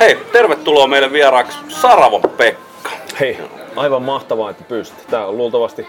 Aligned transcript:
Hei, 0.00 0.18
tervetuloa 0.32 0.86
meille 0.86 1.12
vieraaksi 1.12 1.58
Saravo 1.68 2.20
Pekka. 2.20 2.90
Hei, 3.20 3.38
aivan 3.76 4.02
mahtavaa, 4.02 4.50
että 4.50 4.64
pystyt. 4.64 5.06
Tää 5.06 5.26
on 5.26 5.36
luultavasti 5.36 5.86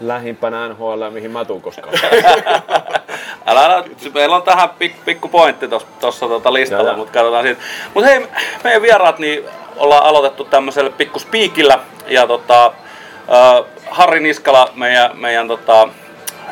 lähimpänä 0.00 0.68
NHL, 0.68 1.10
mihin 1.10 1.30
mä 1.30 1.44
tuun 1.44 1.62
koskaan. 1.62 1.94
Älä, 3.46 3.64
älä, 3.64 3.84
meillä 4.14 4.36
on 4.36 4.42
tähän 4.42 4.68
pik, 4.68 5.04
pikku 5.04 5.28
pointti 5.28 5.68
tuossa 6.00 6.28
tota 6.28 6.52
listalla, 6.52 6.96
mutta 6.96 7.12
katsotaan 7.12 7.44
siitä. 7.44 7.62
Mutta 7.94 8.10
hei, 8.10 8.28
meidän 8.64 8.82
vieraat, 8.82 9.18
niin 9.18 9.44
ollaan 9.76 10.04
aloitettu 10.04 10.44
tämmöisellä 10.44 10.90
pikku 10.90 11.18
spiikillä. 11.18 11.78
Ja 12.06 12.26
tota, 12.26 12.66
äh, 12.66 13.64
Harri 13.90 14.20
Niskala, 14.20 14.70
meidän, 14.74 15.18
meidän 15.18 15.48
tota, 15.48 15.88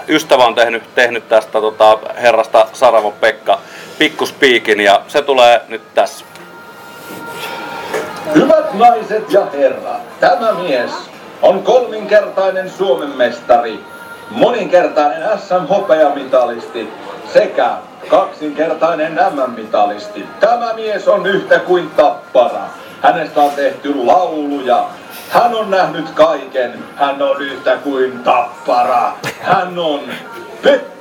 ystävä 0.09 0.45
on 0.45 0.55
tehnyt, 0.55 0.95
tehnyt 0.95 1.29
tästä 1.29 1.61
tota, 1.61 1.99
herrasta 2.17 2.67
Saravo 2.73 3.11
Pekka 3.11 3.59
pikkuspiikin 3.99 4.81
ja 4.81 5.03
se 5.09 5.23
tulee 5.23 5.61
nyt 5.69 5.95
tässä. 5.95 6.25
Hyvät 8.35 8.75
naiset 8.75 9.33
ja 9.33 9.47
herrat, 9.53 10.21
tämä 10.21 10.53
mies 10.53 10.91
on 11.43 11.63
kolminkertainen 11.63 12.71
Suomen 12.71 13.17
mestari, 13.17 13.81
moninkertainen 14.31 15.39
SM-hopeamitalisti 15.39 16.93
sekä 17.33 17.71
kaksinkertainen 18.09 19.13
MM-mitalisti. 19.13 20.27
Tämä 20.41 20.73
mies 20.73 21.09
on 21.09 21.27
yhtä 21.27 21.59
kuin 21.59 21.91
tappara. 21.91 22.63
Hänestä 23.03 23.41
on 23.41 23.51
tehty 23.51 23.95
lauluja. 23.95 24.85
Hän 25.31 25.55
on 25.55 25.71
nähnyt 25.71 26.11
kaiken. 26.11 26.85
Hän 26.97 27.23
on 27.23 27.43
yhtä 27.43 27.77
kuin 27.77 28.19
tappara. 28.19 29.13
Hän 29.41 29.79
on 29.79 30.01
Pekko 30.63 30.94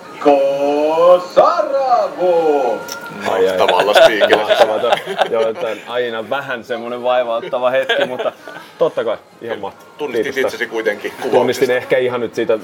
Saravo. 1.36 2.80
Mahtavalla 3.26 3.94
spiikillä. 3.94 4.46
Joo, 5.30 5.44
aina 5.88 6.30
vähän 6.30 6.64
semmoinen 6.64 7.04
vaivauttava 7.04 7.70
hetki, 7.70 8.06
mutta 8.06 8.32
totta 8.78 9.04
kai 9.04 9.18
ihan 9.42 9.60
mahtavaa. 9.60 9.94
Tunnistit 9.98 10.34
Kiitos. 10.34 10.54
itsesi 10.54 10.70
kuitenkin. 10.70 11.14
Tunnistin 11.32 11.72
ehkä 11.72 11.98
ihan 11.98 12.20
nyt 12.20 12.36
siitä 12.36 12.60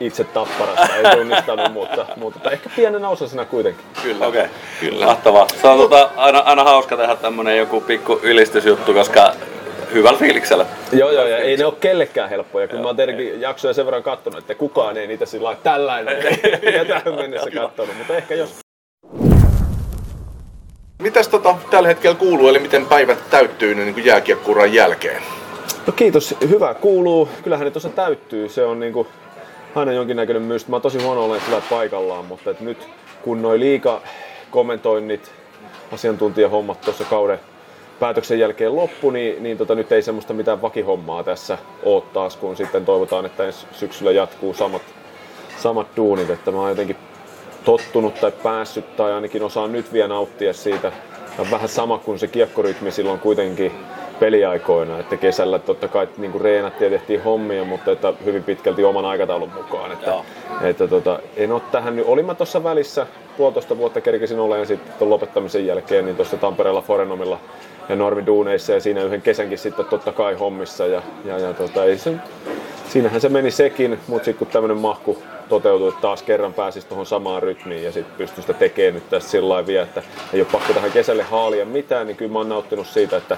itse 0.00 0.24
tapparasta, 0.24 0.96
ei 0.96 1.16
tunnistanut, 1.16 1.72
mutta, 1.72 2.06
mutta 2.16 2.50
ehkä 2.50 2.70
pienen 2.76 3.04
osasena 3.04 3.44
kuitenkin. 3.44 3.84
Kyllä. 4.02 4.26
Okei, 4.26 4.40
okay. 4.40 4.52
kyllä. 4.80 5.06
Mahtavaa. 5.06 5.46
Se 5.60 5.68
on 5.68 5.78
tota, 5.78 6.10
aina, 6.16 6.38
aina 6.38 6.64
hauska 6.64 6.96
tehdä 6.96 7.16
tämmönen 7.16 7.58
joku 7.58 7.80
pikku 7.80 8.20
ylistysjuttu, 8.22 8.94
koska 8.94 9.32
hyvällä 9.94 10.18
fiiliksellä. 10.18 10.66
Joo, 10.92 11.10
joo, 11.10 11.26
ja 11.26 11.38
ei 11.38 11.56
ne 11.56 11.64
ole 11.64 11.74
kellekään 11.80 12.30
helppoja, 12.30 12.68
kun 12.68 12.80
mä 12.80 12.86
oon 12.86 12.96
tietenkin 12.96 13.40
jaksoja 13.40 13.74
sen 13.74 13.86
verran 13.86 14.02
kattonut, 14.02 14.38
että 14.38 14.54
kukaan 14.54 14.96
ei 14.96 15.06
niitä 15.06 15.26
sillä 15.26 15.56
tällainen 15.62 16.16
ja 16.78 16.84
tähän 16.84 17.14
mennessä 17.14 17.50
kattonut, 17.50 17.96
mutta 17.98 18.16
ehkä 18.16 18.34
jos 18.34 18.64
Mitäs 21.02 21.28
tota, 21.28 21.56
tällä 21.70 21.88
hetkellä 21.88 22.16
kuuluu, 22.16 22.48
eli 22.48 22.58
miten 22.58 22.86
päivät 22.86 23.30
täyttyy 23.30 23.74
niin 23.74 23.94
kuin 23.94 24.06
jääkiekkuuran 24.06 24.72
jälkeen? 24.72 25.22
No 25.86 25.92
kiitos, 25.92 26.34
hyvä 26.48 26.74
kuuluu. 26.74 27.28
Kyllähän 27.42 27.64
ne 27.64 27.70
tuossa 27.70 27.88
täyttyy. 27.88 28.48
Se 28.48 28.64
on 28.64 28.80
niinku 28.80 29.06
aina 29.74 29.92
jonkinnäköinen 29.92 30.42
myst. 30.42 30.68
Mä 30.68 30.76
oon 30.76 30.82
tosi 30.82 31.02
huono 31.02 31.24
olen 31.24 31.40
sillä 31.40 31.62
paikallaan, 31.70 32.24
mutta 32.24 32.50
et 32.50 32.60
nyt 32.60 32.88
kun 33.22 33.42
noi 33.42 33.60
liika 33.60 34.02
kommentoinnit, 34.50 35.32
asiantuntijahommat 35.92 36.80
tuossa 36.80 37.04
kauden 37.04 37.40
päätöksen 38.00 38.38
jälkeen 38.38 38.76
loppu, 38.76 39.10
niin, 39.10 39.42
niin 39.42 39.58
tota, 39.58 39.74
nyt 39.74 39.92
ei 39.92 40.02
semmoista 40.02 40.34
mitään 40.34 40.62
vakihommaa 40.62 41.24
tässä 41.24 41.58
ole 41.82 42.02
taas, 42.12 42.36
kun 42.36 42.56
sitten 42.56 42.84
toivotaan, 42.84 43.26
että 43.26 43.44
ensi 43.44 43.66
syksyllä 43.72 44.12
jatkuu 44.12 44.54
samat, 44.54 44.82
samat 45.56 45.86
duunit. 45.96 46.30
Että 46.30 46.50
mä 46.50 46.58
oon 46.58 46.68
jotenkin 46.68 46.96
tottunut 47.64 48.20
tai 48.20 48.32
päässyt 48.32 48.96
tai 48.96 49.12
ainakin 49.12 49.42
osaan 49.42 49.72
nyt 49.72 49.92
vielä 49.92 50.08
nauttia 50.08 50.52
siitä. 50.52 50.92
On 51.38 51.50
vähän 51.50 51.68
sama 51.68 51.98
kuin 51.98 52.18
se 52.18 52.26
kiekkorytmi 52.26 52.90
silloin 52.90 53.20
kuitenkin 53.20 53.72
peliaikoina, 54.20 54.98
että 54.98 55.16
kesällä 55.16 55.58
totta 55.58 55.88
kai 55.88 56.08
niin 56.16 56.32
kuin 56.32 56.42
reenattiin 56.42 56.92
ja 56.92 56.98
tehtiin 56.98 57.22
hommia, 57.22 57.64
mutta 57.64 57.90
että 57.90 58.12
hyvin 58.24 58.44
pitkälti 58.44 58.84
oman 58.84 59.04
aikataulun 59.04 59.52
mukaan. 59.54 59.92
Että, 59.92 60.14
että 60.62 60.88
tota, 60.88 61.18
en 61.36 61.52
ole 61.52 61.62
tähän 61.72 61.96
nyt, 61.96 62.04
olin 62.08 62.26
mä 62.26 62.34
tuossa 62.34 62.64
välissä, 62.64 63.06
puolitoista 63.36 63.78
vuotta 63.78 64.00
kerkesin 64.00 64.40
olemaan 64.40 64.66
sitten 64.66 65.10
lopettamisen 65.10 65.66
jälkeen, 65.66 66.04
niin 66.04 66.16
tuossa 66.16 66.36
Tampereella 66.36 66.82
Forenomilla 66.82 67.38
ja 67.88 67.96
Normi 67.96 68.26
Duuneissa 68.26 68.72
ja 68.72 68.80
siinä 68.80 69.02
yhden 69.02 69.22
kesänkin 69.22 69.58
sitten 69.58 69.84
totta 69.84 70.12
kai 70.12 70.34
hommissa 70.34 70.86
ja, 70.86 71.02
ja, 71.24 71.38
ja 71.38 71.52
tota, 71.52 71.84
ei 71.84 71.98
se, 71.98 72.14
siinähän 72.88 73.20
se 73.20 73.28
meni 73.28 73.50
sekin, 73.50 73.98
mutta 74.06 74.24
sitten 74.24 74.38
kun 74.38 74.52
tämmöinen 74.52 74.76
mahku 74.76 75.22
toteutui, 75.48 75.88
että 75.88 76.00
taas 76.00 76.22
kerran 76.22 76.54
pääsisi 76.54 76.86
tuohon 76.86 77.06
samaan 77.06 77.42
rytmiin 77.42 77.84
ja 77.84 77.92
sitten 77.92 78.14
pystyi 78.18 78.42
sitä 78.42 78.52
tekemään 78.52 78.94
nyt 78.94 79.10
tässä 79.10 79.30
sillä 79.30 79.48
lailla 79.48 79.82
että 79.82 80.02
ei 80.32 80.40
ole 80.40 80.48
pakko 80.52 80.72
tähän 80.72 80.92
kesälle 80.92 81.22
haalia 81.22 81.64
mitään, 81.64 82.06
niin 82.06 82.16
kyllä 82.16 82.32
mä 82.32 82.38
oon 82.38 82.48
nauttinut 82.48 82.86
siitä, 82.86 83.16
että 83.16 83.36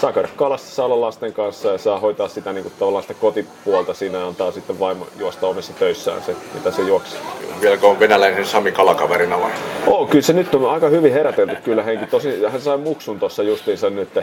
saa 0.00 0.12
käydä 0.12 0.28
kalassa, 0.36 0.74
saa 0.74 0.86
olla 0.86 1.00
lasten 1.00 1.32
kanssa 1.32 1.68
ja 1.68 1.78
saa 1.78 2.00
hoitaa 2.00 2.28
sitä 2.28 2.52
niin 2.52 2.62
kuin 2.62 2.74
tavallaan 2.78 3.02
sitä 3.02 3.14
kotipuolta 3.14 3.94
siinä 3.94 4.18
ja 4.18 4.26
antaa 4.26 4.50
sitten 4.50 4.80
vaimo 4.80 5.06
juosta 5.18 5.46
omissa 5.46 5.72
töissään 5.72 6.22
se, 6.22 6.36
mitä 6.54 6.70
se 6.70 6.82
juoksi. 6.82 7.16
Vieläkö 7.60 7.86
on 7.86 8.00
venäläinen 8.00 8.46
Sami 8.46 8.72
kalakaverina 8.72 9.40
vai? 9.40 9.50
Oo, 9.86 10.06
kyllä 10.06 10.22
se 10.22 10.32
nyt 10.32 10.54
on 10.54 10.70
aika 10.70 10.88
hyvin 10.88 11.12
herätelty 11.12 11.56
kyllä 11.64 11.82
henki. 11.82 12.06
Tosi, 12.06 12.42
hän 12.48 12.60
sai 12.60 12.78
muksun 12.78 13.18
tuossa 13.18 13.42
justiinsa 13.42 13.90
nyt. 13.90 14.18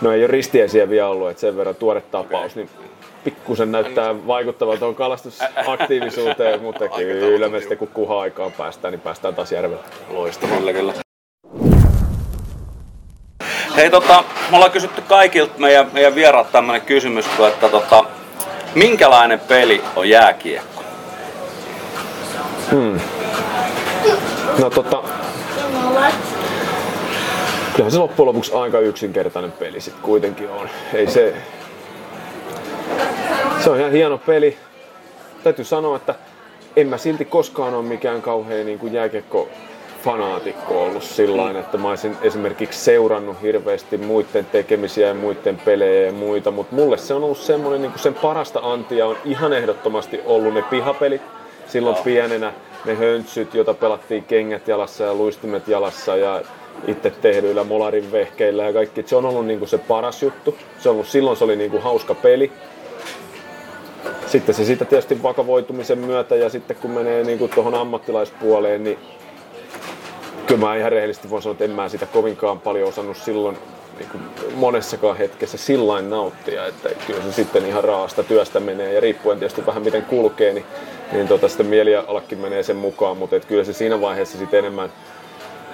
No 0.00 0.12
ei 0.12 0.20
ole 0.20 0.26
ristiäisiä 0.26 0.90
vielä 0.90 1.08
ollut, 1.08 1.30
että 1.30 1.40
sen 1.40 1.56
verran 1.56 1.74
tuore 1.74 2.00
tapaus, 2.00 2.56
niin 2.56 2.70
pikkusen 3.24 3.72
näyttää 3.72 4.26
vaikuttavan 4.26 4.78
tuohon 4.78 4.94
kalastusaktiivisuuteen, 4.94 6.62
mutta 6.62 6.88
kyllä 6.88 7.48
me 7.48 7.58
sitten 7.60 7.78
kun 7.78 7.88
kuha-aikaan 7.88 8.52
päästään, 8.52 8.92
niin 8.92 9.00
päästään 9.00 9.34
taas 9.34 9.52
järvelle. 9.52 9.84
Loistavaa. 10.10 10.56
Kyllä, 10.56 10.72
kyllä. 10.72 10.92
Hei 13.76 13.90
tota, 13.90 14.24
me 14.50 14.56
ollaan 14.56 14.72
kysytty 14.72 15.02
kaikilta 15.02 15.52
meidän, 15.58 15.90
meidän 15.92 16.14
vieraat 16.14 16.52
tämmönen 16.52 16.80
kysymys, 16.80 17.26
että 17.48 17.68
tota, 17.68 18.04
minkälainen 18.74 19.40
peli 19.40 19.82
on 19.96 20.08
jääkiekko? 20.08 20.82
Hmm. 22.70 23.00
No 24.58 24.70
tota, 24.70 25.02
kyllähän 27.72 27.92
se 27.92 27.98
loppujen 27.98 28.26
lopuksi 28.26 28.52
aika 28.54 28.80
yksinkertainen 28.80 29.52
peli 29.52 29.80
sitten 29.80 30.02
kuitenkin 30.02 30.50
on. 30.50 30.68
Ei 30.94 31.06
se, 31.06 31.34
se 33.64 33.70
on 33.70 33.78
ihan 33.78 33.92
hieno 33.92 34.18
peli. 34.18 34.56
Täytyy 35.44 35.64
sanoa, 35.64 35.96
että 35.96 36.14
en 36.76 36.88
mä 36.88 36.98
silti 36.98 37.24
koskaan 37.24 37.74
ole 37.74 37.84
mikään 37.84 38.22
kauhean 38.22 38.66
niin 38.66 38.78
kuin 38.78 38.92
jääkiekko 38.92 39.48
fanaatikko 40.04 40.82
ollut 40.82 41.02
sillä 41.02 41.60
että 41.60 41.78
mä 41.78 41.88
olisin 41.88 42.16
esimerkiksi 42.22 42.80
seurannut 42.80 43.42
hirveästi 43.42 43.98
muiden 43.98 44.44
tekemisiä 44.44 45.08
ja 45.08 45.14
muiden 45.14 45.56
pelejä 45.56 46.06
ja 46.06 46.12
muita, 46.12 46.50
mutta 46.50 46.74
mulle 46.74 46.98
se 46.98 47.14
on 47.14 47.24
ollut 47.24 47.38
semmoinen, 47.38 47.82
niin 47.82 47.92
sen 47.96 48.14
parasta 48.14 48.60
antia 48.62 49.06
on 49.06 49.16
ihan 49.24 49.52
ehdottomasti 49.52 50.20
ollut 50.26 50.54
ne 50.54 50.62
pihapelit 50.62 51.22
silloin 51.66 51.96
no. 51.96 52.02
pienenä, 52.02 52.52
ne 52.84 52.94
höntsyt, 52.94 53.54
joita 53.54 53.74
pelattiin 53.74 54.24
kengät 54.24 54.68
jalassa 54.68 55.04
ja 55.04 55.14
luistimet 55.14 55.68
jalassa 55.68 56.16
ja 56.16 56.42
itse 56.86 57.10
tehdyillä 57.10 57.64
molarin 57.64 58.12
vehkeillä 58.12 58.64
ja 58.64 58.72
kaikki. 58.72 59.04
Se 59.06 59.16
on 59.16 59.24
ollut 59.24 59.46
niin 59.46 59.58
kuin 59.58 59.68
se 59.68 59.78
paras 59.78 60.22
juttu. 60.22 60.56
Se 60.78 60.88
on 60.88 60.94
ollut, 60.94 61.08
silloin 61.08 61.36
se 61.36 61.44
oli 61.44 61.56
niin 61.56 61.70
kuin 61.70 61.82
hauska 61.82 62.14
peli 62.14 62.52
sitten 64.26 64.54
se 64.54 64.64
siitä 64.64 64.84
tietysti 64.84 65.22
vakavoitumisen 65.22 65.98
myötä 65.98 66.36
ja 66.36 66.48
sitten 66.48 66.76
kun 66.76 66.90
menee 66.90 67.24
niin 67.24 67.48
tuohon 67.54 67.74
ammattilaispuoleen, 67.74 68.84
niin 68.84 68.98
kyllä 70.46 70.60
mä 70.60 70.76
ihan 70.76 70.92
rehellisesti 70.92 71.30
voin 71.30 71.42
sanoa, 71.42 71.52
että 71.52 71.64
en 71.64 71.70
mä 71.70 71.88
sitä 71.88 72.06
kovinkaan 72.06 72.60
paljon 72.60 72.88
osannut 72.88 73.16
silloin 73.16 73.58
niin 73.98 74.08
kuin 74.10 74.22
monessakaan 74.54 75.16
hetkessä 75.16 75.58
sillain 75.58 76.10
nauttia, 76.10 76.66
että 76.66 76.88
kyllä 77.06 77.22
se 77.22 77.32
sitten 77.32 77.66
ihan 77.66 77.84
raasta 77.84 78.22
työstä 78.22 78.60
menee 78.60 78.92
ja 78.92 79.00
riippuen 79.00 79.38
tietysti 79.38 79.66
vähän 79.66 79.82
miten 79.82 80.02
kulkee, 80.02 80.52
niin, 80.52 80.64
niin 81.12 81.28
tota, 81.28 81.48
sitten 81.48 81.66
mielialakin 81.66 82.38
menee 82.38 82.62
sen 82.62 82.76
mukaan, 82.76 83.16
mutta 83.16 83.36
että 83.36 83.48
kyllä 83.48 83.64
se 83.64 83.72
siinä 83.72 84.00
vaiheessa 84.00 84.38
sitten 84.38 84.58
enemmän 84.58 84.92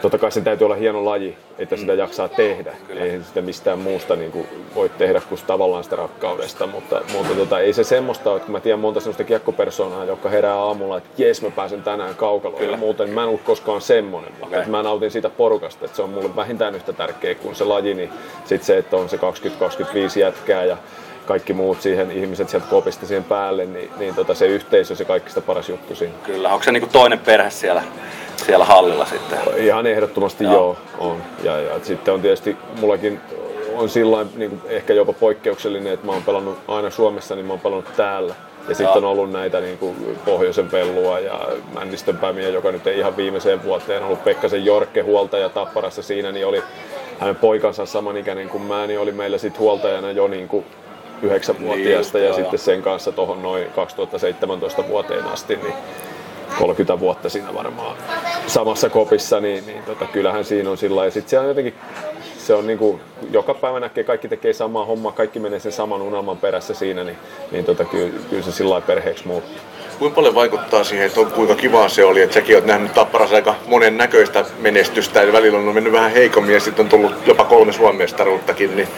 totta 0.04 0.18
kai 0.18 0.32
sen 0.32 0.44
täytyy 0.44 0.64
olla 0.64 0.74
hieno 0.74 1.04
laji, 1.04 1.36
että 1.58 1.76
sitä 1.76 1.92
mm. 1.92 1.98
jaksaa 1.98 2.28
tehdä. 2.28 2.72
Kyllä. 2.88 3.00
Ei 3.00 3.20
sitä 3.22 3.42
mistään 3.42 3.78
muusta 3.78 4.16
niin 4.16 4.32
kuin 4.32 4.46
voi 4.74 4.88
tehdä 4.88 5.20
kuin 5.28 5.40
tavallaan 5.46 5.84
sitä 5.84 5.96
rakkaudesta, 5.96 6.66
mutta, 6.66 7.00
mutta 7.12 7.34
tota, 7.34 7.60
ei 7.60 7.72
se 7.72 7.84
semmoista 7.84 8.30
ole, 8.30 8.36
että 8.36 8.52
mä 8.52 8.60
tiedän 8.60 8.80
monta 8.80 9.00
semmoista 9.00 9.24
kiekkopersonaa, 9.24 10.04
joka 10.04 10.28
herää 10.28 10.54
aamulla, 10.54 10.98
että 10.98 11.22
jes 11.22 11.42
mä 11.42 11.50
pääsen 11.50 11.82
tänään 11.82 12.14
kaukaloon 12.14 12.64
ja 12.64 12.76
muuten 12.76 13.10
mä 13.10 13.22
en 13.22 13.28
ollut 13.28 13.42
koskaan 13.42 13.80
semmoinen, 13.80 14.32
okay. 14.42 14.58
että 14.58 14.70
mä 14.70 14.82
nautin 14.82 15.10
siitä 15.10 15.30
porukasta, 15.30 15.84
että 15.84 15.96
se 15.96 16.02
on 16.02 16.10
mulle 16.10 16.36
vähintään 16.36 16.74
yhtä 16.74 16.92
tärkeä 16.92 17.34
kuin 17.34 17.54
se 17.54 17.64
laji, 17.64 17.94
niin 17.94 18.10
sitten 18.44 18.66
se, 18.66 18.78
että 18.78 18.96
on 18.96 19.08
se 19.08 19.16
20-25 19.16 19.20
jätkää 20.20 20.64
ja 20.64 20.76
kaikki 21.26 21.52
muut 21.52 21.82
siihen, 21.82 22.10
ihmiset 22.10 22.48
sieltä 22.48 22.66
kopista 22.70 23.06
siihen 23.06 23.24
päälle, 23.24 23.66
niin, 23.66 23.90
niin 23.98 24.14
tota, 24.14 24.34
se 24.34 24.46
yhteisö 24.46 24.96
se 24.96 25.04
kaikista 25.04 25.40
paras 25.40 25.68
juttu 25.68 25.94
siinä. 25.94 26.14
Kyllä, 26.22 26.52
onko 26.52 26.64
se 26.64 26.72
niinku 26.72 26.88
toinen 26.92 27.18
perhe 27.18 27.50
siellä? 27.50 27.82
Siellä 28.46 28.64
hallilla 28.64 29.06
sitten. 29.06 29.38
Ihan 29.56 29.86
ehdottomasti 29.86 30.44
joo, 30.44 30.52
joo 30.54 30.76
on. 30.98 31.22
Ja, 31.42 31.60
ja 31.60 31.80
sitten 31.82 32.14
on 32.14 32.22
tietysti, 32.22 32.56
mullakin 32.80 33.20
on 33.76 33.88
sillä 33.88 34.26
niin 34.36 34.62
ehkä 34.68 34.92
jopa 34.92 35.12
poikkeuksellinen, 35.12 35.92
että 35.92 36.06
mä 36.06 36.12
oon 36.12 36.22
pelannut 36.22 36.58
aina 36.68 36.90
Suomessa, 36.90 37.34
niin 37.34 37.46
mä 37.46 37.52
oon 37.52 37.60
pelannut 37.60 37.96
täällä. 37.96 38.34
Ja 38.68 38.74
sitten 38.74 38.96
on 38.96 39.04
ollut 39.04 39.32
näitä 39.32 39.60
niin 39.60 39.78
kuin 39.78 40.18
Pohjoisen 40.24 40.68
pellua 40.68 41.18
ja 41.20 41.40
Männistön 41.74 42.18
päimiä, 42.18 42.48
joka 42.48 42.72
nyt 42.72 42.86
ei 42.86 42.98
ihan 42.98 43.16
viimeiseen 43.16 43.62
vuoteen 43.64 44.04
ollut 44.04 44.24
Pekkasen 44.24 44.64
Jorkke 44.64 45.00
huoltaja 45.00 45.48
Tapparassa 45.48 46.02
siinä, 46.02 46.32
niin 46.32 46.46
oli 46.46 46.62
hänen 47.18 47.36
poikansa 47.36 47.86
samanikäinen 47.86 48.48
kuin 48.48 48.62
mä, 48.62 48.86
niin 48.86 49.00
oli 49.00 49.12
meillä 49.12 49.38
sitten 49.38 49.60
huoltajana 49.60 50.10
jo 50.10 50.28
niin 50.28 50.48
kuin 50.48 50.64
9-vuotiaasta 51.22 52.18
niin, 52.18 52.24
ja 52.24 52.30
joo, 52.30 52.36
sitten 52.36 52.58
sen 52.58 52.82
kanssa 52.82 53.12
tuohon 53.12 53.42
noin 53.42 53.66
2017 53.70 54.88
vuoteen 54.88 55.24
asti, 55.24 55.56
niin 55.56 55.74
30 56.58 57.00
vuotta 57.00 57.28
siinä 57.28 57.54
varmaan 57.54 57.96
samassa 58.46 58.90
kopissa, 58.90 59.40
niin, 59.40 59.66
niin 59.66 59.82
tota, 59.82 60.04
kyllähän 60.04 60.44
siinä 60.44 60.70
on 60.70 60.78
sillä 60.78 61.04
ja 61.04 61.10
sitten 61.10 61.30
se 61.30 61.38
on 61.38 61.48
jotenkin 61.48 61.74
se 62.38 62.54
on 62.54 62.66
niin 62.66 62.78
kuin, 62.78 63.00
joka 63.30 63.54
päivä 63.54 63.80
näkee, 63.80 64.04
kaikki 64.04 64.28
tekee 64.28 64.52
samaa 64.52 64.84
hommaa, 64.84 65.12
kaikki 65.12 65.38
menee 65.38 65.60
sen 65.60 65.72
saman 65.72 66.02
unelman 66.02 66.36
perässä 66.36 66.74
siinä, 66.74 67.04
niin, 67.04 67.16
niin 67.50 67.64
tota, 67.64 67.84
kyllä, 67.84 68.18
kyllä 68.30 68.42
se 68.42 68.52
sillä 68.52 68.80
perheeksi 68.80 69.26
muuttuu. 69.26 69.54
Kuinka 69.98 70.14
paljon 70.14 70.34
vaikuttaa 70.34 70.84
siihen, 70.84 71.06
että 71.06 71.20
on, 71.20 71.26
kuinka 71.26 71.54
kivaa 71.54 71.88
se 71.88 72.04
oli, 72.04 72.22
että 72.22 72.34
säkin 72.34 72.56
olet 72.56 72.66
nähnyt 72.66 72.94
Tapparassa 72.94 73.36
aika 73.36 73.54
monen 73.66 73.98
näköistä 73.98 74.44
menestystä, 74.58 75.22
ja 75.22 75.32
välillä 75.32 75.58
on 75.58 75.74
mennyt 75.74 75.92
vähän 75.92 76.10
heikommin 76.12 76.54
ja 76.54 76.60
sitten 76.60 76.84
on 76.84 76.90
tullut 76.90 77.12
jopa 77.26 77.44
kolme 77.44 77.72
Suomestaruuttakin, 77.72 78.76
niin 78.76 78.88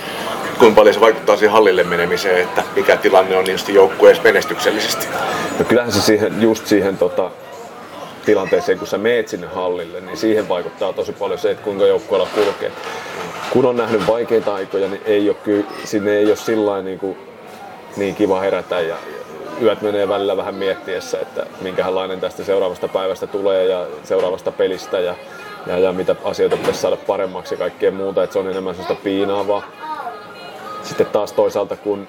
kuinka 0.58 0.74
paljon 0.76 0.94
se 0.94 1.00
vaikuttaa 1.00 1.36
siihen 1.36 1.52
hallille 1.52 1.84
menemiseen, 1.84 2.42
että 2.42 2.62
mikä 2.76 2.96
tilanne 2.96 3.36
on 3.36 3.44
niin 3.44 3.58
joukkueessa 3.68 4.22
menestyksellisesti? 4.22 5.06
No 5.58 5.64
kyllähän 5.64 5.92
se 5.92 6.00
siihen, 6.00 6.42
just 6.42 6.66
siihen 6.66 6.98
tota, 6.98 7.30
tilanteeseen, 8.24 8.78
kun 8.78 8.86
sä 8.86 8.98
meet 8.98 9.28
sinne 9.28 9.46
hallille, 9.46 10.00
niin 10.00 10.16
siihen 10.16 10.48
vaikuttaa 10.48 10.92
tosi 10.92 11.12
paljon 11.12 11.38
se, 11.38 11.50
että 11.50 11.64
kuinka 11.64 11.86
joukkueella 11.86 12.28
kulkee. 12.34 12.72
Kun 13.50 13.66
on 13.66 13.76
nähnyt 13.76 14.06
vaikeita 14.06 14.54
aikoja, 14.54 14.88
niin 14.88 15.02
ei 15.04 15.28
ole 15.28 15.36
kyllä, 15.44 15.64
sinne 15.84 16.16
ei 16.16 16.26
ole 16.26 16.36
sillä 16.36 16.82
niin, 16.82 17.16
niin 17.96 18.14
kiva 18.14 18.40
herätä 18.40 18.80
ja 18.80 18.96
yöt 19.62 19.82
menee 19.82 20.08
välillä 20.08 20.36
vähän 20.36 20.54
miettiessä, 20.54 21.20
että 21.20 21.46
minkälainen 21.60 22.20
tästä 22.20 22.44
seuraavasta 22.44 22.88
päivästä 22.88 23.26
tulee 23.26 23.64
ja 23.64 23.86
seuraavasta 24.04 24.52
pelistä 24.52 25.00
ja, 25.00 25.14
ja, 25.66 25.78
ja 25.78 25.92
mitä 25.92 26.16
asioita 26.24 26.56
pitäisi 26.56 26.80
saada 26.80 26.96
paremmaksi 26.96 27.54
ja 27.54 27.58
kaikkea 27.58 27.90
muuta, 27.90 28.22
että 28.22 28.32
se 28.32 28.38
on 28.38 28.50
enemmän 28.50 28.74
sellaista 28.74 29.04
piinaavaa. 29.04 29.62
Sitten 30.86 31.06
taas 31.06 31.32
toisaalta, 31.32 31.76
kun 31.76 32.08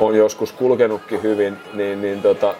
on 0.00 0.14
joskus 0.14 0.52
kulkenutkin 0.52 1.22
hyvin, 1.22 1.56
niin, 1.72 2.02
niin 2.02 2.22
tota, 2.22 2.54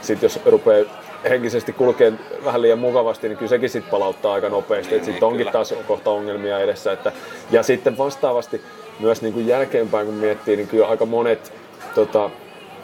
sit 0.00 0.22
jos 0.22 0.40
rupeaa 0.46 0.84
henkisesti 1.28 1.72
kulkee 1.72 2.12
vähän 2.44 2.62
liian 2.62 2.78
mukavasti, 2.78 3.28
niin 3.28 3.38
kyllä 3.38 3.48
sekin 3.48 3.70
sitten 3.70 3.90
palauttaa 3.90 4.32
aika 4.32 4.48
nopeasti. 4.48 4.94
Niin, 4.94 5.04
sitten 5.04 5.24
onkin 5.24 5.38
kyllä. 5.38 5.52
taas 5.52 5.74
kohta 5.88 6.10
ongelmia 6.10 6.58
edessä. 6.58 6.92
Että, 6.92 7.12
ja 7.50 7.62
sitten 7.62 7.98
vastaavasti 7.98 8.60
myös 9.00 9.22
niin 9.22 9.34
kuin 9.34 9.46
jälkeenpäin 9.46 10.06
kun 10.06 10.14
miettii, 10.14 10.56
niin 10.56 10.68
kyllä 10.68 10.86
aika 10.86 11.06
monet 11.06 11.52
tota, 11.94 12.30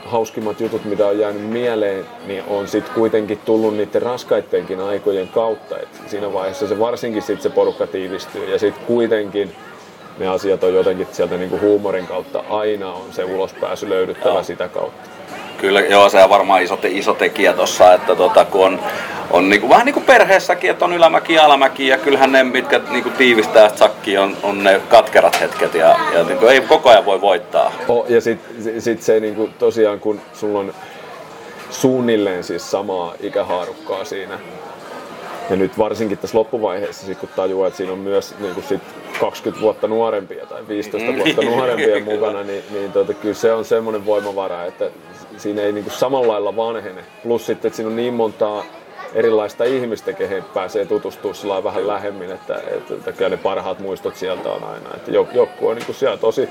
hauskimmat 0.04 0.60
jutut, 0.60 0.84
mitä 0.84 1.06
on 1.06 1.18
jäänyt 1.18 1.42
mieleen, 1.42 2.06
niin 2.26 2.44
on 2.48 2.68
sitten 2.68 2.94
kuitenkin 2.94 3.38
tullut 3.38 3.76
niiden 3.76 4.02
raskaitteenkin 4.02 4.80
aikojen 4.80 5.28
kautta. 5.28 5.78
Et 5.78 5.88
siinä 6.06 6.32
vaiheessa 6.32 6.68
se 6.68 6.78
varsinkin 6.78 7.22
sit 7.22 7.42
se 7.42 7.50
porukka 7.50 7.86
tiivistyy 7.86 8.50
ja 8.52 8.58
sitten 8.58 8.84
kuitenkin 8.86 9.52
ne 10.20 10.28
asiat 10.28 10.64
on 10.64 10.74
jotenkin 10.74 11.06
sieltä 11.12 11.36
niinku 11.36 11.60
huumorin 11.60 12.06
kautta 12.06 12.44
aina 12.50 12.92
on 12.92 13.06
se 13.10 13.24
ulospääsy 13.24 13.88
löydyttävä 13.88 14.34
Joo. 14.34 14.42
sitä 14.42 14.68
kautta. 14.68 15.10
Kyllä, 15.58 15.80
joo, 15.80 16.08
se 16.08 16.22
on 16.22 16.30
varmaan 16.30 16.62
iso, 16.62 16.78
iso 16.84 17.14
tekijä 17.14 17.52
tuossa, 17.52 17.94
että 17.94 18.16
tota, 18.16 18.44
kun 18.44 18.66
on, 18.66 18.80
on 19.30 19.50
niinku, 19.50 19.68
vähän 19.68 19.86
niin 19.86 19.94
kuin 19.94 20.06
perheessäkin, 20.06 20.70
että 20.70 20.84
on 20.84 20.92
ylämäki 20.92 21.34
ja 21.34 21.44
alamäki, 21.44 21.88
ja 21.88 21.98
kyllähän 21.98 22.32
ne, 22.32 22.44
mitkä 22.44 22.80
niinku 22.90 23.10
tiivistää 23.10 23.76
sakkia, 23.76 24.22
on, 24.22 24.36
on 24.42 24.64
ne 24.64 24.80
katkerat 24.88 25.40
hetket, 25.40 25.74
ja, 25.74 25.96
ja 26.14 26.24
niinku, 26.24 26.46
ei 26.46 26.60
koko 26.60 26.90
ajan 26.90 27.04
voi 27.04 27.20
voittaa. 27.20 27.72
Oh, 27.88 28.06
ja 28.08 28.20
sitten 28.20 28.82
sit 28.82 29.02
se 29.02 29.20
niinku, 29.20 29.50
tosiaan, 29.58 30.00
kun 30.00 30.20
sulla 30.34 30.58
on 30.58 30.74
suunnilleen 31.70 32.44
siis 32.44 32.70
samaa 32.70 33.14
ikähaarukkaa 33.20 34.04
siinä, 34.04 34.38
ja 35.50 35.56
nyt 35.56 35.78
varsinkin 35.78 36.18
tässä 36.18 36.38
loppuvaiheessa, 36.38 37.06
sit 37.06 37.18
kun 37.18 37.28
tajuaa, 37.36 37.66
että 37.66 37.76
siinä 37.76 37.92
on 37.92 37.98
myös 37.98 38.34
niin 38.38 38.54
kuin 38.54 38.64
sit 38.68 38.82
20 39.20 39.62
vuotta 39.62 39.88
nuorempia 39.88 40.46
tai 40.46 40.68
15 40.68 41.12
vuotta 41.16 41.42
nuorempia 41.42 42.04
mukana, 42.14 42.42
niin, 42.42 42.64
niin 42.70 42.92
tota, 42.92 43.14
kyllä 43.14 43.34
se 43.34 43.52
on 43.52 43.64
semmoinen 43.64 44.06
voimavara, 44.06 44.64
että 44.64 44.90
siinä 45.36 45.62
ei 45.62 45.72
niin 45.72 45.90
samalla 45.90 46.32
lailla 46.32 46.56
vanhene. 46.56 47.04
Plus 47.22 47.46
sitten, 47.46 47.68
että 47.68 47.76
siinä 47.76 47.90
on 47.90 47.96
niin 47.96 48.14
montaa 48.14 48.64
erilaista 49.14 49.64
ihmistä, 49.64 50.12
kehen 50.12 50.44
pääsee 50.54 50.84
tutustua 50.84 51.34
sillä 51.34 51.64
vähän 51.64 51.86
lähemmin, 51.86 52.30
että, 52.30 52.56
että, 52.56 52.94
että 52.94 53.12
kyllä 53.12 53.28
ne 53.28 53.36
parhaat 53.36 53.78
muistot 53.78 54.16
sieltä 54.16 54.48
on 54.48 54.64
aina. 54.64 54.90
Että 54.94 55.10
joku 55.10 55.68
on 55.68 55.76
niin 55.76 55.86
kuin 55.86 55.96
siellä 55.96 56.16
tosi 56.16 56.48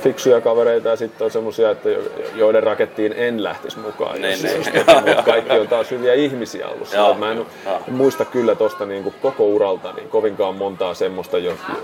fiksuja 0.00 0.40
kavereita 0.40 0.88
ja 0.88 0.96
sitten 0.96 1.24
on 1.24 1.30
semmoisia, 1.30 1.70
että 1.70 1.88
joiden 2.34 2.62
rakettiin 2.62 3.12
en 3.16 3.42
lähtisi 3.44 3.78
mukaan. 3.78 4.20
Ne, 4.20 4.28
ne. 4.42 4.70
Tota, 4.78 5.02
mutta 5.06 5.22
kaikki 5.22 5.58
on 5.58 5.68
taas 5.68 5.90
hyviä 5.90 6.14
ihmisiä 6.14 6.68
ollut. 6.68 6.92
Joo, 6.92 7.14
mä 7.14 7.32
en, 7.32 7.46
en 7.88 7.94
muista 7.94 8.24
kyllä 8.24 8.54
tuosta 8.54 8.86
niin 8.86 9.14
koko 9.22 9.46
uralta 9.46 9.92
niin 9.92 10.08
kovinkaan 10.08 10.54
montaa 10.54 10.94
semmoista, 10.94 11.36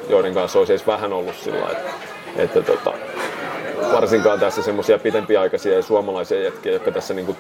joiden 0.09 0.35
kanssa 0.35 0.59
olisi 0.59 0.73
edes 0.73 0.87
vähän 0.87 1.13
ollut 1.13 1.35
sillä 1.37 1.67
että, 1.71 1.91
että 2.37 2.63
tota, 2.63 2.93
varsinkaan 3.93 4.41
tässä 4.41 4.62
semmoisia 4.62 4.99
pitempiaikaisia 4.99 5.75
ja 5.75 5.83
suomalaisia 5.83 6.43
jätkiä, 6.43 6.73
jotka 6.73 6.91
tässä 6.91 7.15
niin 7.15 7.27
kuin 7.27 7.39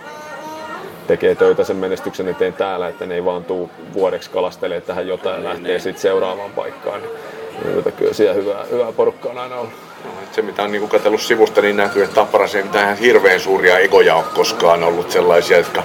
tekee 1.06 1.34
töitä 1.34 1.64
sen 1.64 1.76
menestyksen 1.76 2.28
eteen 2.28 2.52
täällä, 2.52 2.88
että 2.88 3.06
ne 3.06 3.14
ei 3.14 3.24
vaan 3.24 3.44
tuu 3.44 3.70
vuodeksi 3.94 4.30
kalastelee 4.30 4.80
tähän 4.80 5.08
jotain 5.08 5.42
ja 5.42 5.48
lähtee 5.48 5.78
sitten 5.78 6.02
seuraavaan 6.02 6.50
paikkaan. 6.50 7.00
Niin, 7.00 7.84
niin 7.84 7.92
kyllä 7.92 8.12
siellä 8.12 8.34
hyvää, 8.34 8.64
hyvää 8.70 8.92
porukkaa 8.92 9.32
on 9.32 9.38
aina 9.38 9.56
ollut. 9.56 9.85
Se 10.32 10.42
mitä 10.42 10.62
on 10.62 10.72
niin 10.72 10.88
katsellut 10.88 11.20
sivusta, 11.20 11.60
niin 11.60 11.76
näkyy, 11.76 12.04
että 12.04 12.14
Tapparassa 12.14 12.58
ei 12.58 12.64
mitään 12.64 12.96
hirveän 12.96 13.40
suuria 13.40 13.78
egoja 13.78 14.14
ole 14.14 14.24
koskaan 14.34 14.84
ollut 14.84 15.10
sellaisia, 15.10 15.56
jotka 15.56 15.82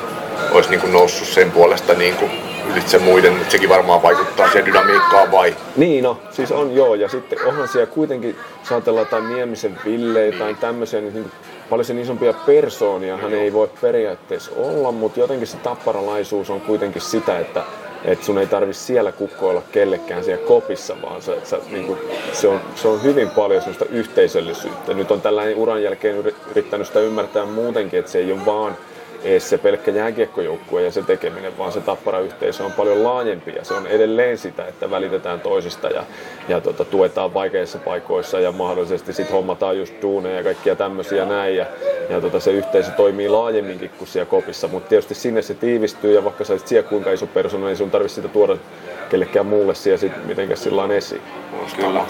olisi 0.52 0.70
niin 0.70 0.94
noussut 0.94 1.28
sen 1.28 1.52
puolesta 1.52 1.94
niin 1.94 2.16
kuin 2.16 2.32
ylitse 2.72 3.00
muiden, 3.00 3.34
mutta 3.34 3.52
sekin 3.52 3.70
varmaan 3.70 4.04
vaikuttaa 4.04 4.48
siihen 4.48 4.66
dynamiikkaan 4.66 5.32
vai? 5.32 5.56
Niin 5.76 6.04
no, 6.04 6.22
siis 6.32 6.52
on 6.52 6.76
joo, 6.76 6.96
ja 6.96 7.10
sitten 7.10 7.46
onhan 7.46 7.68
siellä 7.68 7.86
kuitenkin, 7.86 8.36
jos 8.60 8.72
ajatellaan 8.72 9.06
jotain 9.06 9.30
Niemisen 9.30 9.78
Ville 9.86 10.32
tai 10.40 10.56
tämmöisiä, 10.56 11.02
niin, 11.02 11.14
niin 11.14 11.32
paljon 11.70 11.86
sen 11.86 12.00
isompia 12.00 12.34
persoonia 12.34 13.18
hän 13.18 13.34
ei 13.34 13.54
voi 13.54 13.70
periaatteessa 13.82 14.52
olla, 14.56 14.92
mutta 14.92 15.20
jotenkin 15.20 15.48
se 15.48 15.58
tapparalaisuus 15.58 16.50
on 16.50 16.62
kuitenkin 16.62 17.02
sitä, 17.02 17.40
että 17.40 17.64
että 18.06 18.26
sun 18.26 18.38
ei 18.38 18.48
tarvi 18.48 18.74
siellä 18.74 19.12
kukkoilla 19.12 19.62
kellekään 19.72 20.24
siellä 20.24 20.48
kopissa, 20.48 20.96
vaan 21.02 21.22
se, 21.22 21.38
se, 21.44 21.60
niin 21.72 21.86
kuin, 21.86 22.00
se, 22.34 22.48
on, 22.48 22.62
se 22.76 22.88
on 22.88 23.04
hyvin 23.04 23.30
paljon 23.30 23.62
sellaista 23.62 23.86
yhteisöllisyyttä. 23.86 24.94
Nyt 24.94 25.12
on 25.12 25.22
tällainen 25.22 25.58
uran 25.58 25.84
jälkeen 25.84 26.16
yrittänyt 26.52 26.88
sitä 26.88 27.00
ymmärtää 27.00 27.46
muutenkin, 27.46 28.00
että 28.00 28.12
se 28.12 28.20
ei 28.20 28.32
ole 28.32 28.46
vaan 28.46 28.78
edes 29.24 29.50
se 29.50 29.58
pelkkä 29.58 29.92
jääkiekkojoukkue 29.92 30.82
ja 30.82 30.92
se 30.92 31.02
tekeminen, 31.02 31.58
vaan 31.58 31.72
se 31.72 31.82
tappara-yhteisö 31.82 32.64
on 32.64 32.72
paljon 32.72 33.04
laajempi 33.04 33.54
ja 33.56 33.66
se 33.66 33.74
on 33.74 33.88
edelleen 33.88 34.38
sitä, 34.38 34.68
että 34.68 34.92
välitetään 34.92 35.42
toisista 35.42 35.88
ja, 35.88 36.04
ja 36.48 36.62
tota, 36.62 36.86
tuetaan 36.86 37.34
vaikeissa 37.34 37.78
paikoissa 37.78 38.40
ja 38.40 38.52
mahdollisesti 38.52 39.14
sitten 39.14 39.36
hommataan 39.36 39.78
just 39.78 39.94
duuneja 40.02 40.38
ja 40.38 40.44
kaikkia 40.44 40.76
tämmöisiä 40.76 41.26
näin 41.26 41.56
ja, 41.56 41.66
ja 42.10 42.22
tota, 42.22 42.40
se 42.40 42.52
yhteisö 42.52 42.92
toimii 42.92 43.30
laajemminkin 43.30 43.90
kuin 43.98 44.08
siellä 44.08 44.30
kopissa, 44.30 44.68
mutta 44.68 44.90
tietysti 44.90 45.16
sinne 45.16 45.42
se 45.42 45.54
tiivistyy 45.54 46.14
ja 46.14 46.24
vaikka 46.24 46.44
sä 46.44 46.54
olisit 46.54 46.68
siellä 46.68 46.90
kuinka 46.90 47.12
iso 47.12 47.28
persona, 47.28 47.68
niin 47.68 47.78
sun 47.78 47.92
tarvitse 47.92 48.16
sitä 48.16 48.28
tuoda 48.28 48.58
kellekään 49.12 49.46
muulle 49.46 49.76
siellä 49.76 49.98
sitten 49.98 50.26
mitenkään 50.26 50.58
sillä 50.58 50.94
esiin. 50.94 51.22
Kyllä. 51.76 52.02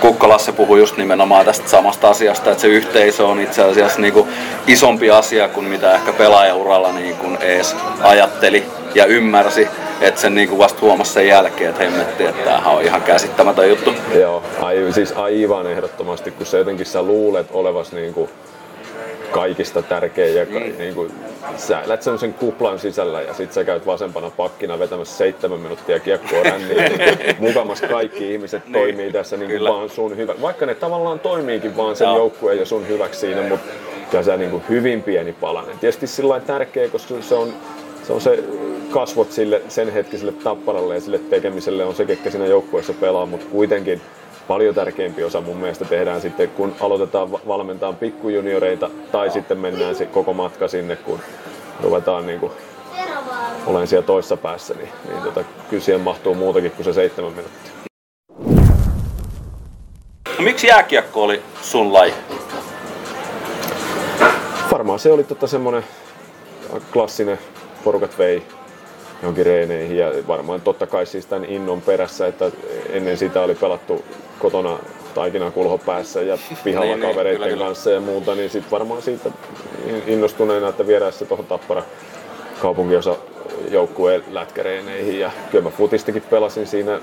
Kukka 0.00 0.28
Lasse 0.28 0.52
puhui 0.52 0.78
just 0.78 0.96
nimenomaan 0.96 1.44
tästä 1.44 1.68
samasta 1.68 2.10
asiasta, 2.10 2.50
että 2.50 2.60
se 2.60 2.68
yhteisö 2.68 3.26
on 3.26 3.40
itse 3.40 3.64
asiassa 3.64 4.00
niin 4.00 4.12
kuin 4.12 4.28
isompi 4.66 5.10
asia 5.10 5.48
kuin 5.48 5.66
mitä 5.66 5.94
ehkä 5.94 6.12
pelaajauralla 6.12 6.92
niin 6.92 7.16
kuin 7.16 7.38
ees 7.40 7.76
ajatteli 8.02 8.64
ja 8.94 9.06
ymmärsi. 9.06 9.68
Että 10.00 10.20
sen 10.20 10.34
niin 10.34 10.48
kuin 10.48 10.58
vasta 10.58 10.80
huomasi 10.80 11.12
sen 11.12 11.28
jälkeen, 11.28 11.70
että 11.70 11.84
hemmetti, 11.84 12.24
että 12.24 12.44
tämähän 12.44 12.74
on 12.74 12.82
ihan 12.82 13.02
käsittämätön 13.02 13.68
juttu. 13.68 13.94
Joo, 14.14 14.42
ai, 14.62 14.86
siis 14.90 15.12
aivan 15.12 15.66
ehdottomasti, 15.66 16.30
kun 16.30 16.46
se 16.46 16.58
jotenkin 16.58 16.86
sä 16.86 17.02
luulet 17.02 17.46
olevas 17.52 17.92
niin 17.92 18.14
kuin 18.14 18.30
kaikista 19.30 19.82
tärkein 19.82 20.34
ja 20.34 20.44
mm. 20.44 20.78
niin 20.78 20.94
kuin, 20.94 21.12
sä 21.56 21.80
elät 21.80 22.02
semmoisen 22.02 22.34
kuplan 22.34 22.78
sisällä 22.78 23.22
ja 23.22 23.34
sit 23.34 23.52
sä 23.52 23.64
käyt 23.64 23.86
vasempana 23.86 24.30
pakkina 24.30 24.78
vetämässä 24.78 25.16
seitsemän 25.16 25.60
minuuttia 25.60 26.00
kiekkoa 26.00 26.42
ränniin. 26.42 26.76
niin 26.76 27.36
mukamas 27.48 27.80
kaikki 27.80 28.32
ihmiset 28.32 28.64
niin. 28.64 28.72
toimii 28.72 29.12
tässä 29.12 29.36
niin 29.36 29.50
kuin 29.50 29.64
vaan 29.64 29.90
sun 29.90 30.16
hyvä. 30.16 30.34
Vaikka 30.40 30.66
ne 30.66 30.74
tavallaan 30.74 31.20
toimiikin 31.20 31.76
vaan 31.76 31.96
sen 31.96 32.08
joukkueen 32.08 32.58
ja 32.58 32.66
sun 32.66 32.88
hyväksi 32.88 33.20
siinä, 33.20 33.42
mutta 33.42 33.70
kyllä 34.10 34.24
se 34.24 34.36
niin 34.36 34.50
kuin 34.50 34.62
hyvin 34.68 35.02
pieni 35.02 35.32
palanen. 35.32 35.78
Tietysti 35.78 36.06
sillä 36.06 36.40
tärkeä, 36.40 36.88
koska 36.88 37.14
se 37.20 37.34
on, 37.34 37.52
se 38.02 38.12
on 38.12 38.20
se 38.20 38.44
kasvot 38.90 39.32
sille 39.32 39.62
sen 39.68 39.92
hetkiselle 39.92 40.32
tapparalle 40.32 40.94
ja 40.94 41.00
sille 41.00 41.18
tekemiselle 41.18 41.84
on 41.84 41.94
se, 41.94 42.04
ketkä 42.04 42.30
siinä 42.30 42.46
joukkueessa 42.46 42.92
pelaa, 42.92 43.26
mutta 43.26 43.46
kuitenkin 43.52 44.00
paljon 44.50 44.74
tärkeämpi 44.74 45.24
osa 45.24 45.40
mun 45.40 45.56
mielestä 45.56 45.84
tehdään 45.84 46.20
sitten, 46.20 46.48
kun 46.48 46.74
aloitetaan 46.80 47.32
valmentaa 47.32 47.92
pikkujunioreita 47.92 48.90
tai 49.12 49.30
sitten 49.30 49.58
mennään 49.58 49.94
se 49.94 50.06
koko 50.06 50.32
matka 50.32 50.68
sinne, 50.68 50.96
kun 50.96 51.20
ruvetaan 51.82 52.26
niin 52.26 52.40
kuin 52.40 52.52
olen 53.66 53.86
siellä 53.86 54.06
toissa 54.06 54.36
päässä, 54.36 54.74
niin, 54.74 54.88
niin 55.08 55.22
tota, 55.22 55.44
kyllä 55.70 55.82
siihen 55.82 56.00
mahtuu 56.00 56.34
muutakin 56.34 56.70
kuin 56.70 56.84
se 56.84 56.92
seitsemän 56.92 57.32
minuuttia. 57.32 57.72
No, 60.38 60.44
miksi 60.44 60.66
jääkiekko 60.66 61.22
oli 61.22 61.42
sun 61.62 61.92
laji? 61.92 62.14
Varmaan 64.72 64.98
se 64.98 65.12
oli 65.12 65.24
tota 65.24 65.46
semmonen 65.46 65.84
klassinen, 66.92 67.38
porukat 67.84 68.18
vei 68.18 68.42
johonkin 69.22 69.46
reeneihin 69.46 69.96
ja 69.96 70.12
varmaan 70.28 70.60
totta 70.60 70.86
kai 70.86 71.06
siis 71.06 71.26
tämän 71.26 71.44
innon 71.44 71.80
perässä, 71.80 72.26
että 72.26 72.50
ennen 72.88 73.16
sitä 73.16 73.40
oli 73.40 73.54
pelattu 73.54 74.04
kotona 74.38 74.78
taikina 75.14 75.50
kulho 75.50 75.78
päässä 75.78 76.22
ja 76.22 76.38
pihalla 76.64 76.96
niin, 76.96 77.08
kavereiden 77.08 77.48
niin, 77.48 77.58
kanssa 77.58 77.90
ja 77.90 78.00
muuta, 78.00 78.34
niin 78.34 78.50
sitten 78.50 78.70
varmaan 78.70 79.02
siitä 79.02 79.30
innostuneena, 80.06 80.68
että 80.68 80.86
viedään 80.86 81.12
se 81.12 81.24
tuohon 81.24 81.46
Tappara 81.46 81.82
kaupunginosa 82.62 83.16
joukkueen 83.70 84.24
lätkäreeneihin. 84.30 85.20
Ja 85.20 85.30
kyllä 85.50 85.64
mä 85.64 85.70
futistikin 85.70 86.22
pelasin 86.30 86.66
siinä 86.66 87.00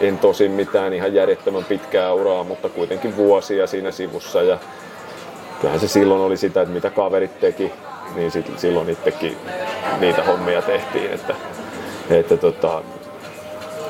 en 0.00 0.18
tosin 0.18 0.50
mitään 0.50 0.92
ihan 0.92 1.14
järjettömän 1.14 1.64
pitkää 1.64 2.12
uraa, 2.12 2.44
mutta 2.44 2.68
kuitenkin 2.68 3.16
vuosia 3.16 3.66
siinä 3.66 3.90
sivussa. 3.90 4.42
Ja 4.42 4.58
kyllähän 5.60 5.80
se 5.80 5.88
silloin 5.88 6.20
oli 6.20 6.36
sitä, 6.36 6.62
että 6.62 6.74
mitä 6.74 6.90
kaverit 6.90 7.40
teki, 7.40 7.72
niin 8.14 8.30
sit, 8.30 8.58
silloin 8.58 8.88
itsekin 8.88 9.36
niitä 10.00 10.22
hommia 10.22 10.62
tehtiin, 10.62 11.10
että, 11.10 11.34
että 12.10 12.36
tota, 12.36 12.82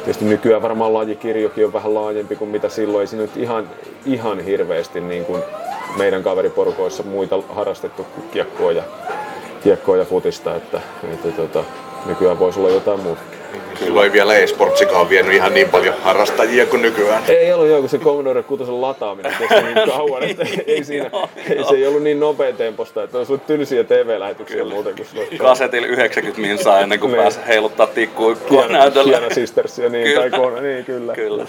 Tietysti 0.05 0.25
nykyään 0.25 0.63
varmaan 0.63 0.95
lajikirjokin 0.95 1.67
on 1.67 1.73
vähän 1.73 1.95
laajempi 1.95 2.37
kuin 2.37 2.51
mitä 2.51 2.69
silloin. 2.69 3.01
Ei 3.01 3.07
siinä 3.07 3.23
nyt 3.23 3.37
ihan, 3.37 3.71
ihan 4.07 4.41
hirveästi 4.41 5.01
niin 5.01 5.25
kuin 5.25 5.43
meidän 5.97 6.23
kaveriporukoissa 6.23 7.03
muita 7.03 7.43
harrastettu 7.49 8.07
kiekkoa 8.33 8.73
ja, 8.73 8.83
kiekkoa 9.63 9.97
ja 9.97 10.05
futista, 10.05 10.57
että, 10.57 10.81
että 11.13 11.29
tota, 11.29 11.65
nykyään 12.07 12.39
voisi 12.39 12.61
olla 12.61 12.71
jotain 12.71 13.01
muuta. 13.01 13.23
Silloin 13.79 14.05
ei 14.05 14.13
vielä 14.13 14.35
e-sportsikaan 14.35 15.09
vienyt 15.09 15.33
ihan 15.33 15.55
niin 15.55 15.69
paljon 15.69 15.95
harrastajia 16.03 16.67
kuin 16.67 16.83
nykyään. 16.83 17.23
Ei 17.29 17.53
ollut 17.53 17.69
joku 17.69 17.89
se 17.89 17.99
Commodore 17.99 18.43
6 18.43 18.65
lataaminen 18.71 19.33
kesti 19.39 19.63
niin 19.63 19.91
kauan, 19.97 20.23
että 20.23 20.47
ei, 20.67 20.85
siinä, 20.85 21.11
ei, 21.49 21.65
se 21.65 21.75
ei 21.75 21.87
ollut 21.87 22.03
niin 22.03 22.21
nopea 22.21 22.53
temposta, 22.53 23.03
että 23.03 23.19
olisi 23.19 23.33
ollut 23.33 23.47
tylsiä 23.47 23.85
TV-lähetyksiä 23.85 24.65
muuten 24.65 24.97
kuin 24.97 25.07
silloin. 25.07 25.39
Kasetilla 25.39 25.87
90 25.87 26.41
minsaa 26.41 26.81
ennen 26.81 27.01
kuin 27.01 27.13
niin. 27.13 27.23
pääsi 27.23 27.39
heiluttaa 27.49 27.87
tikkua 27.87 28.37
näytöllä. 28.69 29.19
Hieno 29.19 29.35
Sistersia, 29.35 29.89
niin, 29.89 30.05
kyllä. 30.05 30.21
tai 30.21 30.41
kone, 30.41 30.61
niin 30.61 30.85
kyllä. 30.85 31.15
kyllä. 31.15 31.45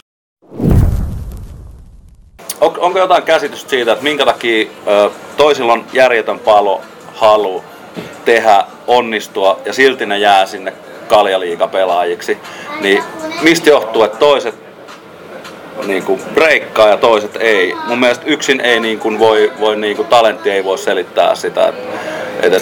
On, 2.61 2.73
onko 2.77 2.99
jotain 2.99 3.23
käsitystä 3.23 3.69
siitä, 3.69 3.91
että 3.91 4.03
minkä 4.03 4.25
takia 4.25 4.69
ö, 4.87 5.09
toisilla 5.37 5.73
on 5.73 5.85
järjetön 5.93 6.39
palo 6.39 6.81
halu 7.13 7.63
tehdä, 8.25 8.65
onnistua 8.87 9.59
ja 9.65 9.73
silti 9.73 10.05
ne 10.05 10.17
jää 10.17 10.45
sinne 10.45 10.73
kaljaliikapelaajiksi, 11.13 12.37
niin 12.81 13.03
mistä 13.41 13.69
johtuu, 13.69 14.03
että 14.03 14.17
toiset 14.17 14.55
niin 15.85 16.03
kuin 16.03 16.21
breikkaa 16.33 16.87
ja 16.87 16.97
toiset 16.97 17.37
ei. 17.39 17.75
Mun 17.87 17.99
mielestä 17.99 18.25
yksin 18.25 18.61
ei 18.61 18.79
niin 18.79 18.99
kuin 18.99 19.19
voi, 19.19 19.51
voi 19.59 19.75
niin 19.75 19.95
kuin 19.95 20.07
talentti 20.07 20.51
ei 20.51 20.63
voi 20.63 20.77
selittää 20.77 21.35
sitä, 21.35 21.67
että, 21.67 21.81
että, 22.41 22.61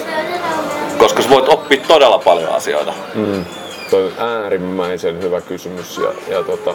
koska 0.98 1.22
sä 1.22 1.30
voit 1.30 1.48
oppia 1.48 1.84
todella 1.88 2.18
paljon 2.18 2.52
asioita. 2.52 2.92
Mm. 3.14 3.44
Toi 3.90 4.04
on 4.04 4.12
äärimmäisen 4.18 5.22
hyvä 5.22 5.40
kysymys 5.40 5.98
ja, 5.98 6.36
ja 6.36 6.42
tota, 6.42 6.74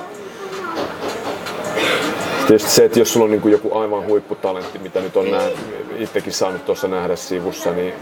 Tietysti 2.48 2.72
se, 2.72 2.86
että 2.86 3.00
jos 3.00 3.14
sulla 3.14 3.24
on 3.24 3.32
niin 3.32 3.42
kuin 3.42 3.52
joku 3.52 3.78
aivan 3.78 4.06
huipputalentti, 4.06 4.80
mitä 4.80 5.02
nyt 5.02 5.18
on 5.18 5.32
nää, 5.32 5.50
itsekin 5.98 6.34
saanut 6.34 6.66
tuossa 6.66 6.88
nähdä 6.88 7.16
sivussa, 7.16 7.72
niin 7.72 7.94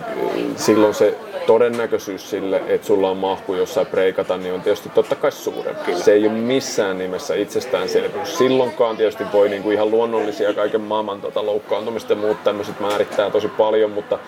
silloin 0.56 0.94
se 0.94 1.18
todennäköisyys 1.48 2.30
sille, 2.30 2.62
että 2.68 2.88
sulla 2.88 3.10
on 3.10 3.18
mahku 3.18 3.54
jossain 3.54 3.88
preikata, 3.88 4.38
niin 4.38 4.54
on 4.54 4.62
tietysti 4.62 4.90
totta 4.90 5.16
kai 5.16 5.32
suurempi. 5.32 5.96
Se 5.96 6.14
ei 6.14 6.28
ole 6.28 6.34
missään 6.34 6.98
nimessä 6.98 7.36
itsestäänselvyys. 7.36 8.38
Silloinkaan 8.38 8.98
tietysti 8.98 9.24
voi 9.34 9.50
niin 9.50 9.64
kuin 9.64 9.74
ihan 9.74 9.92
luonnollisia 9.92 10.54
kaiken 10.54 10.82
maailman 10.82 11.22
tota, 11.22 11.46
loukkaantumista 11.46 12.14
ja 12.14 12.18
muut 12.18 12.44
tämmöiset 12.44 12.80
määrittää 12.80 13.30
tosi 13.30 13.48
paljon, 13.48 13.92
mutta 13.92 14.20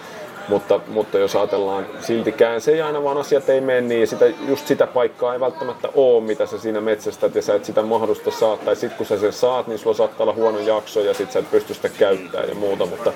mutta, 0.47 0.79
mutta 0.87 1.17
jos 1.17 1.35
ajatellaan, 1.35 1.85
siltikään 1.99 2.61
se 2.61 2.71
ei 2.71 2.81
aina 2.81 3.03
vaan 3.03 3.17
asiat 3.17 3.49
ei 3.49 3.61
mene 3.61 3.81
niin, 3.81 4.07
sitä, 4.07 4.25
just 4.47 4.67
sitä 4.67 4.87
paikkaa 4.87 5.33
ei 5.33 5.39
välttämättä 5.39 5.89
ole, 5.95 6.23
mitä 6.23 6.45
sä 6.45 6.59
siinä 6.59 6.81
metsästä 6.81 7.29
ja 7.35 7.41
sä 7.41 7.55
et 7.55 7.65
sitä 7.65 7.81
mahdollista 7.81 8.31
saa, 8.31 8.57
tai 8.57 8.75
sit 8.75 8.93
kun 8.93 9.05
sä 9.05 9.17
sen 9.17 9.33
saat, 9.33 9.67
niin 9.67 9.79
sulla 9.79 9.95
saattaa 9.95 10.23
olla 10.23 10.33
huono 10.33 10.59
jakso 10.59 10.99
ja 10.99 11.13
sit 11.13 11.31
sä 11.31 11.39
et 11.39 11.51
pysty 11.51 11.73
sitä 11.73 11.89
käyttämään 11.89 12.49
ja 12.49 12.55
muuta, 12.55 12.85
mutta, 12.85 13.13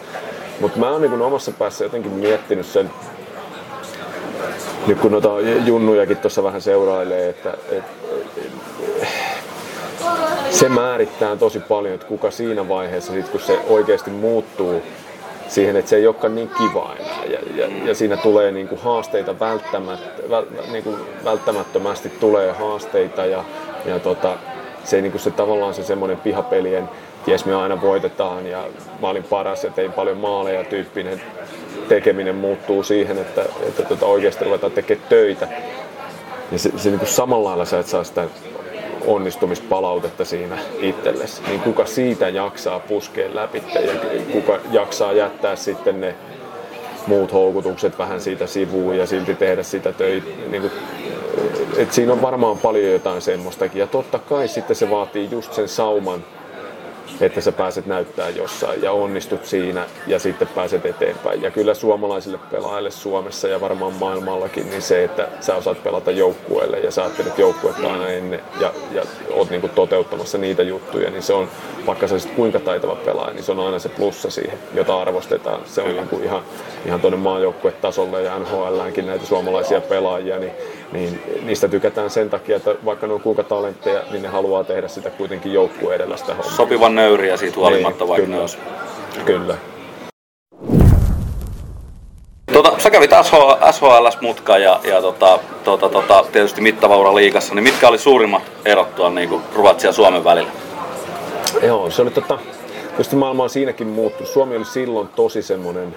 mutta 0.59 0.79
mä 0.79 0.91
oon 0.91 1.01
niin 1.01 1.21
omassa 1.21 1.51
päässä 1.51 1.83
jotenkin 1.83 2.11
miettinyt 2.11 2.65
sen, 2.65 2.91
nyt 4.87 4.99
kun 4.99 5.11
noita 5.11 5.29
junnujakin 5.65 6.17
tuossa 6.17 6.43
vähän 6.43 6.61
seurailee, 6.61 7.29
että 7.29 7.53
et, 7.71 7.83
et, 8.37 8.53
se 10.49 10.69
määrittää 10.69 11.35
tosi 11.35 11.59
paljon, 11.59 11.93
että 11.93 12.07
kuka 12.07 12.31
siinä 12.31 12.69
vaiheessa, 12.69 13.13
sit 13.13 13.29
kun 13.29 13.39
se 13.39 13.59
oikeasti 13.67 14.11
muuttuu 14.11 14.81
siihen, 15.51 15.75
että 15.75 15.89
se 15.89 15.95
ei 15.95 16.07
olekaan 16.07 16.35
niin 16.35 16.49
kiva 16.57 16.95
enää. 16.99 17.23
Ja, 17.25 17.39
ja, 17.55 17.67
ja 17.85 17.95
siinä 17.95 18.17
tulee 18.17 18.51
niin 18.51 18.67
kuin 18.67 18.81
haasteita 18.81 19.39
välttämättä, 19.39 20.29
väl, 20.29 20.45
niin 20.71 20.83
kuin 20.83 20.95
välttämättömästi 21.23 22.09
tulee 22.09 22.51
haasteita 22.51 23.25
ja, 23.25 23.43
ja 23.85 23.99
tota, 23.99 24.37
se, 24.83 25.01
niin 25.01 25.11
kuin 25.11 25.21
se 25.21 25.31
tavallaan 25.31 25.73
se 25.73 25.83
semmoinen 25.83 26.17
pihapelien, 26.17 26.89
ties 27.25 27.45
me 27.45 27.55
aina 27.55 27.81
voitetaan 27.81 28.47
ja 28.47 28.63
mä 29.01 29.09
olin 29.09 29.23
paras 29.23 29.63
ja 29.63 29.71
tein 29.71 29.93
paljon 29.93 30.17
maaleja 30.17 30.63
tyyppinen 30.63 31.21
tekeminen 31.89 32.35
muuttuu 32.35 32.83
siihen, 32.83 33.17
että, 33.17 33.45
että 33.67 33.83
tota 33.83 34.05
oikeasti 34.05 34.45
ruvetaan 34.45 34.71
tekemään 34.71 35.09
töitä. 35.09 35.47
Ja 36.51 36.59
se, 36.59 36.71
se 36.77 36.89
niin 36.89 36.99
kuin 36.99 37.09
samalla 37.09 37.49
lailla 37.49 37.65
sä 37.65 37.79
et 37.79 37.87
saa 37.87 38.03
sitä 38.03 38.27
onnistumispalautetta 39.07 40.25
siinä 40.25 40.57
itsellesi, 40.79 41.41
niin 41.47 41.59
kuka 41.59 41.85
siitä 41.85 42.29
jaksaa 42.29 42.79
puskea 42.79 43.35
läpi 43.35 43.63
ja 43.85 43.93
kuka 44.31 44.59
jaksaa 44.71 45.13
jättää 45.13 45.55
sitten 45.55 46.01
ne 46.01 46.15
muut 47.07 47.33
houkutukset 47.33 47.99
vähän 47.99 48.21
siitä 48.21 48.47
sivuun 48.47 48.97
ja 48.97 49.05
silti 49.05 49.35
tehdä 49.35 49.63
sitä 49.63 49.93
töitä. 49.93 50.27
Niin 50.49 50.61
kuin, 50.61 50.71
et 51.77 51.93
siinä 51.93 52.13
on 52.13 52.21
varmaan 52.21 52.57
paljon 52.57 52.91
jotain 52.91 53.21
semmoistakin. 53.21 53.79
Ja 53.79 53.87
totta 53.87 54.19
kai 54.19 54.47
sitten 54.47 54.75
se 54.75 54.89
vaatii 54.89 55.27
just 55.31 55.53
sen 55.53 55.67
sauman 55.67 56.23
että 57.21 57.41
sä 57.41 57.51
pääset 57.51 57.85
näyttää 57.85 58.29
jossain 58.29 58.81
ja 58.81 58.91
onnistut 58.91 59.45
siinä 59.45 59.85
ja 60.07 60.19
sitten 60.19 60.47
pääset 60.47 60.85
eteenpäin. 60.85 61.41
Ja 61.41 61.51
kyllä 61.51 61.73
suomalaisille 61.73 62.39
pelaajille 62.51 62.91
Suomessa 62.91 63.47
ja 63.47 63.61
varmaan 63.61 63.93
maailmallakin, 63.93 64.69
niin 64.69 64.81
se, 64.81 65.03
että 65.03 65.27
sä 65.39 65.55
osaat 65.55 65.83
pelata 65.83 66.11
joukkueelle 66.11 66.79
ja 66.79 66.91
sä 66.91 67.03
ajattelet 67.03 67.37
joukkuetta 67.37 67.93
aina 67.93 68.07
ennen 68.07 68.41
ja, 68.59 68.73
ja 68.91 69.03
oot 69.33 69.49
niinku 69.49 69.67
toteuttamassa 69.67 70.37
niitä 70.37 70.63
juttuja, 70.63 71.09
niin 71.09 71.23
se 71.23 71.33
on, 71.33 71.49
vaikka 71.85 72.07
sä 72.07 72.13
olisit 72.13 72.31
kuinka 72.31 72.59
taitava 72.59 72.95
pelaaja, 72.95 73.33
niin 73.33 73.43
se 73.43 73.51
on 73.51 73.59
aina 73.59 73.79
se 73.79 73.89
plussa 73.89 74.29
siihen, 74.29 74.57
jota 74.73 75.01
arvostetaan. 75.01 75.61
Se 75.65 75.81
on 75.81 75.95
niinku 75.95 76.19
ihan, 76.23 76.41
ihan 76.85 77.01
tuonne 77.01 77.17
maajoukkuetasolle 77.17 78.23
ja 78.23 78.39
NHLäänkin 78.39 79.07
näitä 79.07 79.25
suomalaisia 79.25 79.81
pelaajia, 79.81 80.39
niin 80.39 80.51
niin 80.91 81.21
niistä 81.43 81.67
tykätään 81.67 82.09
sen 82.09 82.29
takia, 82.29 82.55
että 82.55 82.75
vaikka 82.85 83.07
ne 83.07 83.13
on 83.13 83.21
kuinka 83.21 83.43
talentteja, 83.43 84.01
niin 84.11 84.21
ne 84.21 84.27
haluaa 84.27 84.63
tehdä 84.63 84.87
sitä 84.87 85.09
kuitenkin 85.09 85.53
joukkueen 85.53 85.95
edellä 85.95 86.17
sitä 86.17 86.33
hommaa. 86.33 86.55
Sopivan 86.55 86.95
nöyriä 86.95 87.37
siitä 87.37 87.55
huolimatta, 87.55 88.03
niin, 88.03 88.09
vaikka 88.09 88.25
kyllä. 88.25 88.35
ne 88.35 88.41
olisi. 88.41 88.57
Kyllä. 89.25 89.57
Tota, 92.53 92.73
sä 92.77 92.89
kävit 92.89 93.11
SHLS-mutka 93.71 94.57
ja, 94.57 94.79
ja 94.83 95.01
tota, 95.01 95.39
tota, 95.63 95.89
tota, 95.89 96.25
tietysti 96.31 96.61
mittavaura 96.61 97.15
liigassa, 97.15 97.55
niin 97.55 97.63
mitkä 97.63 97.87
oli 97.87 97.97
suurimmat 97.97 98.43
erot 98.65 98.95
tuon 98.95 99.15
niin 99.15 99.41
Ruotsin 99.55 99.87
ja 99.87 99.91
Suomen 99.93 100.23
välillä? 100.23 100.51
Joo, 101.63 101.91
se 101.91 102.01
oli 102.01 102.11
tota, 102.11 102.39
tietysti 102.89 103.15
maailma 103.15 103.43
on 103.43 103.49
siinäkin 103.49 103.87
muuttunut. 103.87 104.29
Suomi 104.29 104.55
oli 104.55 104.65
silloin 104.65 105.07
tosi 105.07 105.41
semmoinen 105.41 105.95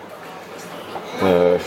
öö, 1.23 1.59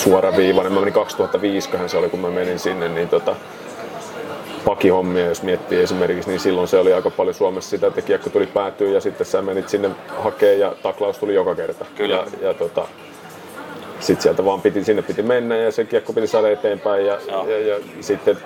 suoraviivainen. 0.00 0.72
Mä 0.72 0.80
menin 0.80 0.94
2005, 0.94 1.70
se 1.86 1.96
oli 1.96 2.08
kun 2.08 2.20
mä 2.20 2.30
menin 2.30 2.58
sinne, 2.58 2.88
niin 2.88 3.08
tota, 3.08 3.36
pakihommia, 4.64 5.26
jos 5.26 5.42
miettii 5.42 5.82
esimerkiksi, 5.82 6.30
niin 6.30 6.40
silloin 6.40 6.68
se 6.68 6.78
oli 6.78 6.92
aika 6.92 7.10
paljon 7.10 7.34
Suomessa 7.34 7.70
sitä, 7.70 7.86
että 7.86 8.02
kiekko 8.02 8.30
tuli 8.30 8.46
päätyä 8.46 8.90
ja 8.90 9.00
sitten 9.00 9.26
sä 9.26 9.42
menit 9.42 9.68
sinne 9.68 9.90
hakeen 10.18 10.60
ja 10.60 10.74
taklaus 10.82 11.18
tuli 11.18 11.34
joka 11.34 11.54
kerta. 11.54 11.84
Kyllä. 11.96 12.14
Ja, 12.14 12.26
ja 12.42 12.54
tota, 12.54 12.86
sitten 14.00 14.22
sieltä 14.22 14.44
vaan 14.44 14.60
piti, 14.60 14.84
sinne 14.84 15.02
piti 15.02 15.22
mennä 15.22 15.56
ja 15.56 15.72
se 15.72 15.84
kiekko 15.84 16.12
piti 16.12 16.26
saada 16.26 16.50
eteenpäin 16.50 17.06
ja, 17.06 17.18
ja, 17.48 17.58
ja 17.58 17.76
sitten 18.00 18.38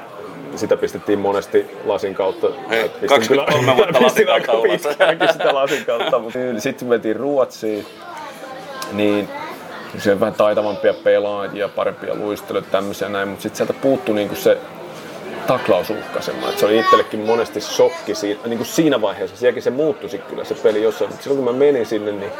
sitä 0.57 0.77
pistettiin 0.77 1.19
monesti 1.19 1.67
lasin 1.85 2.15
kautta. 2.15 2.47
Hei, 2.71 2.91
23 3.09 3.77
vuotta 3.77 4.03
lasin 4.05 4.27
kautta 4.27 5.33
sitä 5.33 5.55
lasin 5.55 5.85
kautta. 5.85 6.23
Sitten 6.59 6.89
mentiin 6.89 7.17
Ruotsiin, 7.17 7.87
niin 8.93 9.29
siellä 10.01 10.21
vähän 10.21 10.35
taitavampia 10.35 10.95
pelaajia, 10.95 11.69
parempia 11.69 12.15
luisteluja 12.15 12.65
tämmöisiä 12.71 13.09
näin, 13.09 13.29
mutta 13.29 13.43
sitten 13.43 13.57
sieltä 13.57 13.73
puuttui 13.83 14.15
niinku 14.15 14.35
se 14.35 14.59
taklausuhkaisemaan. 15.47 16.53
Et 16.53 16.59
se 16.59 16.67
oli 16.67 16.79
itsellekin 16.79 17.21
monesti 17.21 17.61
shokki 17.61 18.15
siinä, 18.15 18.41
niin 18.45 18.59
kuin 18.59 18.67
siinä 18.67 19.01
vaiheessa. 19.01 19.37
Sielläkin 19.37 19.63
se 19.63 19.71
muuttuisi 19.71 20.19
kyllä 20.19 20.45
se 20.45 20.55
peli 20.55 20.83
jossain. 20.83 21.11
Mutta 21.11 21.23
silloin 21.23 21.45
kun 21.45 21.55
mä 21.55 21.59
menin 21.59 21.87
sinne, 21.87 22.13
niin 22.13 22.33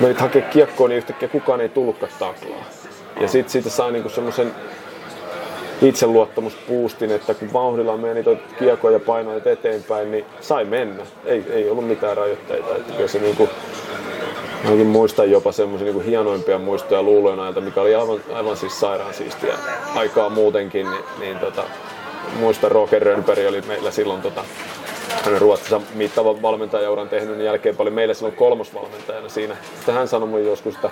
menit 0.00 0.20
hakea 0.20 0.42
kiekkoon, 0.42 0.90
niin 0.90 0.98
yhtäkkiä 0.98 1.28
kukaan 1.28 1.60
ei 1.60 1.68
tullutkaan 1.68 2.12
taklaa. 2.18 2.64
Ja 3.20 3.28
sitten 3.28 3.52
siitä 3.52 3.70
sai 3.70 3.92
niinku 3.92 4.08
semmoisen 4.08 4.54
itseluottamuspuustin, 5.82 7.10
että 7.10 7.34
kun 7.34 7.52
vauhdilla 7.52 7.96
meni 7.96 8.14
niitä 8.14 8.30
kiekoja 8.58 8.96
ja 8.96 9.00
painoit 9.00 9.46
eteenpäin, 9.46 10.10
niin 10.10 10.24
sai 10.40 10.64
mennä. 10.64 11.02
Ei, 11.24 11.44
ei 11.50 11.70
ollut 11.70 11.86
mitään 11.86 12.16
rajoitteita. 12.16 12.76
Että 12.76 12.92
kyllä 12.92 13.08
se 13.08 13.18
niinku, 13.18 13.48
Mäkin 14.64 14.86
muistan 14.86 15.30
jopa 15.30 15.52
semmoisia 15.52 15.92
niin 15.92 16.04
hienoimpia 16.04 16.58
muistoja 16.58 17.02
luulojen 17.02 17.40
ajalta, 17.40 17.60
mikä 17.60 17.80
oli 17.80 17.94
aivan, 17.94 18.20
aivan 18.32 18.56
siis 18.56 18.80
sairaan 18.80 19.14
siistiä 19.14 19.54
aikaa 19.94 20.28
muutenkin, 20.28 20.90
niin, 20.90 21.04
niin 21.18 21.38
tota, 21.38 21.62
muistan 22.38 22.70
Roger 22.70 23.02
Rönnberg 23.02 23.48
oli 23.48 23.60
meillä 23.60 23.90
silloin 23.90 24.22
tota, 24.22 24.44
Ruotsissa 25.38 25.80
mittavan 25.94 26.42
valmentajauran 26.42 27.08
tehnyt, 27.08 27.36
niin 27.36 27.44
jälkeen 27.44 27.74
oli 27.78 27.90
meillä 27.90 28.14
silloin 28.14 28.36
kolmosvalmentajana 28.36 29.28
siinä. 29.28 29.56
Sitten 29.76 29.94
hän 29.94 30.08
sanoi 30.08 30.28
mulle 30.28 30.44
joskus, 30.44 30.74
että 30.74 30.90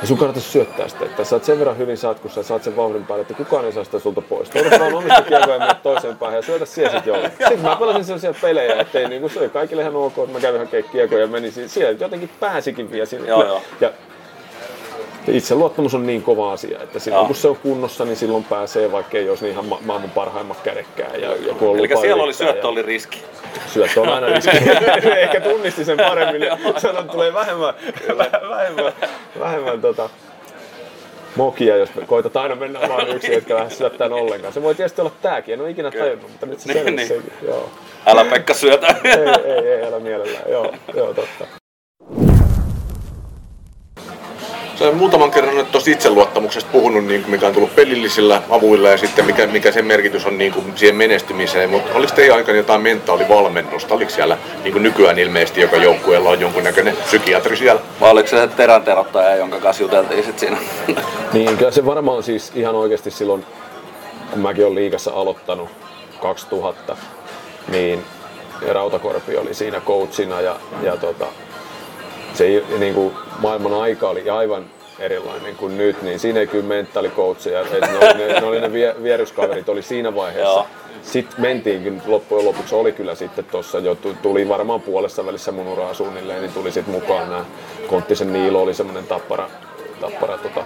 ja 0.00 0.06
sun 0.06 0.18
kannattaisi 0.18 0.50
syöttää 0.50 0.88
sitä, 0.88 1.04
että 1.04 1.24
sä 1.24 1.36
oot 1.36 1.44
sen 1.44 1.58
verran 1.58 1.78
hyvin 1.78 1.96
saat, 1.96 2.20
kun 2.20 2.30
sä 2.30 2.42
saat 2.42 2.62
sen 2.62 2.76
vauhdin 2.76 3.06
päälle, 3.06 3.22
että 3.22 3.34
kukaan 3.34 3.64
ei 3.64 3.72
saa 3.72 3.84
sitä 3.84 3.98
sulta 3.98 4.20
pois. 4.20 4.50
Tuoda 4.50 4.78
vaan 4.80 4.94
omista 4.94 5.22
kiekoja 5.22 5.66
ja 5.66 5.74
toiseen 5.74 6.16
päähän 6.16 6.36
ja 6.36 6.42
syötä 6.42 6.66
siellä 6.66 6.92
sit 6.92 7.06
jollain. 7.06 7.32
Sitten 7.38 7.60
mä 7.60 7.76
pelasin 7.76 8.04
sellaisia 8.04 8.34
pelejä, 8.42 8.80
että 8.80 9.08
niin 9.08 9.30
se 9.30 9.38
oli 9.38 9.48
kaikille 9.48 9.82
ihan 9.82 9.96
ok, 9.96 10.18
että 10.18 10.32
mä 10.32 10.40
kävin 10.40 10.60
hakemaan 10.60 10.90
kiekoja 10.92 11.20
ja 11.20 11.26
menin 11.26 11.52
siellä. 11.66 11.98
Jotenkin 12.00 12.30
pääsikin 12.40 12.90
vielä 12.90 13.06
sinne. 13.06 13.28
Joo, 13.28 13.46
joo. 13.46 13.62
Ja 13.80 13.90
itseluottamus 15.28 15.94
on 15.94 16.06
niin 16.06 16.22
kova 16.22 16.52
asia, 16.52 16.82
että 16.82 16.98
silloin 16.98 17.20
Joo. 17.20 17.26
kun 17.26 17.36
se 17.36 17.48
on 17.48 17.56
kunnossa, 17.56 18.04
niin 18.04 18.16
silloin 18.16 18.44
pääsee, 18.44 18.92
vaikka 18.92 19.18
ei 19.18 19.28
olisi 19.28 19.44
niin 19.44 19.52
ihan 19.52 19.66
ma- 19.66 19.80
maailman 19.84 20.10
parhaimmat 20.10 20.60
kädekkään. 20.60 21.20
Ja, 21.20 21.28
kun 21.58 21.78
Eli 21.78 21.88
siellä 22.00 22.22
oli 22.22 22.32
syöttö 22.32 22.60
ja... 22.60 22.68
oli 22.68 22.82
riski. 22.82 23.22
Syöttö 23.66 24.00
on 24.00 24.08
aina 24.08 24.26
riski. 24.26 24.56
Ehkä 25.16 25.40
tunnisti 25.40 25.84
sen 25.84 25.96
paremmin. 25.96 26.42
Sanon, 26.76 27.08
tulee 27.08 27.34
vähemmän, 27.34 27.74
vähemmän, 28.50 28.92
vähemmän 29.40 29.80
tota, 29.80 30.10
mokia, 31.36 31.76
jos 31.76 31.94
me 31.94 32.06
koetat 32.06 32.36
aina 32.36 32.54
mennä 32.54 32.80
vaan 32.88 33.08
yksi, 33.08 33.34
etkä 33.34 33.54
lähde 33.54 33.70
syöttämään 33.70 34.22
ollenkaan. 34.22 34.52
Se 34.52 34.62
voi 34.62 34.74
tietysti 34.74 35.00
olla 35.00 35.12
tääkin, 35.22 35.54
en 35.54 35.60
ole 35.60 35.70
ikinä 35.70 35.90
tajunnut, 35.90 36.30
mutta 36.30 36.46
nyt 36.46 36.60
se 36.60 36.72
niin, 36.72 36.96
niin. 36.96 37.08
sekin. 37.08 37.32
Joo. 37.42 37.70
Älä 38.06 38.24
Pekka 38.24 38.54
syötä. 38.54 38.86
ei, 39.04 39.12
ei, 39.52 39.68
ei, 39.68 39.86
älä 39.86 40.00
mielellään. 40.00 40.50
Joo, 40.50 40.72
joo, 40.94 41.14
totta. 41.14 41.65
Sä 44.78 44.92
muutaman 44.92 45.30
kerran 45.30 45.54
nyt 45.54 45.72
tuosta 45.72 45.90
itseluottamuksesta 45.90 46.70
puhunut, 46.72 47.04
niin 47.04 47.20
kuin 47.20 47.30
mikä 47.30 47.46
on 47.46 47.52
tullut 47.52 47.74
pelillisillä 47.74 48.42
avuilla 48.50 48.88
ja 48.88 48.96
sitten 48.96 49.24
mikä, 49.24 49.46
mikä 49.46 49.72
sen 49.72 49.84
merkitys 49.84 50.26
on 50.26 50.38
niin 50.38 50.52
kuin 50.52 50.72
siihen 50.74 50.96
menestymiseen. 50.96 51.70
Mutta 51.70 51.98
oliko 51.98 52.14
teidän 52.14 52.36
aikana 52.36 52.58
jotain 52.58 52.80
mentaalivalmennusta? 52.80 53.94
Oliko 53.94 54.10
siellä 54.10 54.38
niin 54.62 54.72
kuin 54.72 54.82
nykyään 54.82 55.18
ilmeisesti 55.18 55.60
joka 55.60 55.76
joukkueella 55.76 56.30
on 56.30 56.40
jonkunnäköinen 56.40 56.96
psykiatri 56.96 57.56
siellä? 57.56 57.80
Vai 58.00 58.10
oliko 58.10 58.28
se 58.28 58.48
teränterottaja, 58.56 59.36
jonka 59.36 59.60
kanssa 59.60 59.82
juteltiin 59.82 60.24
sitten 60.24 60.38
siinä? 60.38 60.58
niin, 61.32 61.56
kyllä 61.56 61.70
se 61.70 61.86
varmaan 61.86 62.22
siis 62.22 62.52
ihan 62.54 62.74
oikeasti 62.74 63.10
silloin, 63.10 63.46
kun 64.30 64.40
mäkin 64.40 64.64
olen 64.64 64.74
liikassa 64.74 65.10
aloittanut 65.10 65.68
2000, 66.22 66.96
niin 67.68 68.04
Rautakorpi 68.72 69.36
oli 69.36 69.54
siinä 69.54 69.80
coachina 69.80 70.40
ja, 70.40 70.56
ja 70.82 70.96
tota, 70.96 71.26
se 72.36 72.62
niin 72.78 72.94
kuin 72.94 73.14
maailman 73.38 73.74
aika 73.74 74.08
oli 74.08 74.30
aivan 74.30 74.64
erilainen 74.98 75.56
kuin 75.56 75.78
nyt, 75.78 76.02
niin 76.02 76.18
siinä 76.18 76.40
ei 76.40 76.46
kyllä 76.46 76.64
mentaalikoutseja, 76.64 77.60
että 77.60 77.86
ne 77.86 77.98
oli 77.98 78.14
ne, 78.14 78.40
ne, 78.40 78.46
oli 78.46 78.60
ne 78.60 78.72
vieruskaverit 79.02 79.68
oli 79.68 79.82
siinä 79.82 80.14
vaiheessa. 80.14 80.64
Sitten 81.02 81.40
mentiinkin, 81.40 82.02
loppujen 82.06 82.44
lopuksi 82.44 82.74
oli 82.74 82.92
kyllä 82.92 83.14
sitten 83.14 83.44
tuossa 83.44 83.78
jo, 83.78 83.94
tuli 84.22 84.48
varmaan 84.48 84.80
puolessa 84.80 85.26
välissä 85.26 85.52
mun 85.52 85.68
uraa 85.68 85.94
suunnilleen, 85.94 86.42
niin 86.42 86.52
tuli 86.52 86.72
sitten 86.72 86.94
mukaan 86.94 87.30
nämä 87.30 87.44
Konttisen 87.86 88.32
Niilo 88.32 88.62
oli 88.62 88.74
semmoinen 88.74 89.06
tappara, 89.06 89.50
tappara 90.00 90.38
tota, 90.38 90.64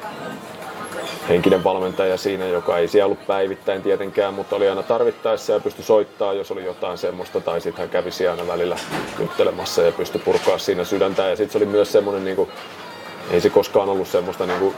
henkinen 1.31 1.65
valmentaja 1.65 2.17
siinä, 2.17 2.47
joka 2.47 2.79
ei 2.79 2.89
siellä 2.89 3.07
ollut 3.07 3.27
päivittäin 3.27 3.83
tietenkään, 3.83 4.35
mutta 4.35 4.57
oli 4.57 4.69
aina 4.69 4.83
tarvittaessa 4.83 5.53
ja 5.53 5.61
pystyi 5.61 5.85
soittaa, 5.85 6.33
jos 6.33 6.51
oli 6.51 6.65
jotain 6.65 6.99
semmoista, 6.99 7.41
tai 7.41 7.61
sitten 7.61 7.81
hän 7.81 7.89
kävi 7.91 8.11
aina 8.31 8.47
välillä 8.47 8.77
juttelemassa 9.19 9.83
ja 9.83 9.93
pystyi 9.93 10.21
purkaa 10.25 10.59
siinä 10.59 10.85
sydäntä. 10.85 11.23
Ja 11.23 11.37
sitten 11.37 11.53
se 11.53 11.59
oli 11.59 11.67
myös 11.67 11.93
semmoinen, 11.93 12.25
niin 12.25 12.37
kuin, 12.37 12.51
ei 13.31 13.41
se 13.41 13.51
koskaan 13.51 13.89
ollut 13.89 14.09
semmoista 14.09 14.47
niin 14.47 14.59
kuin 14.59 14.75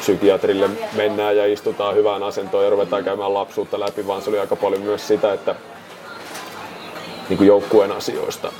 psykiatrille 0.00 0.70
mennään 0.96 1.36
ja 1.36 1.46
istutaan 1.46 1.94
hyvään 1.94 2.22
asentoon 2.22 2.64
ja 2.64 2.70
ruvetaan 2.70 3.04
käymään 3.04 3.34
lapsuutta 3.34 3.80
läpi, 3.80 4.06
vaan 4.06 4.22
se 4.22 4.30
oli 4.30 4.38
aika 4.38 4.56
paljon 4.56 4.82
myös 4.82 5.08
sitä, 5.08 5.32
että 5.32 5.54
niin 7.28 7.36
kuin 7.36 7.46
joukkueen 7.46 7.92
asioista 7.92 8.52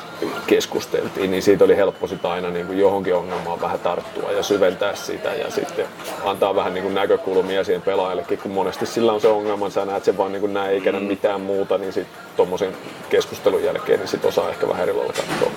keskusteltiin, 0.47 1.31
niin 1.31 1.43
siitä 1.43 1.65
oli 1.65 1.77
helppo 1.77 2.07
sitä 2.07 2.31
aina 2.31 2.51
niin 2.51 2.67
kuin 2.67 2.79
johonkin 2.79 3.15
ongelmaan 3.15 3.61
vähän 3.61 3.79
tarttua 3.79 4.33
ja 4.33 4.43
syventää 4.43 4.95
sitä 4.95 5.35
ja 5.35 5.51
sitten 5.51 5.87
antaa 6.25 6.55
vähän 6.55 6.75
niin 6.75 6.83
kuin 6.83 6.95
näkökulmia 6.95 7.65
siihen 7.65 7.83
pelaajallekin, 7.83 8.39
kun 8.39 8.51
monesti 8.51 8.87
sillä 8.87 9.13
on 9.13 9.21
se 9.21 9.29
ongelma, 9.29 9.71
sä 9.71 9.85
näet 9.85 10.05
sen 10.05 10.17
vaan 10.17 10.33
niin 10.33 10.41
kuin 10.41 10.55
näin 10.55 10.71
eikä 10.71 10.93
mm. 10.93 11.03
mitään 11.03 11.41
muuta, 11.41 11.79
niin 11.79 11.93
sitten 11.93 12.19
tuommoisen 12.37 12.77
keskustelun 13.11 13.65
jälkeen 13.65 13.99
niin 13.99 14.09
sit 14.09 14.25
osaa 14.25 14.51
ehkä 14.51 14.69
vähän 14.69 14.83
eri 14.83 14.93
lailla 14.93 15.13
katsoa. 15.13 15.51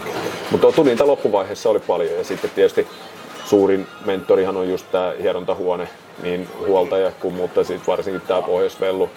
Mutta 0.51 0.71
tuli 0.71 0.89
niitä 0.89 1.07
loppuvaiheessa 1.07 1.69
oli 1.69 1.79
paljon 1.79 2.17
ja 2.17 2.23
sitten 2.23 2.49
tietysti 2.55 2.87
suurin 3.45 3.87
mentorihan 4.05 4.57
on 4.57 4.69
just 4.69 4.85
tämä 4.91 5.13
hierontahuone, 5.21 5.87
niin 6.23 6.49
huoltaja 6.67 7.11
kuin, 7.11 7.33
mutta 7.33 7.63
sitten 7.63 7.87
varsinkin 7.87 8.21
tämä 8.21 8.41
Pohjoisvellu 8.41 9.09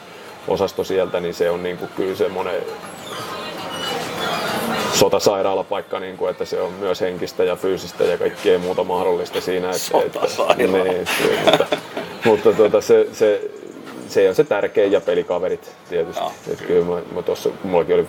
osasto 0.49 0.85
sieltä, 0.85 1.21
niin 1.21 1.35
se 1.35 1.51
on 1.51 1.63
niin 1.63 1.79
kuin 1.79 1.91
kyllä 1.97 2.17
semmoinen 2.17 2.55
sotasairaalapaikka, 5.03 6.01
niin 6.01 6.17
kuin, 6.17 6.31
että 6.31 6.45
se 6.45 6.61
on 6.61 6.73
myös 6.73 7.01
henkistä 7.01 7.45
ja 7.45 7.57
fyysistä 7.57 8.05
ja 8.05 8.19
kaikkea 8.19 8.59
muuta 8.59 8.85
mahdollista 8.85 9.41
siinä. 9.41 9.71
Että, 9.71 9.99
että, 10.07 10.55
niin, 10.57 10.71
mutta, 11.45 11.67
mutta 12.25 12.53
tuota, 12.53 12.81
se, 12.81 13.07
se, 13.13 13.51
se 14.09 14.29
on 14.29 14.35
se 14.35 14.45
tärkein 14.45 14.93
ja 14.93 15.01
pelikaverit 15.01 15.73
tietysti. 15.89 16.25
Että 16.53 16.65
kyllä 16.65 16.85
mä, 16.85 17.03
mä 17.15 17.23
tossa, 17.23 17.51
mullakin 17.65 17.95
oli 17.95 18.07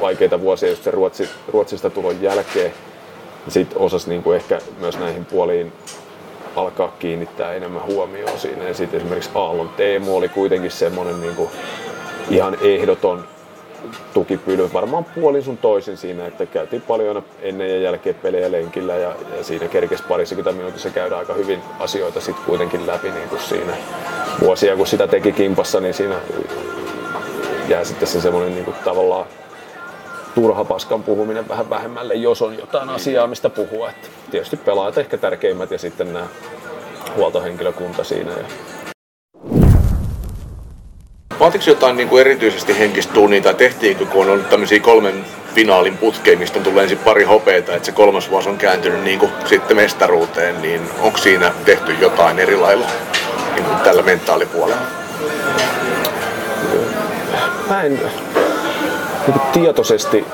vaikeita 0.00 0.40
vuosia 0.40 0.68
just 0.70 0.84
se 0.84 0.90
Ruotsi, 0.90 1.28
Ruotsista 1.48 1.90
tulon 1.90 2.22
jälkeen. 2.22 2.72
Sitten 3.48 3.78
osas 3.78 4.06
niin 4.06 4.22
kuin 4.22 4.36
ehkä 4.36 4.58
myös 4.78 4.98
näihin 4.98 5.24
puoliin 5.24 5.72
alkaa 6.56 6.96
kiinnittää 6.98 7.54
enemmän 7.54 7.86
huomioon 7.86 8.38
siinä. 8.38 8.68
Ja 8.68 8.74
sitten 8.74 9.00
esimerkiksi 9.00 9.30
Aallon 9.34 9.68
Teemu 9.68 10.16
oli 10.16 10.28
kuitenkin 10.28 10.70
semmoinen 10.70 11.20
niin 11.20 11.34
kuin 11.34 11.50
ihan 12.30 12.58
ehdoton 12.62 13.24
tukipylvä 14.14 14.72
varmaan 14.72 15.04
puolin 15.04 15.42
sun 15.42 15.58
toisin 15.58 15.96
siinä, 15.96 16.26
että 16.26 16.46
käytiin 16.46 16.82
paljon 16.82 17.24
ennen 17.42 17.70
ja 17.70 17.78
jälkeen 17.78 18.14
pelejä 18.14 18.52
lenkillä 18.52 18.94
ja, 18.94 19.14
ja 19.36 19.44
siinä 19.44 19.68
kerkesi 19.68 20.04
parikymmentä 20.08 20.52
minuutissa 20.52 20.90
käydä 20.90 21.18
aika 21.18 21.34
hyvin 21.34 21.60
asioita 21.78 22.20
sitten 22.20 22.44
kuitenkin 22.44 22.86
läpi 22.86 23.10
niin 23.10 23.28
kuin 23.28 23.40
siinä 23.40 23.72
vuosia, 24.40 24.76
kun 24.76 24.86
sitä 24.86 25.06
teki 25.06 25.32
kimpassa, 25.32 25.80
niin 25.80 25.94
siinä 25.94 26.16
jää 27.68 27.84
sitten 27.84 28.08
se 28.08 28.20
semmoinen 28.20 28.54
niin 28.54 28.64
kuin 28.64 28.76
tavallaan 28.84 29.26
turha 30.34 30.64
paskan 30.64 31.02
puhuminen 31.02 31.48
vähän 31.48 31.70
vähemmälle, 31.70 32.14
jos 32.14 32.42
on 32.42 32.58
jotain 32.58 32.88
asiaa, 32.88 33.26
mistä 33.26 33.50
puhua. 33.50 33.90
Että 33.90 34.08
tietysti 34.30 34.56
pelaajat 34.56 34.98
ehkä 34.98 35.18
tärkeimmät 35.18 35.70
ja 35.70 35.78
sitten 35.78 36.12
nämä 36.12 36.26
huoltohenkilökunta 37.16 38.04
siinä. 38.04 38.30
Ja 38.32 38.44
Vaatiko 41.40 41.64
jotain 41.66 41.96
niin 41.96 42.08
kuin 42.08 42.20
erityisesti 42.20 42.78
henkistä 42.78 43.12
tuunia 43.12 43.42
tai 43.42 43.54
tehtiinkö, 43.54 44.06
kun 44.06 44.26
on 44.26 44.30
ollut 44.32 44.48
tämmöisiä 44.48 44.80
kolmen 44.80 45.24
finaalin 45.54 45.96
putkeja, 45.96 46.38
mistä 46.38 46.60
tulee 46.60 46.82
ensin 46.82 46.98
pari 46.98 47.24
hopeita, 47.24 47.74
että 47.74 47.86
se 47.86 47.92
kolmas 47.92 48.30
vuosi 48.30 48.48
on 48.48 48.58
kääntynyt 48.58 49.02
niin 49.02 49.18
kuin 49.18 49.32
sitten 49.44 49.76
mestaruuteen, 49.76 50.62
niin 50.62 50.80
onko 51.00 51.18
siinä 51.18 51.52
tehty 51.64 51.92
jotain 51.92 52.38
eri 52.38 52.56
lailla 52.56 52.86
niin 53.54 53.64
kuin 53.64 53.76
tällä 53.76 54.02
mentaalipuolella? 54.02 54.82
Mä 57.68 57.82
en 57.82 57.94
niin 59.26 59.40
tietoisesti 59.52 60.24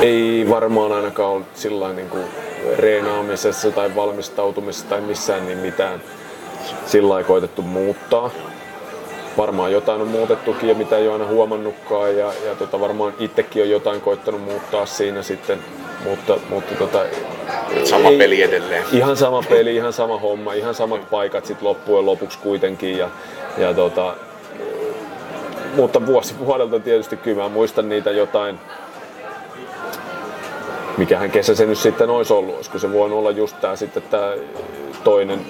ei 0.00 0.46
varmaan 0.48 0.92
ainakaan 0.92 1.30
ollut 1.30 1.48
sillä 1.54 1.92
niin 1.92 2.08
kuin 2.08 2.24
reenaamisessa 2.76 3.70
tai 3.70 3.96
valmistautumisessa 3.96 4.88
tai 4.88 5.00
missään 5.00 5.46
niin 5.46 5.58
mitään 5.58 6.02
sillä 6.86 7.22
koitettu 7.22 7.62
muuttaa 7.62 8.30
varmaan 9.36 9.72
jotain 9.72 10.00
on 10.00 10.08
muutettukin 10.08 10.68
ja 10.68 10.74
mitä 10.74 10.98
ei 10.98 11.06
ole 11.06 11.12
aina 11.12 11.26
huomannutkaan 11.26 12.16
ja, 12.16 12.32
ja 12.46 12.54
tota, 12.58 12.80
varmaan 12.80 13.14
itsekin 13.18 13.62
on 13.62 13.70
jotain 13.70 14.00
koittanut 14.00 14.44
muuttaa 14.44 14.86
siinä 14.86 15.22
sitten, 15.22 15.58
mutta, 16.04 16.38
mutta 16.48 16.74
tota, 16.74 17.04
sama 17.84 18.08
ei, 18.08 18.18
peli 18.18 18.42
edelleen. 18.42 18.84
Ihan 18.92 19.16
sama 19.16 19.42
peli, 19.48 19.76
ihan 19.76 19.92
sama 19.92 20.18
homma, 20.18 20.52
ihan 20.52 20.74
samat 20.74 21.10
paikat 21.10 21.46
sitten 21.46 21.68
loppujen 21.68 22.06
lopuksi 22.06 22.38
kuitenkin 22.38 22.98
ja, 22.98 23.08
ja 23.58 23.74
tota, 23.74 24.14
mutta 25.76 26.06
vuosi 26.06 26.34
vuodelta 26.38 26.80
tietysti 26.80 27.16
kyllä 27.16 27.42
mä 27.42 27.48
muistan 27.48 27.88
niitä 27.88 28.10
jotain, 28.10 28.58
mikähän 30.96 31.30
kesä 31.30 31.54
se 31.54 31.66
nyt 31.66 31.78
sitten 31.78 32.10
olisi 32.10 32.32
ollut, 32.32 32.54
olisiko 32.54 32.78
se 32.78 32.92
voinut 32.92 33.18
olla 33.18 33.30
just 33.30 33.60
tämä 33.60 33.76
sitten 33.76 34.02
tämä 34.02 34.34
toinen 35.04 35.40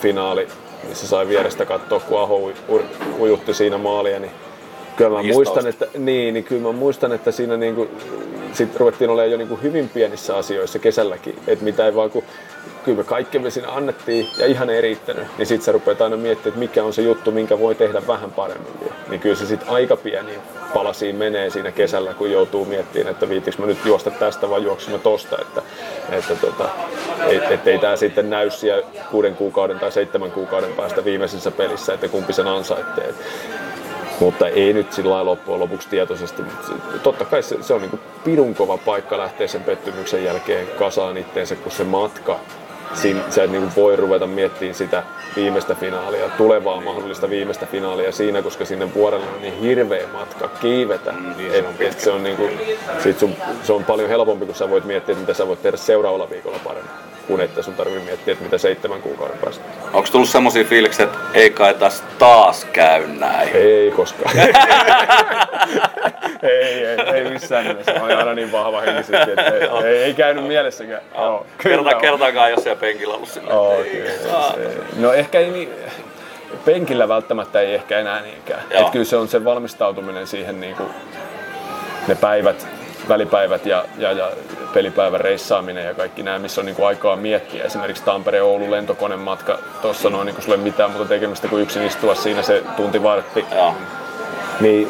finaali 0.00 0.48
missä 0.88 1.06
sai 1.06 1.28
vierestä 1.28 1.64
katsoa, 1.64 2.00
kun 2.00 2.20
Aho 2.20 2.52
ujutti 3.18 3.54
siinä 3.54 3.78
maalia, 3.78 4.18
niin 4.18 4.32
kyllä 4.96 5.10
mä 5.10 5.22
muistan, 5.32 5.66
että, 5.66 5.86
niin, 5.98 6.34
niin 6.34 6.44
kyllä 6.44 6.62
mä 6.62 6.72
muistan, 6.72 7.12
että 7.12 7.32
siinä 7.32 7.56
niinku, 7.56 7.88
sit 8.52 8.76
ruvettiin 8.76 9.10
olemaan 9.10 9.30
jo 9.30 9.38
niinku 9.38 9.58
hyvin 9.62 9.88
pienissä 9.88 10.36
asioissa 10.36 10.78
kesälläkin, 10.78 11.38
että 11.46 11.64
mitä 11.64 11.86
ei 11.86 11.94
vaan 11.94 12.10
kun 12.10 12.22
kyllä 12.88 12.98
me 12.98 13.04
kaikkemme 13.04 13.50
siinä 13.50 13.68
annettiin 13.68 14.28
ja 14.38 14.46
ihan 14.46 14.70
ei 14.70 14.80
riittänyt, 14.80 15.26
niin 15.38 15.46
sitten 15.46 15.64
sä 15.64 15.72
rupeat 15.72 16.00
aina 16.00 16.16
miettimään, 16.16 16.48
että 16.48 16.58
mikä 16.58 16.84
on 16.84 16.92
se 16.92 17.02
juttu, 17.02 17.30
minkä 17.30 17.58
voi 17.58 17.74
tehdä 17.74 18.06
vähän 18.06 18.30
paremmin. 18.30 18.72
Niin 19.08 19.20
kyllä 19.20 19.36
se 19.36 19.46
sitten 19.46 19.68
aika 19.68 19.96
pieni 19.96 20.38
palasiin 20.74 21.16
menee 21.16 21.50
siinä 21.50 21.72
kesällä, 21.72 22.14
kun 22.14 22.30
joutuu 22.30 22.64
miettimään, 22.64 23.10
että 23.10 23.28
viitiks 23.28 23.58
mä 23.58 23.66
nyt 23.66 23.78
juosta 23.84 24.10
tästä 24.10 24.50
vai 24.50 24.62
juoksin 24.62 24.92
mä 24.92 24.98
tosta, 24.98 25.36
että, 25.40 25.62
että 26.10 26.34
tota, 26.34 26.68
et, 27.28 27.50
ettei 27.50 27.78
tämä 27.78 27.96
sitten 27.96 28.30
näy 28.30 28.50
siellä 28.50 28.86
kuuden 29.10 29.36
kuukauden 29.36 29.78
tai 29.78 29.92
seitsemän 29.92 30.30
kuukauden 30.30 30.72
päästä 30.72 31.04
viimeisessä 31.04 31.50
pelissä, 31.50 31.94
että 31.94 32.08
kumpi 32.08 32.32
sen 32.32 32.46
ansaittee. 32.46 33.14
Mutta 34.20 34.48
ei 34.48 34.72
nyt 34.72 34.92
sillä 34.92 35.10
lailla 35.14 35.30
loppujen 35.30 35.60
lopuksi 35.60 35.88
tietoisesti. 35.88 36.42
Totta 37.02 37.24
kai 37.24 37.42
se, 37.42 37.62
se 37.62 37.74
on 37.74 37.80
niin 37.80 38.00
pidun 38.24 38.54
kova 38.54 38.78
paikka 38.78 39.18
lähteä 39.18 39.46
sen 39.46 39.64
pettymyksen 39.64 40.24
jälkeen 40.24 40.66
kasaan 40.66 41.16
itteensä, 41.16 41.56
kun 41.56 41.72
se 41.72 41.84
matka 41.84 42.40
Siin, 42.94 43.20
sä 43.30 43.44
et 43.44 43.50
niin 43.50 43.72
voi 43.76 43.96
ruveta 43.96 44.26
miettimään 44.26 44.74
sitä 44.74 45.02
viimeistä 45.36 45.74
finaalia, 45.74 46.28
tulevaa 46.28 46.80
mahdollista 46.80 47.30
viimeistä 47.30 47.66
finaalia 47.66 48.12
siinä, 48.12 48.42
koska 48.42 48.64
sinne 48.64 48.94
vuorelle 48.94 49.26
on 49.26 49.42
niin 49.42 49.60
hirveä 49.60 50.06
matka 50.12 50.48
kiivetä. 50.48 51.12
Mm, 51.12 51.34
niin 51.36 51.54
et, 51.54 51.64
se, 51.64 51.68
on 51.68 51.74
et 51.80 52.00
se, 52.00 52.10
on 52.10 52.22
niin 52.22 52.36
kuin, 52.36 52.60
sit 53.02 53.18
sun, 53.18 53.34
se 53.62 53.72
on 53.72 53.84
paljon 53.84 54.08
helpompi, 54.08 54.46
kun 54.46 54.54
sä 54.54 54.70
voit 54.70 54.84
miettiä, 54.84 55.12
että 55.12 55.20
mitä 55.20 55.34
sä 55.34 55.46
voit 55.46 55.62
tehdä 55.62 55.76
seuraavalla 55.76 56.30
viikolla 56.30 56.58
paremmin 56.64 56.90
kuin 57.28 57.40
että 57.40 57.62
sun 57.62 57.74
tarvii 57.74 58.00
miettiä, 58.00 58.32
että 58.32 58.44
mitä 58.44 58.58
seitsemän 58.58 59.02
kuukauden 59.02 59.38
päästä. 59.38 59.64
Onko 59.92 60.08
tullut 60.12 60.28
semmoisia 60.28 60.64
fiiliksiä, 60.64 61.04
että 61.04 61.18
ei 61.34 61.50
kai 61.50 61.74
taas 61.74 62.04
taas 62.18 62.64
käy 62.64 63.06
näin? 63.06 63.48
Ei 63.54 63.90
koskaan. 63.90 64.34
ei, 66.42 66.86
ei, 66.86 66.98
ei 67.14 67.30
missään 67.30 67.64
nimessä. 67.68 67.92
Mä 67.92 68.04
olin 68.04 68.16
aina 68.16 68.34
niin 68.34 68.52
vahva 68.52 68.80
henkisesti, 68.80 69.30
että 69.30 69.42
ei, 69.42 69.68
ei, 69.84 70.02
ei 70.02 70.14
käynyt 70.14 70.46
mielessäkään. 70.46 71.02
Oh, 71.14 71.46
Kerta, 71.58 71.94
kertaakaan, 71.94 72.50
jos 72.50 72.62
siellä 72.62 72.80
penkillä 72.80 73.14
ollut 73.14 73.28
sillä. 73.28 73.54
Oh, 73.54 73.80
okay. 73.80 74.70
No 74.96 75.12
ehkä 75.12 75.38
ei 75.38 75.50
niin, 75.50 75.70
penkillä 76.64 77.08
välttämättä 77.08 77.60
ei 77.60 77.74
ehkä 77.74 77.98
enää 77.98 78.20
niinkään. 78.20 78.62
Et 78.70 78.90
kyllä 78.90 79.04
se 79.04 79.16
on 79.16 79.28
se 79.28 79.44
valmistautuminen 79.44 80.26
siihen 80.26 80.60
niin 80.60 80.76
kuin 80.76 80.88
ne 82.08 82.14
päivät, 82.14 82.66
välipäivät 83.08 83.66
ja, 83.66 83.84
ja, 83.98 84.12
ja 84.12 84.30
pelipäivän 84.74 85.20
reissaaminen 85.20 85.84
ja 85.84 85.94
kaikki 85.94 86.22
nämä, 86.22 86.38
missä 86.38 86.60
on 86.60 86.66
niin 86.66 86.76
kuin 86.76 86.86
aikaa 86.86 87.16
miettiä. 87.16 87.64
Esimerkiksi 87.64 88.04
Tampere-Oulu 88.04 88.70
lentokonematka, 88.70 89.58
tuossa 89.82 90.08
on 90.08 90.26
niin 90.26 90.34
kuin 90.34 90.44
sulle 90.44 90.56
mitään 90.56 90.90
muuta 90.90 91.08
tekemistä 91.08 91.48
kuin 91.48 91.62
yksin 91.62 91.86
istua 91.86 92.14
siinä 92.14 92.42
se 92.42 92.62
tunti 92.76 93.02
vartti. 93.02 93.44
Niin, 94.60 94.88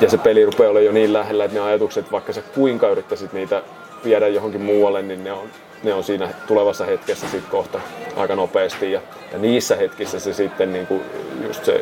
ja 0.00 0.10
se 0.10 0.18
peli 0.18 0.44
rupeaa 0.44 0.70
olemaan 0.70 0.86
jo 0.86 0.92
niin 0.92 1.12
lähellä, 1.12 1.44
että 1.44 1.58
ne 1.58 1.64
ajatukset, 1.64 2.12
vaikka 2.12 2.32
sä 2.32 2.42
kuinka 2.54 2.88
yrittäisit 2.88 3.32
niitä 3.32 3.62
viedä 4.04 4.28
johonkin 4.28 4.60
muualle, 4.60 5.02
niin 5.02 5.24
ne 5.24 5.32
on, 5.32 5.48
ne 5.82 5.94
on 5.94 6.04
siinä 6.04 6.28
tulevassa 6.46 6.84
hetkessä 6.84 7.28
sitten 7.28 7.50
kohta 7.50 7.80
aika 8.16 8.36
nopeasti. 8.36 8.92
Ja, 8.92 9.00
ja 9.32 9.38
niissä 9.38 9.76
hetkissä 9.76 10.20
se 10.20 10.32
sitten 10.32 10.72
niin 10.72 10.86
kuin 10.86 11.02
just 11.46 11.64
se 11.64 11.80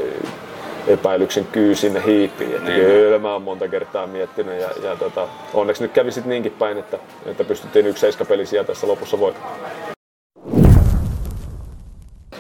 epäilyksen 0.86 1.46
kyy 1.52 1.74
sinne 1.74 2.02
hiipiin. 2.06 2.56
Että 2.56 2.70
niin. 2.70 2.84
kyllä 2.84 3.18
mä 3.18 3.32
oon 3.32 3.42
monta 3.42 3.68
kertaa 3.68 4.06
miettinyt 4.06 4.60
ja, 4.60 4.68
ja 4.82 4.96
tota, 4.96 5.28
onneksi 5.54 5.82
nyt 5.82 5.92
kävi 5.92 6.12
sitten 6.12 6.30
niinkin 6.30 6.52
päin, 6.52 6.78
että, 6.78 6.98
että 7.26 7.44
pystyttiin 7.44 7.86
yksi 7.86 8.00
seiskapeli 8.00 8.44
tässä 8.66 8.86
lopussa 8.86 9.18
voittamaan. 9.18 9.60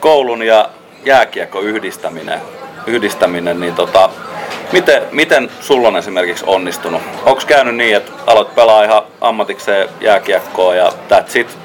Koulun 0.00 0.42
ja 0.42 0.70
jääkiekko 1.04 1.60
yhdistäminen, 1.60 2.40
yhdistäminen 2.86 3.60
niin 3.60 3.74
tota, 3.74 4.10
miten, 4.72 5.02
miten 5.12 5.50
sulla 5.60 5.88
on 5.88 5.96
esimerkiksi 5.96 6.44
onnistunut? 6.46 7.02
Onko 7.26 7.42
käynyt 7.46 7.76
niin, 7.76 7.96
että 7.96 8.12
aloit 8.26 8.54
pelaa 8.54 8.84
ihan 8.84 9.02
ammatikseen 9.20 9.88
jääkiekkoa 10.00 10.74
ja 10.74 10.92
that's 11.10 11.38
it? 11.38 11.58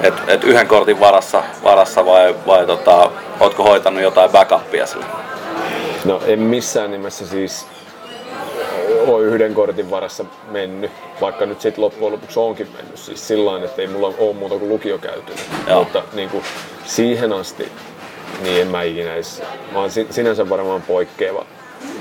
Et, 0.00 0.14
et 0.28 0.44
yhden 0.44 0.66
kortin 0.66 1.00
varassa, 1.00 1.42
varassa 1.64 2.06
vai, 2.06 2.34
vai 2.46 2.66
tota, 2.66 3.10
ootko 3.40 3.62
hoitanut 3.62 4.02
jotain 4.02 4.30
backupia 4.30 4.86
sille? 4.86 5.04
No 6.04 6.22
en 6.26 6.40
missään 6.40 6.90
nimessä 6.90 7.26
siis 7.26 7.66
ole 9.06 9.24
yhden 9.24 9.54
kortin 9.54 9.90
varassa 9.90 10.24
mennyt, 10.50 10.90
vaikka 11.20 11.46
nyt 11.46 11.60
sitten 11.60 11.84
loppujen 11.84 12.12
lopuksi 12.12 12.40
onkin 12.40 12.68
mennyt. 12.76 12.98
Siis 12.98 13.28
sillä 13.28 13.64
että 13.64 13.82
ei 13.82 13.88
mulla 13.88 14.14
ole 14.18 14.34
muuta 14.34 14.54
kuin 14.58 14.68
lukio 14.68 14.98
käytynyt. 14.98 15.44
Joo. 15.66 15.84
Mutta 15.84 16.02
niin 16.12 16.30
kuin 16.30 16.44
siihen 16.84 17.32
asti, 17.32 17.72
niin 18.42 18.62
en 18.62 18.68
mä 18.68 18.82
ikinä 18.82 19.14
edes, 19.14 19.42
mä 19.72 19.78
oon 19.78 19.90
sinänsä 20.10 20.48
varmaan 20.48 20.82
poikkeava 20.82 21.44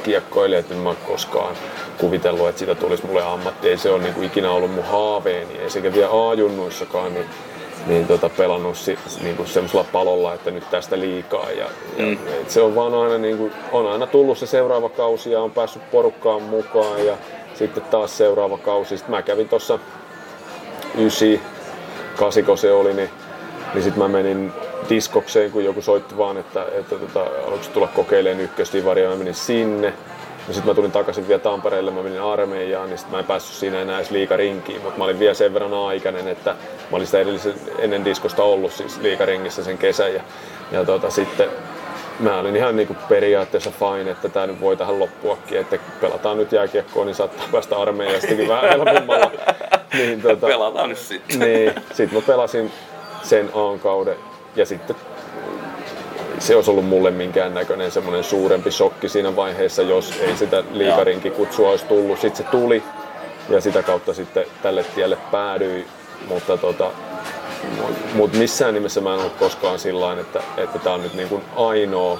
kiekkoilija, 0.03 0.59
että 0.59 0.73
en 0.73 0.79
mä 0.79 0.95
koskaan 1.07 1.55
kuvitellut, 1.97 2.49
että 2.49 2.59
siitä 2.59 2.75
tulisi 2.75 3.05
mulle 3.05 3.23
ammatti. 3.23 3.69
Ei 3.69 3.77
se 3.77 3.89
ole 3.89 4.03
niin 4.03 4.13
kuin 4.13 4.27
ikinä 4.27 4.51
ollut 4.51 4.71
mun 4.71 4.85
haaveeni, 4.85 5.57
ei 5.59 5.69
sekä 5.69 5.93
vielä 5.93 6.29
A-junnuissakaan, 6.29 7.13
niin 7.13 7.25
niin 7.87 8.07
tota, 8.07 8.29
pelannut 8.29 8.77
si, 8.77 8.99
niin 9.21 9.35
kuin 9.35 9.47
semmoisella 9.47 9.85
palolla, 9.91 10.33
että 10.33 10.51
nyt 10.51 10.69
tästä 10.71 10.99
liikaa. 10.99 11.51
Ja, 11.51 11.65
mm. 11.97 12.11
ja 12.11 12.35
et 12.41 12.49
se 12.49 12.61
on 12.61 12.75
vaan 12.75 12.93
aina, 12.93 13.17
niin 13.17 13.37
kuin, 13.37 13.51
on 13.71 13.91
aina 13.91 14.07
tullut 14.07 14.37
se 14.37 14.45
seuraava 14.45 14.89
kausi 14.89 15.31
ja 15.31 15.41
on 15.41 15.51
päässyt 15.51 15.91
porukkaan 15.91 16.41
mukaan 16.41 17.05
ja 17.05 17.17
sitten 17.53 17.83
taas 17.83 18.17
seuraava 18.17 18.57
kausi. 18.57 18.97
Sitten 18.97 19.15
mä 19.15 19.21
kävin 19.21 19.49
tuossa 19.49 19.79
ysi, 20.97 21.41
kasiko 22.15 22.55
se 22.55 22.71
oli, 22.71 22.93
niin, 22.93 23.09
niin 23.73 23.83
sitten 23.83 24.03
mä 24.03 24.07
menin 24.07 24.51
diskokseen, 24.89 25.51
kun 25.51 25.65
joku 25.65 25.81
soitti 25.81 26.17
vaan, 26.17 26.37
että, 26.37 26.65
että 26.71 26.95
tota, 26.95 27.19
haluatko 27.43 27.73
tulla 27.73 27.87
kokeilemaan 27.87 28.43
ykköstivaria, 28.43 29.09
mä 29.09 29.15
menin 29.15 29.33
sinne. 29.33 29.93
Ja 30.47 30.53
sitten 30.53 30.71
mä 30.71 30.75
tulin 30.75 30.91
takaisin 30.91 31.27
vielä 31.27 31.39
Tampereelle, 31.39 31.91
mä 31.91 32.03
menin 32.03 32.21
armeijaan, 32.21 32.89
niin 32.89 32.97
sitten 32.97 33.11
mä 33.11 33.19
en 33.19 33.25
päässyt 33.25 33.55
siinä 33.55 33.81
enää 33.81 33.97
edes 33.97 34.11
liikarinkiin, 34.11 34.81
mutta 34.81 34.97
mä 34.97 35.03
olin 35.03 35.19
vielä 35.19 35.33
sen 35.33 35.53
verran 35.53 35.73
aikainen, 35.73 36.27
että 36.27 36.51
mä 36.91 36.97
olin 36.97 37.05
sitä 37.05 37.19
edellisen, 37.19 37.53
ennen 37.79 38.05
diskosta 38.05 38.43
ollut 38.43 38.71
siis 38.71 38.97
liikaringissä 38.97 39.63
sen 39.63 39.77
kesän. 39.77 40.13
Ja, 40.13 40.21
ja 40.71 40.85
tota, 40.85 41.09
sitten 41.09 41.49
mä 42.19 42.39
olin 42.39 42.55
ihan 42.55 42.75
niinku 42.75 42.95
periaatteessa 43.09 43.71
fine, 43.71 44.11
että 44.11 44.29
tämä 44.29 44.47
nyt 44.47 44.61
voi 44.61 44.77
tähän 44.77 44.99
loppuakin, 44.99 45.57
että 45.57 45.79
pelataan 46.01 46.37
nyt 46.37 46.51
jääkiekkoa, 46.51 47.05
niin 47.05 47.15
saattaa 47.15 47.45
päästä 47.51 47.77
armeijastakin 47.77 48.47
vähän 48.47 48.69
helpommalla. 48.69 49.31
niin, 49.93 50.21
tota, 50.21 50.47
pelataan 50.47 50.89
nyt 50.89 50.97
sitten. 50.97 51.39
Niin, 51.39 51.73
sitten 51.93 52.13
mä 52.13 52.21
pelasin 52.27 52.71
sen 53.23 53.49
A-kauden 53.53 54.28
ja 54.55 54.65
sitten 54.65 54.95
se 56.39 56.55
olisi 56.55 56.71
ollut 56.71 56.85
mulle 56.85 57.11
minkään 57.11 57.53
näköinen 57.53 57.91
semmoinen 57.91 58.23
suurempi 58.23 58.71
shokki 58.71 59.09
siinä 59.09 59.35
vaiheessa, 59.35 59.81
jos 59.81 60.13
ei 60.21 60.37
sitä 60.37 60.63
liikarinkin 60.71 61.31
kutsua 61.31 61.69
olisi 61.69 61.85
tullut. 61.85 62.19
Sitten 62.19 62.45
se 62.45 62.51
tuli 62.51 62.83
ja 63.49 63.61
sitä 63.61 63.83
kautta 63.83 64.13
sitten 64.13 64.45
tälle 64.61 64.83
tielle 64.95 65.17
päädyin, 65.31 65.87
mutta 66.27 66.57
tota, 66.57 66.91
mut 68.13 68.33
missään 68.33 68.73
nimessä 68.73 69.01
mä 69.01 69.13
en 69.13 69.19
ollut 69.19 69.37
koskaan 69.37 69.79
sillä 69.79 70.19
että, 70.19 70.43
että 70.57 70.79
tämä 70.79 70.95
on 70.95 71.03
nyt 71.03 71.13
niin 71.13 71.29
kuin 71.29 71.41
ainoa 71.55 72.19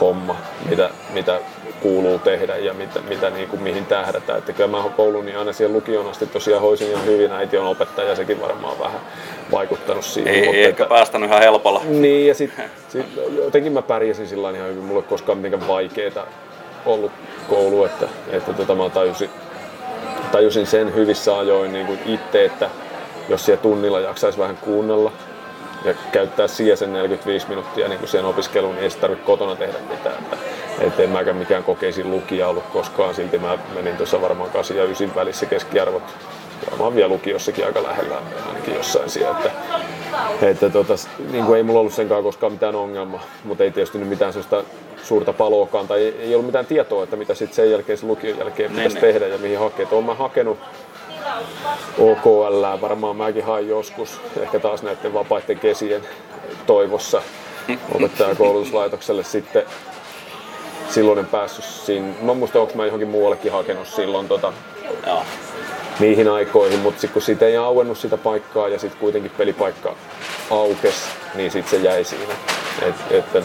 homma, 0.00 0.36
mitä, 0.68 0.90
mitä 1.12 1.40
kuuluu 1.84 2.18
tehdä 2.18 2.56
ja 2.56 2.74
mitä, 2.74 3.00
mitä 3.08 3.30
niin 3.30 3.48
kuin, 3.48 3.62
mihin 3.62 3.86
tähdätään. 3.86 4.38
Että 4.38 4.52
kyllä 4.52 4.70
mä 4.70 4.84
koulun 4.96 5.26
niin 5.26 5.38
aina 5.38 5.52
siihen 5.52 5.72
lukioon 5.72 6.10
asti 6.10 6.26
tosiaan 6.26 6.62
hoisin 6.62 6.90
ihan 6.90 7.04
hyvin. 7.04 7.32
Äiti 7.32 7.58
on 7.58 7.66
opettaja 7.66 8.08
ja 8.08 8.16
sekin 8.16 8.40
varmaan 8.40 8.78
vähän 8.78 9.00
vaikuttanut 9.52 10.04
siihen. 10.04 10.34
Ei, 10.34 10.40
mutta 10.40 10.56
ei 10.56 10.64
ehkä 10.64 10.86
päästänyt 10.86 11.30
ihan 11.30 11.42
helpolla. 11.42 11.82
Niin 11.84 12.26
ja 12.26 12.34
sitten 12.34 12.64
sit, 12.88 13.06
jotenkin 13.36 13.72
mä 13.72 13.82
pärjäsin 13.82 14.28
sillä 14.28 14.50
ihan 14.50 14.68
hyvin. 14.68 14.84
Mulle 14.84 15.02
koskaan 15.02 15.38
mitenkään 15.38 15.68
vaikeeta 15.68 16.26
ollut 16.86 17.12
koulu, 17.48 17.84
että, 17.84 18.08
että 18.30 18.52
tota, 18.52 18.74
mä 18.74 18.90
tajusin, 18.90 19.30
tajusin 20.32 20.66
sen 20.66 20.94
hyvissä 20.94 21.38
ajoin 21.38 21.72
niin 21.72 21.86
kuin 21.86 21.98
itse, 22.06 22.44
että 22.44 22.70
jos 23.28 23.44
siellä 23.44 23.62
tunnilla 23.62 24.00
jaksaisi 24.00 24.38
vähän 24.38 24.56
kuunnella, 24.56 25.12
ja 25.84 25.94
käyttää 26.12 26.48
siihen 26.48 26.76
sen 26.76 26.92
45 26.92 27.48
minuuttia 27.48 27.88
niin 27.88 28.08
siihen 28.08 28.24
opiskeluun, 28.24 28.74
niin 28.74 28.84
ei 28.84 28.90
tarvitse 28.90 29.24
kotona 29.24 29.56
tehdä 29.56 29.78
mitään. 29.90 30.18
Että, 30.22 30.36
et 30.80 31.00
en 31.00 31.10
mäkään 31.10 31.36
mikään 31.36 31.64
kokeisin 31.64 32.10
lukija 32.10 32.48
ollut 32.48 32.64
koskaan, 32.72 33.14
silti 33.14 33.38
mä 33.38 33.58
menin 33.74 33.96
tuossa 33.96 34.20
varmaan 34.20 34.50
8 34.50 34.76
ja 34.76 34.84
9 34.84 35.14
välissä 35.14 35.46
keskiarvot. 35.46 36.02
Varmaan 36.70 36.94
vielä 36.94 37.08
lukiossakin 37.08 37.66
aika 37.66 37.82
lähellä, 37.82 38.16
ainakin 38.48 38.74
jossain 38.74 39.10
siellä. 39.10 39.36
Että, 39.38 39.50
että 40.42 40.70
tota, 40.70 40.94
niin 41.32 41.44
kuin 41.44 41.56
ei 41.56 41.62
mulla 41.62 41.80
ollut 41.80 41.94
senkaan 41.94 42.22
koskaan 42.22 42.52
mitään 42.52 42.74
ongelmaa, 42.74 43.22
mutta 43.44 43.64
ei 43.64 43.70
tietysti 43.70 43.98
nyt 43.98 44.08
mitään 44.08 44.32
sellaista 44.32 44.64
suurta 45.02 45.32
paloakaan, 45.32 45.88
tai 45.88 46.02
ei, 46.02 46.16
ei 46.20 46.34
ollut 46.34 46.46
mitään 46.46 46.66
tietoa, 46.66 47.04
että 47.04 47.16
mitä 47.16 47.34
sitten 47.34 47.56
sen 47.56 47.70
jälkeen, 47.70 47.98
sen 47.98 48.08
lukion 48.08 48.38
jälkeen 48.38 48.70
pitäisi 48.70 48.96
tehdä 48.96 49.26
ja 49.26 49.38
mihin 49.38 49.58
hakea. 49.58 49.86
Olen 49.90 50.04
mä 50.04 50.14
hakenut 50.14 50.58
OKL, 51.98 52.80
varmaan 52.80 53.16
mäkin 53.16 53.44
hain 53.44 53.68
joskus, 53.68 54.20
ehkä 54.40 54.58
taas 54.60 54.82
näiden 54.82 55.14
vapaiden 55.14 55.58
kesien 55.58 56.02
toivossa 56.66 57.22
opettajakoulutuslaitokselle 57.94 59.24
sitten 59.24 59.62
silloin 60.88 61.18
en 61.18 61.26
päässyt 61.26 61.64
siinä. 61.64 62.08
Mä 62.22 62.34
muistan, 62.34 62.62
onko 62.62 62.74
mä 62.74 62.84
johonkin 62.84 63.08
muuallekin 63.08 63.52
hakenut 63.52 63.88
silloin 63.88 64.28
tota, 64.28 64.52
Joo. 65.06 65.22
niihin 66.00 66.28
aikoihin, 66.28 66.78
mutta 66.80 67.00
sitten 67.00 67.12
kun 67.12 67.22
siitä 67.22 67.46
ei 67.46 67.56
auennut 67.56 67.98
sitä 67.98 68.16
paikkaa 68.16 68.68
ja 68.68 68.78
sitten 68.78 69.00
kuitenkin 69.00 69.32
pelipaikka 69.38 69.94
aukes, 70.50 70.94
niin 71.34 71.50
sitten 71.50 71.80
se 71.80 71.86
jäi 71.86 72.04
siinä. 72.04 72.34
Et, 72.82 72.94
että 73.10 73.42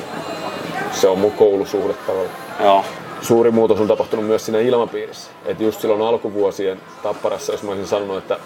se 0.91 1.07
on 1.07 1.19
mun 1.19 1.31
koulusuhde 1.31 1.93
tavallaan. 1.93 2.35
Joo. 2.59 2.85
Suuri 3.21 3.51
muutos 3.51 3.79
on 3.79 3.87
tapahtunut 3.87 4.25
myös 4.25 4.45
siinä 4.45 4.59
ilmapiirissä. 4.59 5.31
Et 5.45 5.61
just 5.61 5.81
silloin 5.81 6.01
alkuvuosien 6.01 6.81
tapparassa, 7.03 7.51
jos 7.51 7.63
mä 7.63 7.71
olisin 7.71 7.87
sanonut, 7.87 8.17
että 8.17 8.39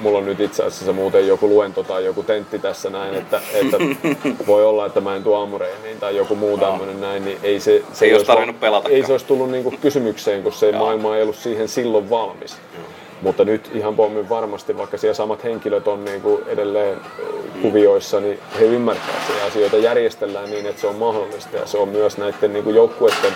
mulla 0.00 0.18
on 0.18 0.26
nyt 0.26 0.40
itse 0.40 0.62
asiassa 0.62 0.92
muuten 0.92 1.28
joku 1.28 1.48
luento 1.48 1.82
tai 1.82 2.04
joku 2.04 2.22
tentti 2.22 2.58
tässä 2.58 2.90
näin, 2.90 3.14
että, 3.14 3.40
että 3.54 3.76
voi 4.46 4.64
olla, 4.64 4.86
että 4.86 5.00
mä 5.00 5.16
en 5.16 5.22
tuo 5.22 5.38
aamureeniin 5.38 6.00
tai 6.00 6.16
joku 6.16 6.34
muu 6.34 6.58
tämmöinen 6.58 7.00
näin, 7.00 7.24
niin 7.24 7.38
ei 7.42 7.60
se, 7.60 7.82
se 7.92 8.04
ei 8.04 8.12
olisi 8.12 8.26
tarvinnut 8.26 8.60
pelata. 8.60 8.88
Ei 8.88 9.06
se 9.06 9.12
olisi 9.12 9.26
tullut 9.26 9.50
niinku 9.50 9.74
kysymykseen, 9.80 10.42
kun 10.42 10.52
se 10.52 10.70
Joo. 10.70 10.78
maailma 10.78 11.16
ei 11.16 11.22
ollut 11.22 11.36
siihen 11.36 11.68
silloin 11.68 12.10
valmis. 12.10 12.56
Joo. 12.74 12.84
Mutta 13.22 13.44
nyt 13.44 13.70
ihan 13.74 13.96
pommin 13.96 14.28
varmasti, 14.28 14.78
vaikka 14.78 14.98
siellä 14.98 15.14
samat 15.14 15.44
henkilöt 15.44 15.88
on 15.88 16.04
niin 16.04 16.20
kuin 16.20 16.42
edelleen 16.46 16.98
kuvioissa, 17.62 18.20
niin 18.20 18.38
he 18.60 18.64
ymmärtävät, 18.64 19.30
että 19.30 19.44
asioita 19.44 19.76
järjestellään 19.76 20.50
niin, 20.50 20.66
että 20.66 20.80
se 20.80 20.86
on 20.86 20.96
mahdollista. 20.96 21.56
Ja 21.56 21.66
se 21.66 21.78
on 21.78 21.88
myös 21.88 22.18
näiden 22.18 22.52
niin 22.52 22.64
kuin 22.64 22.76
joukkueiden 22.76 23.32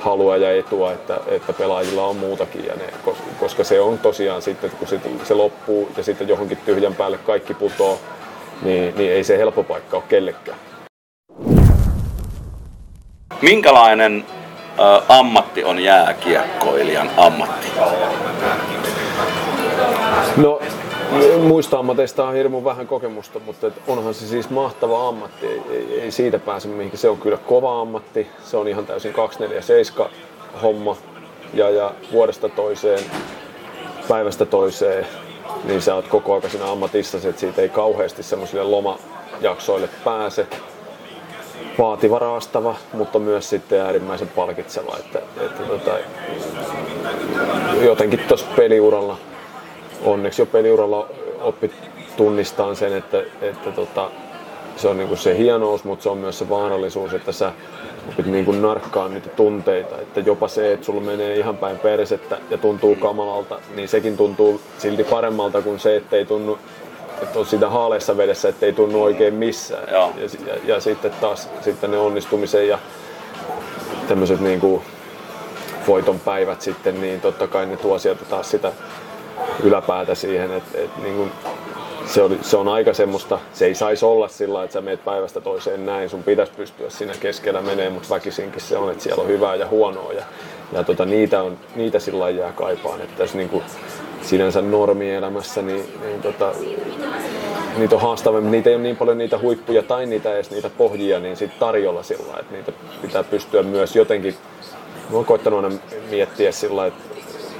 halua 0.00 0.36
ja 0.36 0.56
etua, 0.56 0.92
että, 0.92 1.20
että 1.26 1.52
pelaajilla 1.52 2.06
on 2.06 2.16
muutakin. 2.16 2.64
Ja 2.66 2.74
ne, 2.74 3.14
koska 3.40 3.64
se 3.64 3.80
on 3.80 3.98
tosiaan 3.98 4.42
sitten, 4.42 4.70
kun 4.70 4.88
se, 4.88 5.00
se 5.24 5.34
loppuu 5.34 5.88
ja 5.96 6.02
sitten 6.02 6.28
johonkin 6.28 6.58
tyhjän 6.64 6.94
päälle 6.94 7.18
kaikki 7.18 7.54
putoo, 7.54 7.98
niin, 8.62 8.94
niin 8.96 9.12
ei 9.12 9.24
se 9.24 9.38
helppo 9.38 9.62
paikka 9.62 9.96
ole 9.96 10.04
kellekään. 10.08 10.58
Minkälainen 13.42 14.24
ä, 14.78 15.02
ammatti 15.08 15.64
on 15.64 15.78
jääkiekkoilijan 15.78 17.10
ammatti? 17.16 17.66
No, 20.36 20.60
muista 21.42 21.78
ammateista 21.78 22.24
on 22.24 22.34
hirmu 22.34 22.64
vähän 22.64 22.86
kokemusta, 22.86 23.38
mutta 23.38 23.70
onhan 23.86 24.14
se 24.14 24.26
siis 24.26 24.50
mahtava 24.50 25.08
ammatti, 25.08 25.46
ei, 25.46 25.62
ei, 25.70 26.00
ei 26.00 26.10
siitä 26.10 26.38
pääse 26.38 26.68
mihinkä. 26.68 26.96
Se 26.96 27.08
on 27.08 27.18
kyllä 27.18 27.36
kova 27.36 27.80
ammatti, 27.80 28.26
se 28.44 28.56
on 28.56 28.68
ihan 28.68 28.86
täysin 28.86 29.12
247 29.12 30.10
homma 30.62 30.96
ja, 31.54 31.70
ja 31.70 31.92
vuodesta 32.12 32.48
toiseen, 32.48 33.04
päivästä 34.08 34.46
toiseen, 34.46 35.06
niin 35.64 35.82
sä 35.82 35.94
oot 35.94 36.08
koko 36.08 36.34
ajan 36.34 36.50
siinä 36.50 36.70
ammatissa, 36.70 37.18
että 37.18 37.40
siitä 37.40 37.62
ei 37.62 37.68
kauheasti 37.68 38.22
semmoisille 38.22 38.64
lomajaksoille 38.64 39.88
pääse. 40.04 40.46
Vaativa, 41.78 42.18
raastava, 42.18 42.74
mutta 42.92 43.18
myös 43.18 43.50
sitten 43.50 43.80
äärimmäisen 43.80 44.28
palkitseva. 44.28 44.96
Että, 44.98 45.18
että 45.40 45.62
tota, 45.62 45.90
jotenkin 47.82 48.20
tuossa 48.28 48.46
peliuralla 48.56 49.16
onneksi 50.04 50.42
jo 50.42 50.46
peliuralla 50.46 51.08
oppi 51.40 51.70
tunnistaa 52.16 52.74
sen, 52.74 52.92
että, 52.92 53.22
että 53.42 53.72
tota, 53.72 54.10
se 54.76 54.88
on 54.88 54.98
niinku 54.98 55.16
se 55.16 55.38
hienous, 55.38 55.84
mutta 55.84 56.02
se 56.02 56.08
on 56.08 56.18
myös 56.18 56.38
se 56.38 56.48
vaarallisuus, 56.48 57.14
että 57.14 57.32
sä 57.32 57.52
opit 58.08 58.26
niinku 58.26 58.52
narkkaa 58.52 59.08
niitä 59.08 59.28
tunteita. 59.28 59.98
Että 59.98 60.20
jopa 60.20 60.48
se, 60.48 60.72
että 60.72 60.86
sulla 60.86 61.00
menee 61.00 61.36
ihan 61.36 61.56
päin 61.56 61.78
persettä 61.78 62.38
ja 62.50 62.58
tuntuu 62.58 62.96
kamalalta, 62.96 63.58
niin 63.74 63.88
sekin 63.88 64.16
tuntuu 64.16 64.60
silti 64.78 65.04
paremmalta 65.04 65.62
kuin 65.62 65.80
se, 65.80 65.96
että 65.96 66.16
ei 66.16 66.24
tunnu 66.24 66.58
että 67.22 67.38
on 67.38 67.46
sitä 67.46 67.68
haaleessa 67.68 68.16
vedessä, 68.16 68.48
että 68.48 68.66
ei 68.66 68.72
tunnu 68.72 69.02
oikein 69.02 69.34
missään. 69.34 69.88
Ja, 69.92 70.10
ja, 70.46 70.54
ja, 70.64 70.80
sitten 70.80 71.12
taas 71.20 71.48
sitten 71.60 71.90
ne 71.90 71.98
onnistumisen 71.98 72.68
ja 72.68 72.78
tämmöiset 74.08 74.40
niinku 74.40 74.82
voiton 75.86 76.20
päivät 76.20 76.62
sitten, 76.62 77.00
niin 77.00 77.20
totta 77.20 77.46
kai 77.46 77.66
ne 77.66 77.76
tuo 77.76 77.98
sieltä 77.98 78.24
taas 78.24 78.50
sitä 78.50 78.72
yläpäätä 79.62 80.14
siihen, 80.14 80.52
että 80.52 80.78
et, 80.78 80.90
niin 81.02 81.16
kuin, 81.16 81.30
se, 82.06 82.22
oli, 82.22 82.38
se 82.42 82.56
on 82.56 82.68
aika 82.68 82.94
semmoista, 82.94 83.38
se 83.52 83.66
ei 83.66 83.74
saisi 83.74 84.04
olla 84.04 84.28
sillä 84.28 84.64
että 84.64 84.74
sä 84.74 84.80
meet 84.80 85.04
päivästä 85.04 85.40
toiseen 85.40 85.86
näin, 85.86 86.10
sun 86.10 86.22
pitäisi 86.22 86.52
pystyä 86.56 86.90
siinä 86.90 87.12
keskellä 87.20 87.62
menee, 87.62 87.90
mutta 87.90 88.14
väkisinkin 88.14 88.60
se 88.60 88.76
on, 88.76 88.90
että 88.90 89.02
siellä 89.02 89.22
on 89.22 89.28
hyvää 89.28 89.54
ja 89.54 89.68
huonoa 89.68 90.12
ja, 90.12 90.24
ja 90.72 90.84
tota, 90.84 91.04
niitä, 91.04 91.42
on, 91.42 91.58
niitä 91.76 91.98
sillä 91.98 92.30
jää 92.30 92.52
kaipaan, 92.52 93.00
että 93.00 93.16
tässä 93.18 93.36
niin 93.36 93.48
kuin, 93.48 93.64
sinänsä 94.22 94.62
normielämässä, 94.62 95.62
niin, 95.62 95.84
niin 96.04 96.22
tota, 96.22 96.52
niitä 97.76 97.94
on 97.94 98.00
haastavampi, 98.00 98.50
niitä 98.50 98.70
ei 98.70 98.76
ole 98.76 98.82
niin 98.82 98.96
paljon 98.96 99.18
niitä 99.18 99.38
huippuja 99.38 99.82
tai 99.82 100.06
niitä 100.06 100.34
edes 100.34 100.50
niitä 100.50 100.70
pohjia 100.70 101.20
niin 101.20 101.36
sit 101.36 101.58
tarjolla 101.58 102.02
sillä 102.02 102.36
että 102.40 102.54
niitä 102.54 102.72
pitää 103.02 103.24
pystyä 103.24 103.62
myös 103.62 103.96
jotenkin, 103.96 104.34
mä 105.10 105.16
oon 105.16 105.24
koittanut 105.24 105.64
aina 105.64 105.76
miettiä 106.10 106.52
sillä 106.52 106.86
että 106.86 107.09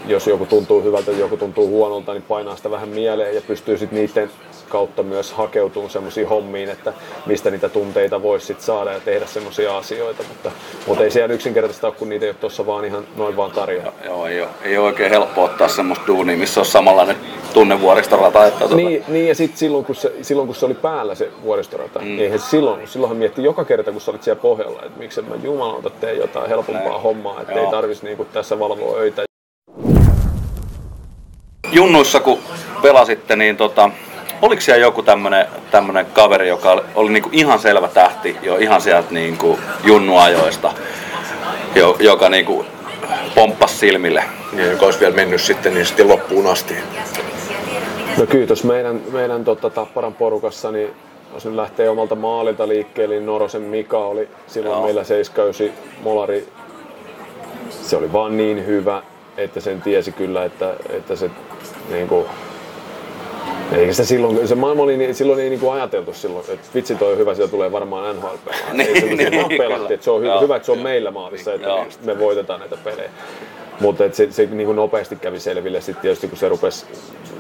jos 0.07 0.27
joku 0.27 0.47
tuntuu 0.47 0.83
hyvältä 0.83 1.11
joku 1.11 1.37
tuntuu 1.37 1.69
huonolta, 1.69 2.13
niin 2.13 2.23
painaa 2.23 2.57
sitä 2.57 2.71
vähän 2.71 2.89
mieleen 2.89 3.35
ja 3.35 3.41
pystyy 3.41 3.79
sitten 3.79 3.99
niiden 3.99 4.31
kautta 4.69 5.03
myös 5.03 5.33
hakeutumaan 5.33 5.91
semmoisiin 5.91 6.29
hommiin, 6.29 6.69
että 6.69 6.93
mistä 7.27 7.51
niitä 7.51 7.69
tunteita 7.69 8.23
voisi 8.23 8.47
sit 8.47 8.61
saada 8.61 8.93
ja 8.93 9.01
tehdä 9.01 9.27
semmoisia 9.27 9.77
asioita. 9.77 10.23
Mutta, 10.29 10.51
mutta 10.87 11.05
ei 11.05 11.11
ihan 11.19 11.31
yksinkertaista 11.31 11.87
ole, 11.87 11.95
kun 11.99 12.09
niitä 12.09 12.25
ei 12.25 12.31
ole 12.31 12.37
tuossa 12.41 12.67
vaan 12.67 12.85
ihan 12.85 13.05
noin 13.17 13.37
vaan 13.37 13.51
tarjolla. 13.51 13.93
Joo, 14.05 14.27
ei 14.27 14.41
ole, 14.41 14.49
ei 14.63 14.79
ole 14.79 14.87
oikein 14.87 15.11
helppo 15.11 15.45
ottaa 15.45 15.69
semmoista 15.69 16.07
duunia, 16.07 16.37
missä 16.37 16.61
on 16.61 16.67
samanlainen 16.67 17.17
tunne 17.55 17.81
vuoristorata. 17.81 18.47
Että 18.47 18.59
tuota... 18.59 18.77
niin, 18.77 19.05
niin, 19.09 19.29
ja 19.29 19.35
sitten 19.35 19.59
silloin, 19.59 19.85
kun 19.85 19.95
se, 19.95 20.13
silloin 20.23 20.47
kun 20.47 20.57
se 20.57 20.67
oli 20.67 20.75
päällä 20.75 21.15
se 21.15 21.31
vuoristorata, 21.43 21.99
mm. 21.99 22.19
eihän 22.19 22.39
silloin, 22.39 22.89
silloinhan 22.89 23.17
mietti 23.17 23.43
joka 23.43 23.65
kerta, 23.65 23.93
kun 23.93 24.01
sä 24.01 24.11
olit 24.11 24.23
siellä 24.23 24.43
pohjalla, 24.43 24.83
että 24.83 24.99
miksi 24.99 25.23
mä 25.23 25.35
jumalauta 25.43 25.91
tee 25.91 26.15
jotain 26.15 26.49
helpompaa 26.49 26.89
Näin. 26.89 27.03
hommaa, 27.03 27.41
että 27.41 27.61
ei 27.61 27.71
tarvitsisi 27.71 28.07
niinku 28.07 28.25
tässä 28.25 28.59
valvoa 28.59 28.99
öitä 28.99 29.30
junnuissa 31.73 32.21
kun 32.21 32.39
pelasitte, 32.83 33.37
niin 33.37 33.57
tota, 33.57 33.91
oliko 34.43 34.61
siellä 34.61 34.81
joku 34.81 35.03
tämmönen, 35.03 35.47
tämmönen 35.71 36.07
kaveri, 36.07 36.49
joka 36.49 36.73
oli, 36.73 36.83
oli 36.95 37.13
niinku 37.13 37.29
ihan 37.33 37.59
selvä 37.59 37.89
tähti 37.89 38.37
jo 38.43 38.57
ihan 38.57 38.81
sieltä 38.81 39.09
niinku 39.11 39.59
junnuajoista, 39.85 40.73
jo, 41.75 41.97
joka 42.01 42.29
niinku 42.29 42.67
pomppasi 43.35 43.77
silmille? 43.77 44.25
Niin, 44.53 44.71
joka 44.71 44.85
olisi 44.85 45.01
vielä 45.01 45.15
mennyt 45.15 45.41
sitten 45.41 45.75
niin 45.75 45.87
sitten 45.87 46.09
loppuun 46.09 46.47
asti. 46.47 46.75
No 48.19 48.27
tuossa 48.47 48.67
meidän, 48.67 49.01
meidän 49.13 49.45
tota, 49.45 49.71
Tapparan 49.71 50.15
porukassa, 50.15 50.73
niin 50.73 50.91
jos 51.35 51.45
nyt 51.45 51.55
lähtee 51.55 51.91
omalta 51.91 52.15
maalilta 52.15 52.69
liikkeelle, 52.69 53.15
niin 53.15 53.27
Norosen 53.27 53.63
Mika 53.63 53.99
oli 53.99 54.29
silloin 54.47 54.75
Joo. 54.75 54.85
meillä 54.85 55.05
79 55.05 55.93
molari. 56.03 56.49
Se 57.71 57.97
oli 57.97 58.13
vaan 58.13 58.37
niin 58.37 58.67
hyvä, 58.67 59.03
että 59.37 59.61
sen 59.61 59.83
tiesi 59.83 60.13
kyllä, 60.13 60.45
että, 60.45 60.75
että 60.89 61.17
se 61.17 61.31
niin 61.91 62.09
kuin, 62.09 62.27
eikä 63.73 63.93
sitä 63.93 64.09
silloin, 64.09 64.49
se 64.49 64.55
maailma 64.55 64.83
oli, 64.83 64.97
niin, 64.97 65.15
silloin 65.15 65.41
ei 65.41 65.51
niin 65.51 65.61
kuin 65.61 65.73
ajateltu 65.73 66.13
silloin, 66.13 66.45
että 66.49 66.69
vitsi 66.75 66.95
toi 66.95 67.13
on 67.13 67.19
hyvä, 67.19 67.35
siellä 67.35 67.51
tulee 67.51 67.73
varmaan 67.73 68.17
NHL 68.17 68.27
pelaa. 68.45 68.73
niin, 68.73 69.17
niin, 69.17 69.37
vaan 69.37 69.51
pelattiin, 69.59 69.95
että 69.95 70.05
se 70.05 70.11
on 70.11 70.23
hyvä, 70.23 70.41
hyvä, 70.41 70.57
että 70.57 70.67
se 70.67 70.73
on 70.73 70.79
meillä 70.79 71.11
maalissa, 71.11 71.55
että 71.55 71.69
Joo. 71.69 71.87
me 72.05 72.19
voitetaan 72.19 72.61
näitä 72.61 72.77
pelejä. 72.85 73.11
Mutta 73.81 74.05
se, 74.13 74.29
se 74.31 74.47
niin 74.47 74.67
kuin 74.67 74.77
nopeasti 74.77 75.17
kävi 75.17 75.41
selville 75.41 75.81
sitten 75.81 76.03
tietysti, 76.03 76.29
kun 76.29 76.39
se 76.39 76.49
rupesi 76.49 76.87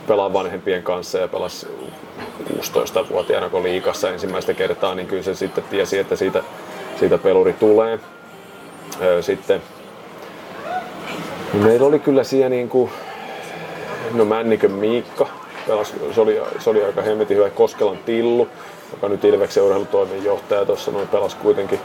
pelaamaan 0.08 0.44
vanhempien 0.44 0.82
kanssa 0.82 1.18
ja 1.18 1.28
pelasi 1.28 1.66
16-vuotiaana 2.58 3.48
kun 3.48 3.62
liikassa 3.62 4.10
ensimmäistä 4.10 4.54
kertaa, 4.54 4.94
niin 4.94 5.06
kyllä 5.06 5.22
se 5.22 5.34
sitten 5.34 5.64
tiesi, 5.70 5.98
että 5.98 6.16
siitä, 6.16 6.42
siitä 6.98 7.18
peluri 7.18 7.52
tulee. 7.52 7.98
Sitten 9.20 9.62
meillä 11.54 11.86
oli 11.86 11.98
kyllä 11.98 12.24
siellä 12.24 12.48
niin 12.48 12.68
kuin, 12.68 12.90
no 14.14 14.24
Männikön 14.24 14.72
Miikka, 14.72 15.28
pelasi, 15.66 15.94
se, 16.14 16.20
oli, 16.20 16.40
se 16.58 16.70
oli 16.70 16.84
aika 16.84 17.02
hemmetin 17.02 17.36
hyvä. 17.36 17.50
Koskelan 17.50 17.98
Tillu, 17.98 18.48
joka 18.92 19.08
nyt 19.08 19.24
Ilveksen 19.24 19.62
urheilutoimenjohtaja 19.62 20.64
tuossa 20.64 20.90
noin 20.90 21.08
pelasi 21.08 21.36
kuitenkin 21.36 21.80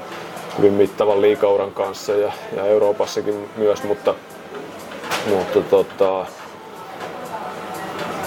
hyvin 0.58 0.74
mittavan 0.74 1.22
liikauran 1.22 1.72
kanssa 1.72 2.14
ja, 2.14 2.32
ja 2.56 2.66
Euroopassakin 2.66 3.50
myös, 3.58 3.84
mutta, 3.84 4.16
mutta 5.30 5.62
tota, 5.62 6.26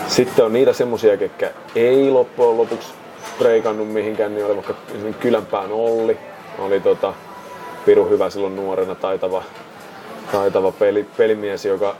sitten 0.06 0.44
on 0.44 0.52
niitä 0.52 0.72
semmosia, 0.72 1.16
ketkä 1.16 1.50
ei 1.74 2.10
loppujen 2.10 2.56
lopuksi 2.56 2.88
breikannut 3.38 3.92
mihinkään, 3.92 4.34
niin 4.34 4.46
oli 4.46 4.54
vaikka 4.54 4.74
Kylänpään 5.20 5.72
Olli, 5.72 6.18
oli 6.58 6.80
tota, 6.80 7.14
piru 7.86 8.08
hyvä 8.08 8.30
silloin 8.30 8.56
nuorena, 8.56 8.94
taitava, 8.94 9.42
taitava 10.32 10.72
peli, 10.72 11.06
pelimies, 11.16 11.64
joka 11.64 11.96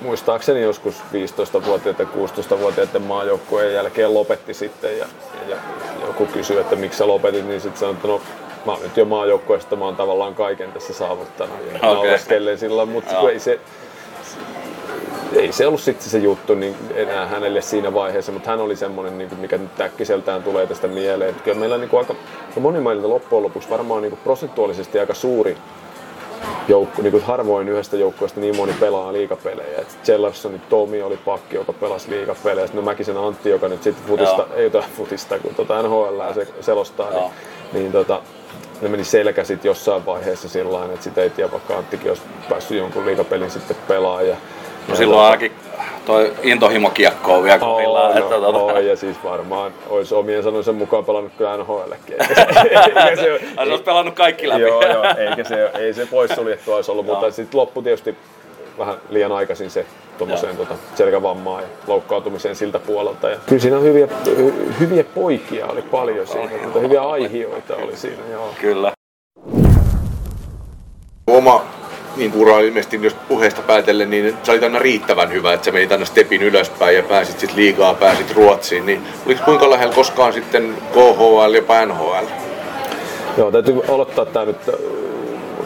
muistaakseni 0.00 0.62
joskus 0.62 0.94
15-vuotiaiden 0.94 2.06
16-vuotiaiden 2.06 3.02
maajoukkueen 3.02 3.74
jälkeen 3.74 4.14
lopetti 4.14 4.54
sitten 4.54 4.98
ja, 4.98 5.06
ja, 5.48 5.56
joku 6.06 6.26
kysyi, 6.26 6.58
että 6.58 6.76
miksi 6.76 6.98
sä 6.98 7.06
lopetit, 7.06 7.46
niin 7.46 7.60
sitten 7.60 7.80
sanoin, 7.80 7.96
että 7.96 8.08
no 8.08 8.20
mä 8.66 8.72
oon 8.72 8.82
nyt 8.82 8.96
jo 8.96 9.04
maajoukkueesta, 9.04 9.76
mä 9.76 9.84
oon 9.84 9.96
tavallaan 9.96 10.34
kaiken 10.34 10.72
tässä 10.72 10.92
saavuttanut 10.92 11.56
ja 11.82 11.90
okay. 11.90 12.18
sillä, 12.56 12.86
mutta 12.86 13.30
ei 13.30 13.38
se, 13.38 13.60
ei 15.36 15.52
se 15.52 15.66
ollut 15.66 15.80
sitten 15.80 16.10
se 16.10 16.18
juttu 16.18 16.54
niin 16.54 16.76
enää 16.94 17.26
hänelle 17.26 17.60
siinä 17.60 17.94
vaiheessa, 17.94 18.32
mutta 18.32 18.50
hän 18.50 18.60
oli 18.60 18.76
semmoinen, 18.76 19.18
niin 19.18 19.38
mikä 19.40 19.58
nyt 19.58 19.80
äkkiseltään 19.80 20.42
tulee 20.42 20.66
tästä 20.66 20.88
mieleen. 20.88 21.30
Että 21.30 21.42
kyllä 21.42 21.58
meillä 21.58 21.78
niin 21.78 21.88
kuin 21.88 22.00
aika, 22.00 22.14
moni 22.60 22.80
mailta 22.80 23.08
loppujen 23.08 23.42
lopuksi 23.42 23.70
varmaan 23.70 24.02
niin 24.02 24.10
kuin 24.10 24.20
prosentuaalisesti 24.24 24.98
aika 24.98 25.14
suuri 25.14 25.56
joukko, 26.68 27.02
niin 27.02 27.12
kuin 27.12 27.22
harvoin 27.22 27.68
yhdestä 27.68 27.96
joukkueesta 27.96 28.40
niin 28.40 28.56
moni 28.56 28.72
pelaa 28.80 29.12
liikapelejä. 29.12 29.84
Jellarssoni 30.08 30.60
Tomi 30.68 31.02
oli 31.02 31.16
pakki, 31.16 31.56
joka 31.56 31.72
pelasi 31.72 32.10
liikapelejä. 32.10 32.66
Sitten 32.66 32.84
no 32.84 32.90
Mäkisen 32.90 33.16
Antti, 33.16 33.50
joka 33.50 33.68
nyt 33.68 33.82
sitten 33.82 34.04
futista, 34.06 34.46
Joo. 34.48 34.56
ei 34.56 34.64
jotain 34.64 34.84
futista, 34.96 35.38
kun 35.38 35.54
tuota 35.54 35.82
NHL 35.82 36.32
se 36.34 36.48
selostaa, 36.60 37.10
niin, 37.10 37.32
niin 37.72 37.92
tota, 37.92 38.22
ne 38.82 38.88
meni 38.88 39.04
selkä 39.04 39.44
sitten 39.44 39.68
jossain 39.68 40.06
vaiheessa 40.06 40.48
sillä 40.48 40.84
että 40.84 41.04
sitä 41.04 41.22
ei 41.22 41.30
tiedä, 41.30 41.52
vaikka 41.52 41.76
Anttikin 41.76 42.08
olisi 42.08 42.22
päässyt 42.48 42.78
jonkun 42.78 43.06
liikapelin 43.06 43.50
sitten 43.50 43.76
pelaamaan. 43.88 44.36
No 44.88 44.96
silloin 44.96 45.24
ainakin 45.24 45.52
toi 46.06 46.32
intohimo 46.42 46.90
kiekkoa 46.90 47.42
vielä 47.42 47.58
kovilla. 47.58 48.08
Oh, 48.08 48.14
no, 48.14 48.18
että, 48.18 48.34
tuota... 48.34 48.58
oh, 48.58 48.78
ja 48.78 48.96
siis 48.96 49.16
varmaan 49.24 49.72
olisi 49.88 50.14
omien 50.14 50.42
sanoisen 50.42 50.74
mukaan 50.74 51.04
pelannut 51.04 51.32
kyllä 51.38 51.56
NHLkin. 51.56 52.16
se, 53.14 53.38
se 53.56 53.70
olisi 53.70 53.84
pelannut 53.84 54.14
kaikki 54.14 54.48
läpi. 54.48 54.60
joo, 54.60 54.82
joo, 54.82 55.04
eikä 55.16 55.44
se, 55.44 55.70
ei 55.78 55.94
se 55.94 56.06
poissuljettu 56.06 56.72
olisi 56.72 56.90
ollut, 56.90 57.06
mutta 57.06 57.30
sitten 57.30 57.60
loppu 57.60 57.82
tietysti 57.82 58.16
vähän 58.78 58.94
liian 59.10 59.32
aikaisin 59.32 59.70
se 59.70 59.86
tuommoiseen 60.18 60.56
tota, 60.56 60.74
selkävammaan 60.94 61.62
ja 61.62 61.68
loukkaantumiseen 61.86 62.56
siltä 62.56 62.78
puolelta. 62.78 63.30
Ja 63.30 63.36
kyllä 63.46 63.62
siinä 63.62 63.76
on 63.76 63.82
hyviä, 63.82 64.08
hyviä 64.80 65.04
poikia 65.04 65.66
oli 65.66 65.82
paljon 65.82 66.26
siinä, 66.26 66.50
mutta 66.62 66.78
hyviä 66.78 67.02
aihioita 67.02 67.76
oli 67.76 67.96
siinä. 67.96 68.22
Joo. 68.30 68.54
Kyllä. 68.60 68.92
Oma 71.26 71.64
niin 72.16 72.32
ura 72.34 72.60
ilmeisesti 72.60 72.98
jos 73.02 73.14
puheesta 73.28 73.62
päätellen, 73.62 74.10
niin 74.10 74.36
sä 74.42 74.52
olit 74.52 74.62
aina 74.62 74.78
riittävän 74.78 75.32
hyvä, 75.32 75.52
että 75.52 75.64
sä 75.64 75.72
menit 75.72 75.92
aina 75.92 76.04
stepin 76.04 76.42
ylöspäin 76.42 76.96
ja 76.96 77.02
pääsit 77.02 77.38
sitten 77.40 77.56
liigaa, 77.56 77.94
pääsit 77.94 78.34
Ruotsiin. 78.34 78.86
Niin 78.86 79.02
oliko 79.26 79.44
kuinka 79.44 79.70
lähellä 79.70 79.94
koskaan 79.94 80.32
sitten 80.32 80.74
KHL 80.92 81.54
ja 81.54 81.86
NHL? 81.86 82.26
Joo, 83.38 83.50
täytyy 83.50 83.82
aloittaa 83.88 84.26
tämä 84.26 84.44
nyt 84.44 84.56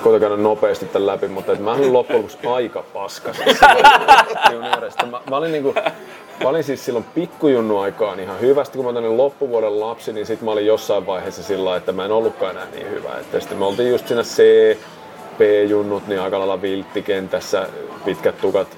koitan 0.02 0.20
käydä 0.20 0.36
nopeasti 0.42 0.86
tämän 0.86 1.06
läpi, 1.06 1.28
mutta 1.28 1.52
että 1.52 1.64
mä 1.64 1.72
olin 1.72 1.92
loppujen 1.92 2.22
lopuksi 2.22 2.46
aika 2.46 2.84
paskas. 2.92 3.36
mä, 5.10 5.20
mä, 5.30 5.36
olin 5.36 5.52
niinku, 5.52 5.74
mä 6.42 6.48
olin 6.48 6.64
siis 6.64 6.84
silloin 6.84 7.04
pikkujunnu 7.14 7.78
aikaan 7.78 8.20
ihan 8.20 8.40
hyvästi, 8.40 8.78
kun 8.78 8.94
mä 8.94 8.98
olin 8.98 9.16
loppuvuoden 9.16 9.80
lapsi, 9.80 10.12
niin 10.12 10.26
sitten 10.26 10.44
mä 10.44 10.50
olin 10.50 10.66
jossain 10.66 11.06
vaiheessa 11.06 11.42
sillä 11.42 11.76
että 11.76 11.92
mä 11.92 12.04
en 12.04 12.12
ollutkaan 12.12 12.50
enää 12.50 12.66
niin 12.74 12.90
hyvä. 12.90 13.18
Että 13.20 13.40
sitten 13.40 13.58
me 13.58 13.64
oltiin 13.64 13.90
just 13.90 14.08
siinä 14.08 14.22
C, 14.22 14.42
B-junnut, 15.38 16.06
niin 16.06 16.20
aika 16.20 16.38
lailla 16.38 16.62
vilttikentässä, 16.62 17.68
pitkät 18.04 18.40
tukat 18.40 18.68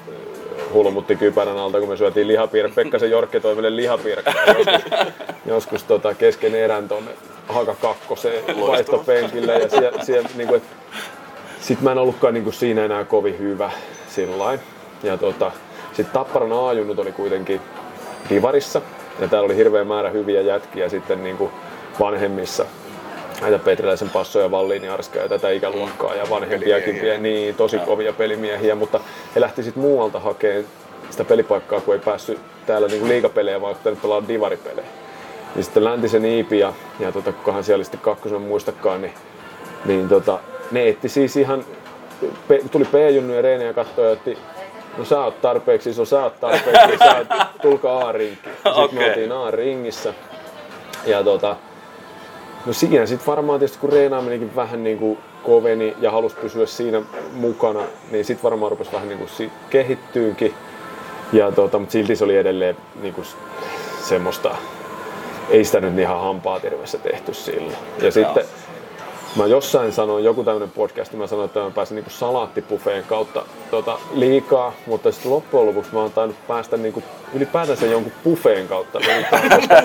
hulmutti 0.72 1.16
kypärän 1.16 1.58
alta, 1.58 1.80
kun 1.80 1.88
me 1.88 1.96
syötiin 1.96 2.28
lihapiirre. 2.28 2.72
Pekkasen 2.74 3.10
Jorkke 3.10 3.40
toi 3.40 3.54
meille 3.54 3.76
lihapiirre. 3.76 4.22
Joskus, 4.46 4.92
joskus 5.46 5.84
tota, 5.84 6.14
kesken 6.14 6.54
erän 6.54 6.88
tonne 6.88 7.10
Haka 7.48 7.74
kakkoseen 7.74 8.44
vaihtopenkille. 8.60 9.58
Ja 9.58 9.68
siellä, 9.68 10.04
siellä 10.04 10.28
niin 10.36 10.48
kuin, 10.48 10.62
sitten 11.60 11.84
mä 11.84 11.92
en 11.92 11.98
ollutkaan 11.98 12.34
niin 12.34 12.44
kuin 12.44 12.54
siinä 12.54 12.84
enää 12.84 13.04
kovin 13.04 13.38
hyvä 13.38 13.70
sillain. 14.08 14.60
Ja 15.02 15.18
tota, 15.18 15.52
sitten 15.92 16.12
Tapparan 16.12 16.52
aajunnut 16.52 16.98
oli 16.98 17.12
kuitenkin 17.12 17.60
Divarissa. 18.30 18.82
Ja 19.20 19.28
täällä 19.28 19.46
oli 19.46 19.56
hirveä 19.56 19.84
määrä 19.84 20.10
hyviä 20.10 20.40
jätkiä 20.40 20.88
sitten 20.88 21.24
niin 21.24 21.36
kuin 21.36 21.50
vanhemmissa 22.00 22.66
näitä 23.40 23.58
Petriläisen 23.58 24.10
Passo 24.10 24.40
ja 24.40 24.50
Valliini 24.50 24.88
Arska 24.88 25.18
ja 25.18 25.28
tätä 25.28 25.50
ikäluokkaa 25.50 26.14
ja 26.14 26.30
vanhempiakin, 26.30 26.96
pie, 26.96 27.18
niin 27.18 27.54
tosi 27.54 27.78
kovia 27.78 28.12
pelimiehiä, 28.12 28.74
mutta 28.74 29.00
he 29.34 29.40
lähti 29.40 29.62
sitten 29.62 29.82
muualta 29.82 30.20
hakemaan 30.20 30.64
sitä 31.10 31.24
pelipaikkaa, 31.24 31.80
kun 31.80 31.94
ei 31.94 32.00
päässyt 32.00 32.38
täällä 32.66 32.88
niinku 32.88 33.08
liigapelejä, 33.08 33.60
vaan 33.60 33.76
pitänyt 33.76 34.02
pelaa 34.02 34.28
divaripelejä. 34.28 34.88
Niin 35.54 35.64
sitten 35.64 35.84
Läntisen 35.84 36.24
Iipi 36.24 36.58
ja, 36.58 36.72
ja 37.00 37.12
tota, 37.12 37.32
kukahan 37.32 37.64
siellä 37.64 37.84
sitten 37.84 38.00
kakkosen 38.00 38.40
muistakaan, 38.40 39.02
niin, 39.02 39.14
niin 39.84 40.08
tota, 40.08 40.38
ne 40.70 40.88
etti 40.88 41.08
siis 41.08 41.36
ihan, 41.36 41.64
pe, 42.48 42.60
tuli 42.70 42.84
P-junnujen 42.84 43.44
reeniä 43.44 43.66
ja 43.66 43.74
katsoi 43.74 44.04
ja 44.04 44.10
otti, 44.10 44.38
no 44.98 45.04
sä 45.04 45.20
oot 45.20 45.40
tarpeeksi 45.40 45.90
iso, 45.90 46.04
sä 46.04 46.22
oot 46.22 46.40
tarpeeksi, 46.40 46.98
sä 46.98 47.16
oot, 47.16 47.26
tulkaa 47.62 48.08
A-rinkiin. 48.08 48.54
Sitten 48.54 48.72
okay. 48.72 48.98
me 48.98 49.06
oltiin 49.08 49.32
A-ringissä. 49.32 50.14
Ja 51.06 51.24
tota, 51.24 51.56
No 52.68 52.74
siinä 52.74 53.06
sitten 53.06 53.26
varmaan 53.26 53.58
tietysti 53.58 53.78
kun 53.78 53.92
reenaaminenkin 53.92 54.56
vähän 54.56 54.84
niin 54.84 54.98
kuin 54.98 55.18
koveni 55.42 55.96
ja 56.00 56.10
halusi 56.10 56.36
pysyä 56.36 56.66
siinä 56.66 57.02
mukana, 57.32 57.80
niin 58.10 58.24
sitten 58.24 58.42
varmaan 58.42 58.70
rupesi 58.70 58.92
vähän 58.92 59.08
niin 59.08 59.18
kuin 59.18 59.50
kehittyynkin. 59.70 60.54
Ja 61.32 61.52
tota, 61.52 61.78
mutta 61.78 61.92
silti 61.92 62.16
se 62.16 62.24
oli 62.24 62.36
edelleen 62.36 62.76
niin 63.02 63.14
kuin 63.14 63.26
semmoista, 64.02 64.56
ei 65.50 65.64
sitä 65.64 65.80
nyt 65.80 65.98
ihan 65.98 66.20
hampaa 66.20 66.60
terveessä 66.60 66.98
tehty 66.98 67.34
sillä. 67.34 67.76
Ja 68.02 68.12
sitten 68.12 68.44
mä 69.38 69.46
jossain 69.46 69.92
sanoin, 69.92 70.24
joku 70.24 70.44
tämmöinen 70.44 70.70
podcast, 70.70 71.12
mä 71.12 71.26
sanoin, 71.26 71.46
että 71.46 71.60
mä 71.60 71.70
pääsin 71.70 71.94
niinku 71.94 72.10
salaattipufeen 72.10 73.04
kautta 73.04 73.44
tota, 73.70 73.98
liikaa, 74.14 74.72
mutta 74.86 75.12
sitten 75.12 75.32
loppujen 75.32 75.66
lopuksi 75.66 75.94
mä 75.94 76.00
oon 76.00 76.12
tainnut 76.12 76.46
päästä 76.48 76.76
niinku 76.76 77.02
ylipäätänsä 77.34 77.86
jonkun 77.86 78.12
pufeen 78.24 78.68
kautta 78.68 78.98
koska, 78.98 79.76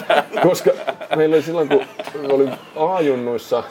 koska 0.48 0.72
meillä 1.16 1.34
oli 1.34 1.44
silloin, 1.44 1.70
kun 1.70 1.86
oli 2.30 2.50
A-junnuissa 2.76 3.64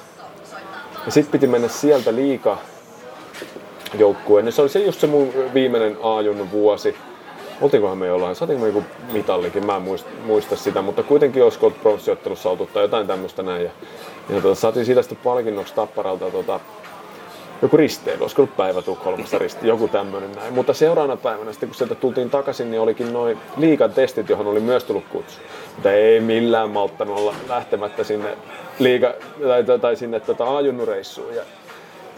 ja 1.06 1.12
sitten 1.12 1.32
piti 1.32 1.46
mennä 1.46 1.68
sieltä 1.68 2.14
liika 2.14 2.58
joukkueen, 3.98 4.44
niin 4.44 4.52
se 4.52 4.62
oli 4.62 4.68
se 4.68 4.78
just 4.84 5.00
se 5.00 5.06
mun 5.06 5.32
viimeinen 5.54 5.96
A-junnun 6.02 6.50
vuosi. 6.50 6.96
Oltiinkohan 7.60 7.98
me 7.98 8.06
jollain, 8.06 8.36
saatiinko 8.36 8.62
me 8.62 8.68
joku 8.68 8.84
mitallikin, 9.12 9.66
mä 9.66 9.76
en 9.76 9.82
muista, 9.82 10.10
muista 10.26 10.56
sitä, 10.56 10.82
mutta 10.82 11.02
kuitenkin 11.02 11.44
olisiko 11.44 11.66
ollut 11.66 11.80
pronssiottelussa 11.80 12.50
oltu 12.50 12.66
tai 12.66 12.82
jotain 12.82 13.06
tämmöistä 13.06 13.42
näin. 13.42 13.64
Ja 13.64 13.70
ja 14.28 14.40
tuota, 14.40 14.60
saatiin 14.60 14.86
siitä 14.86 15.02
sitten 15.02 15.18
palkinnoksi 15.24 15.74
Tapparalta 15.74 16.30
tuota, 16.30 16.60
joku 17.62 17.76
risteily, 17.76 18.22
olisiko 18.22 18.42
ollut 18.42 18.56
päivä 18.56 18.82
Tukholmassa 18.82 19.38
risti, 19.38 19.68
joku 19.68 19.88
tämmöinen 19.88 20.32
näin. 20.32 20.54
Mutta 20.54 20.74
seuraavana 20.74 21.16
päivänä 21.16 21.52
sitten 21.52 21.68
kun 21.68 21.76
sieltä 21.76 21.94
tultiin 21.94 22.30
takaisin, 22.30 22.70
niin 22.70 22.80
olikin 22.80 23.12
noin 23.12 23.38
liikan 23.56 23.92
testit, 23.92 24.28
johon 24.28 24.46
oli 24.46 24.60
myös 24.60 24.84
tullut 24.84 25.04
kutsu. 25.10 25.40
Mutta 25.74 25.92
ei 25.92 26.20
millään 26.20 26.70
malttanut 26.70 27.18
olla 27.18 27.34
lähtemättä 27.48 28.04
sinne 28.04 28.36
liiga, 28.78 29.14
tai, 29.42 29.78
tai 29.78 29.96
sinne 29.96 30.20
tota, 30.20 30.56
ajunnureissuun. 30.56 31.34
Ja 31.34 31.42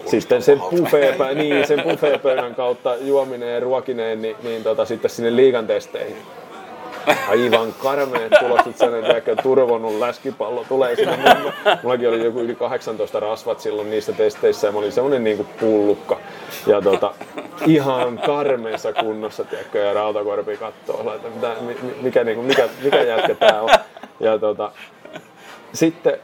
sitten 0.06 0.42
sen 0.42 0.60
buffeepä, 0.70 1.34
niin, 1.34 1.66
sen 1.66 1.82
buffeepöydän 1.82 2.54
kautta 2.54 2.96
juominen 2.96 3.54
ja 3.54 3.60
ruokineen, 3.60 4.22
niin, 4.22 4.36
niin 4.42 4.62
tota, 4.62 4.84
sitten 4.84 5.10
sinne 5.10 5.36
liigan 5.36 5.66
testeihin 5.66 6.16
aivan 7.28 7.74
karmeet 7.82 8.32
tulokset 8.40 8.76
sen, 8.78 8.94
että 8.94 9.42
turvonnut 9.42 9.98
läskipallo 9.98 10.64
tulee 10.68 10.96
sinne. 10.96 11.18
Mullakin 11.82 12.08
oli 12.08 12.24
joku 12.24 12.40
yli 12.40 12.54
18 12.54 13.20
rasvat 13.20 13.60
silloin 13.60 13.90
niissä 13.90 14.12
testeissä 14.12 14.66
ja 14.66 14.72
mä 14.72 14.78
olin 14.78 14.92
semmonen 14.92 15.24
niinku 15.24 15.46
pullukka. 15.60 16.20
Ja 16.66 16.82
tota, 16.82 17.14
ihan 17.66 18.20
karmeessa 18.26 18.92
kunnossa, 18.92 19.44
tiedätkö, 19.44 19.78
ja 19.78 19.94
rautakorpi 19.94 20.56
kattoo, 20.56 21.14
että 21.14 21.28
mitä, 21.28 21.56
mikä, 22.02 22.24
niinku, 22.24 22.42
mikä, 22.42 22.68
mikä 22.82 23.02
jätkä 23.02 23.34
tää 23.34 23.62
on. 23.62 23.70
Ja 24.20 24.38
tota, 24.38 24.72
sitten 25.72 26.18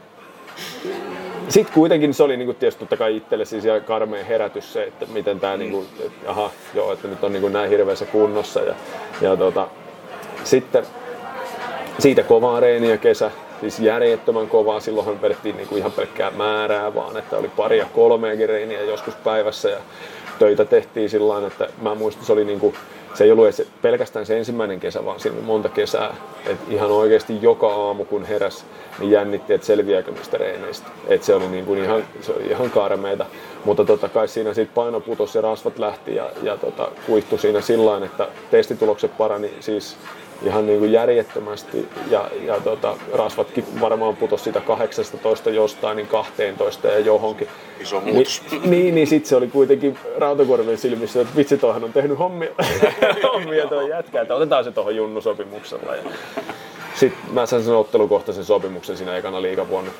sitten 1.50 1.74
kuitenkin 1.74 2.14
se 2.14 2.22
oli 2.22 2.36
niinku 2.36 2.54
tietysti 2.54 2.80
totta 2.80 2.96
kai 2.96 3.16
itselle 3.16 3.44
siis 3.44 3.64
karmeen 3.86 4.26
herätys 4.26 4.72
se, 4.72 4.84
että 4.84 5.06
miten 5.06 5.40
tämä, 5.40 5.56
niinku, 5.56 5.86
että 6.00 6.30
aha, 6.30 6.50
joo, 6.74 6.92
että 6.92 7.08
nyt 7.08 7.24
on 7.24 7.32
niinku 7.32 7.48
näin 7.48 7.70
hirveässä 7.70 8.06
kunnossa. 8.06 8.60
Ja, 8.60 8.74
ja 9.20 9.36
tota, 9.36 9.68
sitten 10.44 10.86
siitä 11.98 12.22
kovaa 12.22 12.60
reeniä 12.60 12.96
kesä, 12.96 13.30
siis 13.60 13.80
järjettömän 13.80 14.48
kovaa. 14.48 14.80
Silloinhan 14.80 15.22
vedettiin 15.22 15.56
niinku 15.56 15.76
ihan 15.76 15.92
pelkkää 15.92 16.30
määrää, 16.30 16.94
vaan 16.94 17.16
että 17.16 17.36
oli 17.36 17.48
pari 17.48 17.78
ja 17.78 17.86
kolmeakin 17.94 18.48
reeniä 18.48 18.82
joskus 18.82 19.14
päivässä. 19.14 19.68
Ja 19.68 19.78
töitä 20.38 20.64
tehtiin 20.64 21.10
sillä 21.10 21.46
että 21.46 21.68
mä 21.82 21.94
muistan, 21.94 22.24
se 22.24 22.32
oli 22.32 22.44
niinku, 22.44 22.74
se 23.14 23.24
ei 23.24 23.32
ollut 23.32 23.46
pelkästään 23.82 24.26
se 24.26 24.38
ensimmäinen 24.38 24.80
kesä, 24.80 25.04
vaan 25.04 25.20
siinä 25.20 25.40
monta 25.42 25.68
kesää. 25.68 26.14
Et 26.46 26.58
ihan 26.68 26.90
oikeasti 26.90 27.42
joka 27.42 27.74
aamu 27.74 28.04
kun 28.04 28.24
heräs, 28.24 28.64
niin 28.98 29.10
jännitti, 29.10 29.52
että 29.52 29.66
selviääkö 29.66 30.10
niistä 30.10 30.38
reeneistä. 30.38 30.86
Et 31.08 31.22
se 31.22 31.34
oli 31.34 31.48
niinku 31.48 31.74
ihan, 31.74 32.04
se 32.20 32.32
oli 32.32 32.46
ihan 32.46 32.70
karmeita. 32.70 33.26
Mutta 33.64 33.84
totta 33.84 34.08
kai 34.08 34.28
siinä 34.28 34.54
siitä 34.54 34.72
paino 34.74 35.00
putosi 35.00 35.38
ja 35.38 35.42
rasvat 35.42 35.78
lähti 35.78 36.14
ja, 36.14 36.30
ja 36.42 36.56
tota, 36.56 36.88
kuihtu 37.06 37.38
siinä 37.38 37.60
sillä 37.60 38.04
että 38.04 38.28
testitulokset 38.50 39.16
parani 39.18 39.54
siis 39.60 39.96
ihan 40.42 40.66
niin 40.66 40.78
kuin 40.78 40.92
järjettömästi 40.92 41.88
ja, 42.10 42.30
ja 42.46 42.60
tota, 42.60 42.96
rasvatkin 43.12 43.64
varmaan 43.80 44.16
putosi 44.16 44.44
sitä 44.44 44.60
18 44.60 45.50
jostain 45.50 45.96
niin 45.96 46.06
12 46.06 46.88
ja 46.88 46.98
johonkin. 46.98 47.48
Iso 47.80 48.00
muutos. 48.00 48.42
Ni, 48.52 48.60
niin, 48.64 48.94
niin 48.94 49.06
sitten 49.06 49.28
se 49.28 49.36
oli 49.36 49.48
kuitenkin 49.48 49.98
Rautakorven 50.18 50.78
silmissä, 50.78 51.20
että 51.20 51.36
vitsi 51.36 51.58
toihan 51.58 51.84
on 51.84 51.92
tehnyt 51.92 52.18
hommia, 52.18 52.50
hommia 53.32 53.66
tuo 53.66 53.80
jätkä, 53.80 54.22
että 54.22 54.34
otetaan 54.34 54.64
se 54.64 54.72
tuohon 54.72 54.96
junnusopimuksella. 54.96 55.96
Ja 55.96 56.02
sitten 56.94 57.32
mä 57.32 57.46
sain 57.46 57.64
sen 57.64 57.74
ottelukohtaisen 57.74 58.44
sopimuksen 58.44 58.96
siinä 58.96 59.16
ekana 59.16 59.42
liikavuonna. 59.42 59.90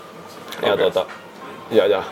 Ja, 0.63 0.75
okay. 0.75 0.91
tota, 0.91 1.07
ja, 1.71 1.87
ja 1.87 2.05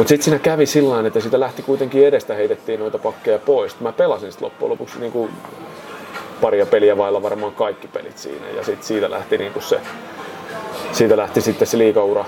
mutta 0.00 0.08
sitten 0.08 0.24
siinä 0.24 0.38
kävi 0.38 0.66
sillä 0.66 1.06
että 1.06 1.20
siitä 1.20 1.40
lähti 1.40 1.62
kuitenkin 1.62 2.06
edestä 2.06 2.34
heitettiin 2.34 2.80
noita 2.80 2.98
pakkeja 2.98 3.38
pois. 3.38 3.80
Mä 3.80 3.92
pelasin 3.92 4.32
sitten 4.32 4.46
loppujen 4.46 4.70
lopuksi 4.70 5.00
niin 5.00 5.12
kuin 5.12 5.30
paria 6.40 6.66
peliä 6.66 6.96
vailla 6.96 7.22
varmaan 7.22 7.52
kaikki 7.52 7.88
pelit 7.88 8.18
siinä. 8.18 8.48
Ja 8.56 8.64
sit 8.64 8.82
siitä 8.82 9.10
lähti 9.10 9.38
niinku 9.38 9.60
se, 9.60 9.80
siitä 10.92 11.16
lähti 11.16 11.40
sitten 11.40 11.68
se 11.68 11.78
liikaura 11.78 12.24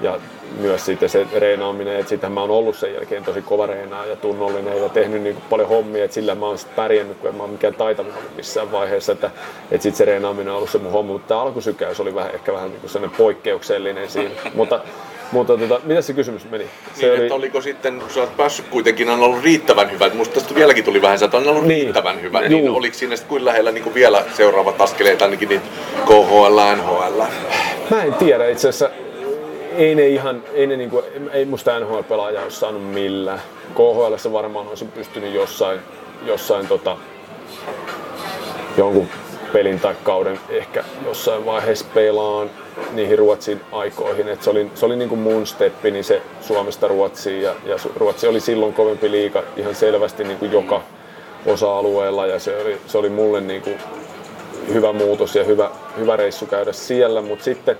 ja 0.00 0.20
myös 0.58 0.86
sitten 0.86 1.08
se 1.08 1.26
reenaaminen, 1.36 1.96
että 1.96 2.08
sitähän 2.08 2.32
mä 2.32 2.40
oon 2.40 2.50
ollut 2.50 2.76
sen 2.76 2.94
jälkeen 2.94 3.24
tosi 3.24 3.42
kova 3.42 3.66
reenaa 3.66 4.06
ja 4.06 4.16
tunnollinen 4.16 4.82
ja 4.82 4.88
tehnyt 4.88 5.22
niin 5.22 5.36
paljon 5.50 5.68
hommia, 5.68 6.04
että 6.04 6.14
sillä 6.14 6.34
mä 6.34 6.46
oon 6.46 6.58
sitten 6.58 6.76
pärjännyt, 6.76 7.18
kun 7.18 7.30
en 7.30 7.36
mä 7.36 7.42
oon 7.42 7.50
mikään 7.50 7.74
taitavin 7.74 8.12
ollut 8.14 8.36
missään 8.36 8.72
vaiheessa, 8.72 9.12
että, 9.12 9.30
että 9.70 9.82
sitten 9.82 9.96
se 9.96 10.04
reenaaminen 10.04 10.50
on 10.50 10.56
ollut 10.56 10.70
se 10.70 10.78
mun 10.78 10.92
homma, 10.92 11.12
mutta 11.12 11.28
tämä 11.28 11.40
alkusykäys 11.40 12.00
oli 12.00 12.14
vähän, 12.14 12.34
ehkä 12.34 12.52
vähän 12.52 12.70
niin 12.70 12.80
sellainen 12.86 13.18
poikkeuksellinen 13.18 14.10
siinä, 14.10 14.34
mutta 14.54 14.80
Mutta 15.32 15.58
tota, 15.58 15.80
mitä 15.84 16.02
se 16.02 16.12
kysymys 16.12 16.50
meni? 16.50 16.64
Se 16.94 17.06
niin, 17.06 17.12
oli... 17.12 17.22
että 17.22 17.34
oliko 17.34 17.60
sitten, 17.60 18.00
kun 18.00 18.10
sä 18.10 18.20
oot 18.20 18.36
päässyt 18.36 18.66
kuitenkin, 18.66 19.10
on 19.10 19.22
ollut 19.22 19.42
riittävän 19.42 19.90
hyvä. 19.90 20.10
Musta 20.14 20.34
tästä 20.34 20.54
vieläkin 20.54 20.84
tuli 20.84 21.02
vähän, 21.02 21.18
että 21.24 21.36
on 21.36 21.48
ollut 21.48 21.66
niin. 21.66 21.82
riittävän 21.82 22.22
hyvä. 22.22 22.40
Niin, 22.40 22.50
niin 22.50 22.70
oliko 22.70 22.96
siinä 22.96 23.16
sitten 23.16 23.28
kuin 23.28 23.44
lähellä 23.44 23.72
niin 23.72 23.84
kuin 23.84 23.94
vielä 23.94 24.24
seuraavat 24.36 24.80
askeleet, 24.80 25.22
ainakin 25.22 25.48
niin 25.48 25.62
KHL, 26.06 26.58
NHL? 26.76 27.22
Mä 27.90 28.02
en 28.02 28.14
tiedä 28.14 28.48
itse 28.48 28.68
asiassa. 28.68 28.90
Ei 29.76 29.94
ne 29.94 30.08
ihan, 30.08 30.42
ei, 30.54 30.66
ne 30.66 30.76
niinku, 30.76 31.04
ei 31.32 31.44
musta 31.44 31.80
NHL-pelaaja 31.80 32.42
olisi 32.42 32.56
saanut 32.56 32.92
millään. 32.92 33.40
KHL 33.74 34.32
varmaan 34.32 34.68
olisi 34.68 34.84
pystynyt 34.84 35.34
jossain, 35.34 35.80
jossain 36.26 36.66
tota, 36.66 36.96
jonkun 38.76 39.08
pelin 39.52 39.80
tai 39.80 39.94
kauden 40.02 40.40
ehkä 40.48 40.84
jossain 41.06 41.46
vaiheessa 41.46 41.86
pelaan 41.94 42.50
niihin 42.92 43.18
Ruotsin 43.18 43.60
aikoihin. 43.72 44.28
Et 44.28 44.42
se 44.42 44.50
oli, 44.50 44.70
se 44.74 44.86
oli 44.86 44.96
niin 44.96 45.08
kuin 45.08 45.20
mun 45.20 45.46
steppi, 45.46 45.90
niin 45.90 46.04
se 46.04 46.22
Suomesta 46.40 46.88
Ruotsiin 46.88 47.42
ja, 47.42 47.54
ja 47.64 47.76
Ruotsi 47.96 48.26
oli 48.26 48.40
silloin 48.40 48.72
kovempi 48.72 49.10
liika 49.10 49.42
ihan 49.56 49.74
selvästi 49.74 50.24
niin 50.24 50.38
kuin 50.38 50.52
joka 50.52 50.82
osa-alueella 51.46 52.26
ja 52.26 52.38
se 52.38 52.62
oli, 52.62 52.78
se 52.86 52.98
oli 52.98 53.08
mulle 53.08 53.40
niin 53.40 53.62
kuin 53.62 53.78
hyvä 54.72 54.92
muutos 54.92 55.36
ja 55.36 55.44
hyvä, 55.44 55.70
hyvä 55.98 56.16
reissu 56.16 56.46
käydä 56.46 56.72
siellä, 56.72 57.22
mutta 57.22 57.44
sitten 57.44 57.78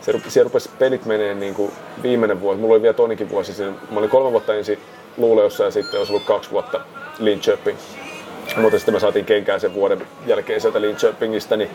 se, 0.00 0.12
siellä 0.28 0.48
rupesi 0.48 0.70
pelit 0.78 1.06
menee 1.06 1.34
niin 1.34 1.54
kuin 1.54 1.72
viimeinen 2.02 2.40
vuosi. 2.40 2.60
Mulla 2.60 2.74
oli 2.74 2.82
vielä 2.82 2.94
toinenkin 2.94 3.30
vuosi. 3.30 3.62
Mä 3.90 3.98
olin 3.98 4.10
kolme 4.10 4.32
vuotta 4.32 4.54
ensin 4.54 4.78
Luuleossa 5.16 5.64
ja 5.64 5.70
sitten 5.70 5.98
olisi 5.98 6.12
ollut 6.12 6.26
kaksi 6.26 6.50
vuotta 6.50 6.80
Linköping. 7.18 7.78
Mutta 8.56 8.78
sitten 8.78 8.94
me 8.94 9.00
saatiin 9.00 9.24
kenkään 9.24 9.60
sen 9.60 9.74
vuoden 9.74 10.06
jälkeen 10.26 10.60
sieltä 10.60 10.80
Linköpingistä, 10.80 11.56
niin 11.56 11.70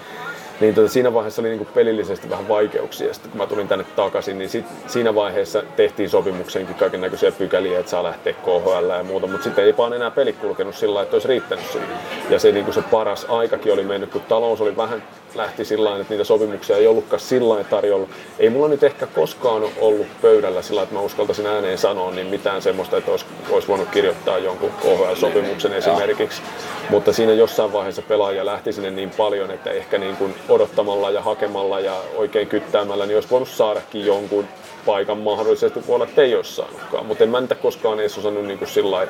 niin 0.59 0.75
tota, 0.75 0.87
siinä 0.87 1.13
vaiheessa 1.13 1.41
oli 1.41 1.49
niinku 1.49 1.67
pelillisesti 1.73 2.29
vähän 2.29 2.47
vaikeuksia. 2.47 3.13
Sitten 3.13 3.31
kun 3.31 3.37
mä 3.37 3.47
tulin 3.47 3.67
tänne 3.67 3.85
takaisin, 3.95 4.37
niin 4.37 4.49
sit, 4.49 4.65
siinä 4.87 5.15
vaiheessa 5.15 5.63
tehtiin 5.75 6.09
sopimukseenkin 6.09 6.75
kaiken 6.75 7.01
näköisiä 7.01 7.31
pykäliä, 7.31 7.79
että 7.79 7.89
saa 7.89 8.03
lähteä 8.03 8.33
KHL 8.33 8.89
ja 8.97 9.03
muuta. 9.03 9.27
Mutta 9.27 9.43
sitten 9.43 9.65
ei 9.65 9.77
vaan 9.77 9.93
enää 9.93 10.11
peli 10.11 10.33
kulkenut 10.33 10.75
sillä 10.75 10.93
lailla, 10.93 11.03
että 11.03 11.15
olisi 11.15 11.27
riittänyt 11.27 11.65
sinne. 11.65 11.87
Ja 12.29 12.39
se, 12.39 12.51
niinku 12.51 12.71
se 12.71 12.81
paras 12.81 13.25
aikakin 13.29 13.73
oli 13.73 13.83
mennyt, 13.83 14.11
kun 14.11 14.21
talous 14.21 14.61
oli 14.61 14.77
vähän 14.77 15.03
lähti 15.35 15.65
sillä 15.65 15.97
että 15.97 16.13
niitä 16.13 16.23
sopimuksia 16.23 16.77
ei 16.77 16.87
ollutkaan 16.87 17.19
sillä 17.19 17.63
tarjolla. 17.63 18.07
Ei 18.39 18.49
mulla 18.49 18.67
nyt 18.67 18.83
ehkä 18.83 19.07
koskaan 19.07 19.63
ollut 19.81 20.07
pöydällä 20.21 20.61
sillä 20.61 20.81
että 20.81 20.95
mä 20.95 21.01
uskaltaisin 21.01 21.47
ääneen 21.47 21.77
sanoa 21.77 22.11
niin 22.11 22.27
mitään 22.27 22.61
semmoista, 22.61 22.97
että 22.97 23.11
olisi, 23.11 23.25
olisi 23.49 23.67
voinut 23.67 23.89
kirjoittaa 23.89 24.37
jonkun 24.37 24.71
KHL-sopimuksen 24.81 25.73
esimerkiksi. 25.73 26.41
Mutta 26.89 27.13
siinä 27.13 27.33
jossain 27.33 27.73
vaiheessa 27.73 28.01
pelaaja 28.01 28.45
lähti 28.45 28.73
sinne 28.73 28.91
niin 28.91 29.09
paljon, 29.09 29.51
että 29.51 29.69
ehkä 29.69 29.97
niin 29.97 30.15
kuin 30.15 30.35
odottamalla 30.49 31.11
ja 31.11 31.21
hakemalla 31.21 31.79
ja 31.79 31.95
oikein 32.15 32.47
kyttäämällä, 32.47 33.05
niin 33.05 33.17
olisi 33.17 33.29
voinut 33.29 33.49
saadakin 33.49 34.05
jonkun 34.05 34.47
paikan 34.85 35.17
mahdollisesti. 35.17 35.87
Voi 35.87 35.95
olla, 35.95 36.05
että 36.05 36.21
ei 36.21 36.35
olisi 36.35 36.55
saanutkaan, 36.55 37.05
mutta 37.05 37.23
en 37.23 37.29
mä 37.29 37.41
niitä 37.41 37.55
koskaan 37.55 37.99
edes 37.99 38.17
osannut 38.17 38.45
niin 38.45 38.57
kuin 38.57 38.69
sillä 38.69 39.07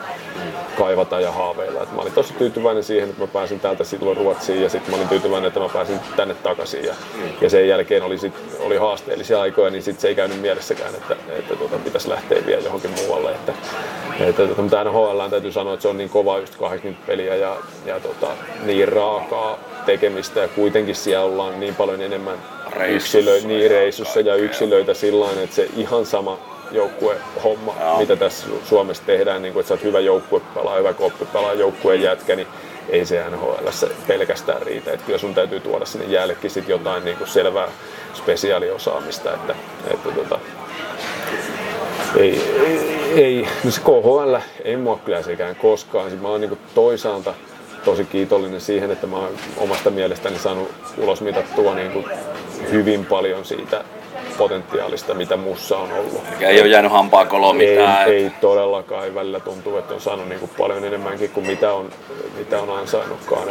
kaivata 0.77 1.19
ja 1.19 1.31
haaveilla. 1.31 1.83
Et 1.83 1.91
mä 1.91 2.01
olin 2.01 2.13
tosi 2.13 2.33
tyytyväinen 2.33 2.83
siihen, 2.83 3.09
että 3.09 3.21
mä 3.21 3.27
pääsin 3.27 3.59
täältä 3.59 3.83
silloin 3.83 4.17
Ruotsiin 4.17 4.61
ja 4.61 4.69
sitten 4.69 4.91
mä 4.91 4.97
olin 4.97 5.09
tyytyväinen, 5.09 5.47
että 5.47 5.59
mä 5.59 5.69
pääsin 5.69 5.99
tänne 6.15 6.33
takaisin. 6.33 6.85
Ja, 6.85 6.95
ja 7.41 7.49
sen 7.49 7.67
jälkeen 7.67 8.03
oli, 8.03 8.17
sit, 8.17 8.33
oli 8.59 8.77
haasteellisia 8.77 9.41
aikoja, 9.41 9.69
niin 9.69 9.83
sitten 9.83 10.01
se 10.01 10.07
ei 10.07 10.15
käynyt 10.15 10.41
mielessäkään, 10.41 10.95
että, 10.95 11.15
että 11.29 11.55
tuota, 11.55 11.77
pitäisi 11.77 12.09
lähteä 12.09 12.45
vielä 12.45 12.61
johonkin 12.61 12.91
muualle. 12.91 13.31
Että, 13.31 13.53
että, 14.19 14.45
tuota, 14.45 14.61
mutta 14.61 14.83
NHL 14.83 15.29
täytyy 15.29 15.51
sanoa, 15.51 15.73
että 15.73 15.81
se 15.81 15.87
on 15.87 15.97
niin 15.97 16.09
kova 16.09 16.37
just 16.37 16.55
80 16.55 17.07
peliä 17.07 17.35
ja, 17.35 17.57
ja 17.85 17.99
tota, 17.99 18.27
niin 18.65 18.87
raakaa 18.87 19.59
tekemistä 19.89 20.39
ja 20.39 20.47
kuitenkin 20.47 20.95
siellä 20.95 21.25
ollaan 21.25 21.59
niin 21.59 21.75
paljon 21.75 22.01
enemmän 22.01 22.37
yksilöitä, 22.87 23.47
niin 23.47 23.71
reissussa 23.71 24.19
ja 24.19 24.35
yksilöitä 24.35 24.93
sillä 24.93 25.25
että 25.43 25.55
se 25.55 25.69
ihan 25.77 26.05
sama 26.05 26.39
joukkue 26.71 27.15
homma, 27.43 27.75
mitä 27.99 28.15
tässä 28.15 28.47
Suomessa 28.65 29.03
tehdään, 29.05 29.41
niin 29.41 29.53
kuin, 29.53 29.61
että 29.61 29.67
sä 29.67 29.73
oot 29.73 29.83
hyvä 29.83 29.99
joukkue 29.99 30.41
pelaa, 30.55 30.77
hyvä 30.77 30.93
koppi 30.93 31.25
pelaa, 31.25 31.53
joukkueen 31.53 32.01
jätkä, 32.01 32.35
niin 32.35 32.47
ei 32.89 33.05
se 33.05 33.29
NHL 33.29 33.67
pelkästään 34.07 34.61
riitä. 34.61 34.91
Että 34.91 35.05
kyllä 35.05 35.19
sun 35.19 35.35
täytyy 35.35 35.59
tuoda 35.59 35.85
sinne 35.85 36.05
jällekin 36.05 36.51
sit 36.51 36.69
jotain 36.69 37.05
niin 37.05 37.17
kuin 37.17 37.27
selvää 37.27 37.67
spesiaaliosaamista. 38.13 39.33
Että, 39.33 39.55
että 39.93 40.11
tota, 40.11 40.39
ei, 42.17 42.41
ei, 42.65 42.79
ei, 43.23 43.47
no 43.63 43.71
se 43.71 43.81
KHL 43.81 44.35
ei 44.63 44.77
mua 44.77 44.99
kyllä 45.05 45.21
sekään 45.21 45.55
koskaan. 45.55 46.11
Mä 46.21 46.27
oon 46.27 46.41
niin 46.41 46.59
toisaalta 46.75 47.33
tosi 47.85 48.05
kiitollinen 48.05 48.61
siihen, 48.61 48.91
että 48.91 49.07
mä 49.07 49.17
oon 49.17 49.31
omasta 49.57 49.89
mielestäni 49.89 50.39
saanut 50.39 50.71
ulos 50.97 51.21
mitattua 51.21 51.75
niin 51.75 51.91
kuin 51.91 52.05
hyvin 52.71 53.05
paljon 53.05 53.45
siitä 53.45 53.83
potentiaalista, 54.37 55.13
mitä 55.13 55.37
mussa 55.37 55.77
on 55.77 55.91
ollut. 55.91 56.23
Ei 56.39 56.61
ole 56.61 56.67
jäänyt 56.67 56.91
hampaa 56.91 57.25
koloa 57.25 57.53
mitään. 57.53 58.07
Ei, 58.07 58.23
ei 58.23 58.31
todellakaan. 58.41 59.15
Välillä 59.15 59.39
tuntuu, 59.39 59.77
että 59.77 59.93
on 59.93 60.01
saanut 60.01 60.29
niin 60.29 60.39
kuin 60.39 60.51
paljon 60.57 60.83
enemmänkin 60.83 61.29
kuin 61.29 61.47
mitä 61.47 61.73
on, 61.73 61.89
mitä 62.37 62.61
on 62.61 62.77
ansainnutkaan. 62.77 63.47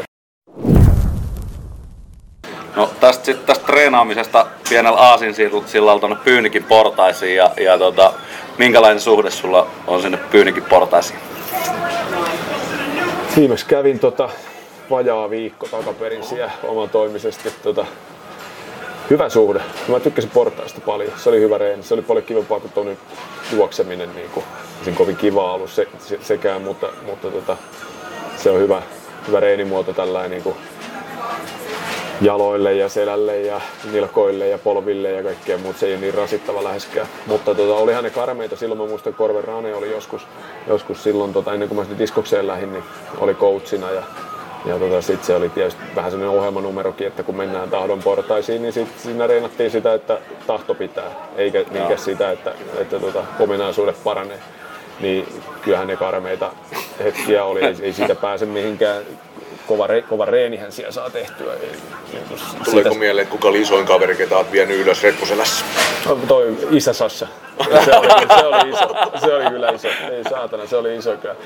No 2.76 2.90
tästä, 3.00 3.24
sit, 3.24 3.46
tästä 3.46 3.66
treenaamisesta 3.66 4.46
pienellä 4.68 4.98
aasin 4.98 5.34
sillä 5.66 5.98
tuonne 5.98 6.16
Pyynikin 6.24 6.64
portaisiin 6.64 7.36
ja, 7.36 7.50
ja 7.60 7.78
tota, 7.78 8.12
minkälainen 8.58 9.00
suhde 9.00 9.30
sulla 9.30 9.66
on 9.86 10.02
sinne 10.02 10.18
Pyynikin 10.30 10.64
portaisiin? 10.64 11.18
Viimeksi 13.38 13.66
kävin 13.66 13.98
tota, 13.98 14.30
vajaa 14.90 15.30
viikko 15.30 15.68
takaperin 15.70 16.24
siellä 16.24 16.50
omatoimisesti 16.62 17.52
tota, 17.62 17.86
hyvä 19.10 19.28
suhde. 19.28 19.60
Mä 19.88 20.00
tykkäsin 20.00 20.30
portaista 20.30 20.80
paljon. 20.80 21.12
Se 21.16 21.28
oli 21.28 21.40
hyvä 21.40 21.58
reeni. 21.58 21.82
Se 21.82 21.94
oli 21.94 22.02
paljon 22.02 22.26
kivempaa 22.26 22.60
kuin 22.60 22.72
tuonne 22.72 22.96
juokseminen. 23.52 24.14
Niin 24.14 24.30
kuin, 24.30 24.44
kovin 24.94 25.16
kiva 25.16 25.52
ollut 25.52 25.70
se, 25.70 25.88
se, 25.98 26.18
sekään, 26.22 26.62
mutta, 26.62 26.88
mutta 27.06 27.30
tota, 27.30 27.56
se 28.36 28.50
on 28.50 28.60
hyvä, 28.60 28.82
hyvä 29.26 29.40
reenimuoto 29.40 29.92
tällainen 29.92 30.30
niin 30.30 30.42
kuin 30.42 30.56
jaloille 32.20 32.74
ja 32.74 32.88
selälle 32.88 33.40
ja 33.40 33.60
nilkoille 33.92 34.48
ja 34.48 34.58
polville 34.58 35.10
ja 35.10 35.22
kaikkea 35.22 35.58
muuta. 35.58 35.78
Se 35.78 35.86
ei 35.86 35.92
ole 35.92 36.00
niin 36.00 36.14
rasittava 36.14 36.64
läheskään. 36.64 37.06
Mutta 37.26 37.54
tota, 37.54 37.74
olihan 37.74 38.04
ne 38.04 38.10
karmeita. 38.10 38.56
Silloin 38.56 38.80
mä 38.80 38.86
muistan, 38.86 39.14
Korven 39.14 39.44
Rane 39.44 39.74
oli 39.74 39.90
joskus, 39.90 40.26
joskus 40.66 41.02
silloin, 41.02 41.32
tota, 41.32 41.52
ennen 41.52 41.68
kuin 41.68 41.78
mä 41.78 41.84
sinne 41.84 41.98
diskokseen 41.98 42.46
lähdin, 42.46 42.72
niin 42.72 42.84
oli 43.18 43.34
coachina 43.34 43.90
ja 43.90 44.02
ja 44.66 44.78
tota, 44.78 45.02
sitten 45.02 45.26
se 45.26 45.36
oli 45.36 45.48
tietysti 45.48 45.82
vähän 45.96 46.10
sellainen 46.10 46.38
ohjelmanumerokin, 46.38 47.06
että 47.06 47.22
kun 47.22 47.36
mennään 47.36 47.70
tahdon 47.70 48.02
portaisiin, 48.02 48.62
niin 48.62 48.72
sit 48.72 48.88
siinä 48.98 49.26
reenattiin 49.26 49.70
sitä, 49.70 49.94
että 49.94 50.18
tahto 50.46 50.74
pitää, 50.74 51.10
eikä 51.36 51.64
niinkään 51.70 51.98
sitä, 51.98 52.30
että, 52.30 52.54
että 52.78 53.00
tota, 53.00 53.24
ominaisuudet 53.40 54.04
paranee. 54.04 54.38
Niin 55.00 55.28
kyllähän 55.62 55.86
ne 55.86 55.96
karmeita 55.96 56.52
hetkiä 57.04 57.44
oli, 57.44 57.64
ei, 57.64 57.76
ei 57.82 57.92
siitä 57.92 58.14
pääse 58.14 58.46
mihinkään 58.46 59.02
kova, 59.68 59.86
re, 59.86 60.02
kova 60.02 60.24
reenihän 60.24 60.72
siellä 60.72 60.92
saa 60.92 61.10
tehtyä. 61.10 61.54
Niin 62.12 62.24
Tuleeko 62.64 62.88
sitä... 62.88 62.98
mieleen, 62.98 63.26
kuka 63.26 63.48
oli 63.48 63.60
isoin 63.60 63.86
kaveri, 63.86 64.16
ketä 64.16 64.36
olet 64.36 64.52
vienyt 64.52 64.80
ylös 64.80 65.02
reppuselässä? 65.02 65.64
No, 66.06 66.18
toi 66.28 66.56
isä 66.70 66.92
Sassa. 66.92 67.26
Se 67.84 67.96
oli, 67.96 68.08
se 68.38 68.46
oli, 68.46 68.70
iso. 68.70 69.18
Se 69.20 69.34
oli 69.34 69.50
kyllä 69.50 69.70
iso. 69.70 69.88
Ei 69.88 70.24
saatana, 70.30 70.66
se 70.66 70.76
oli 70.76 70.96
iso 70.96 71.16
kyllä 71.16 71.36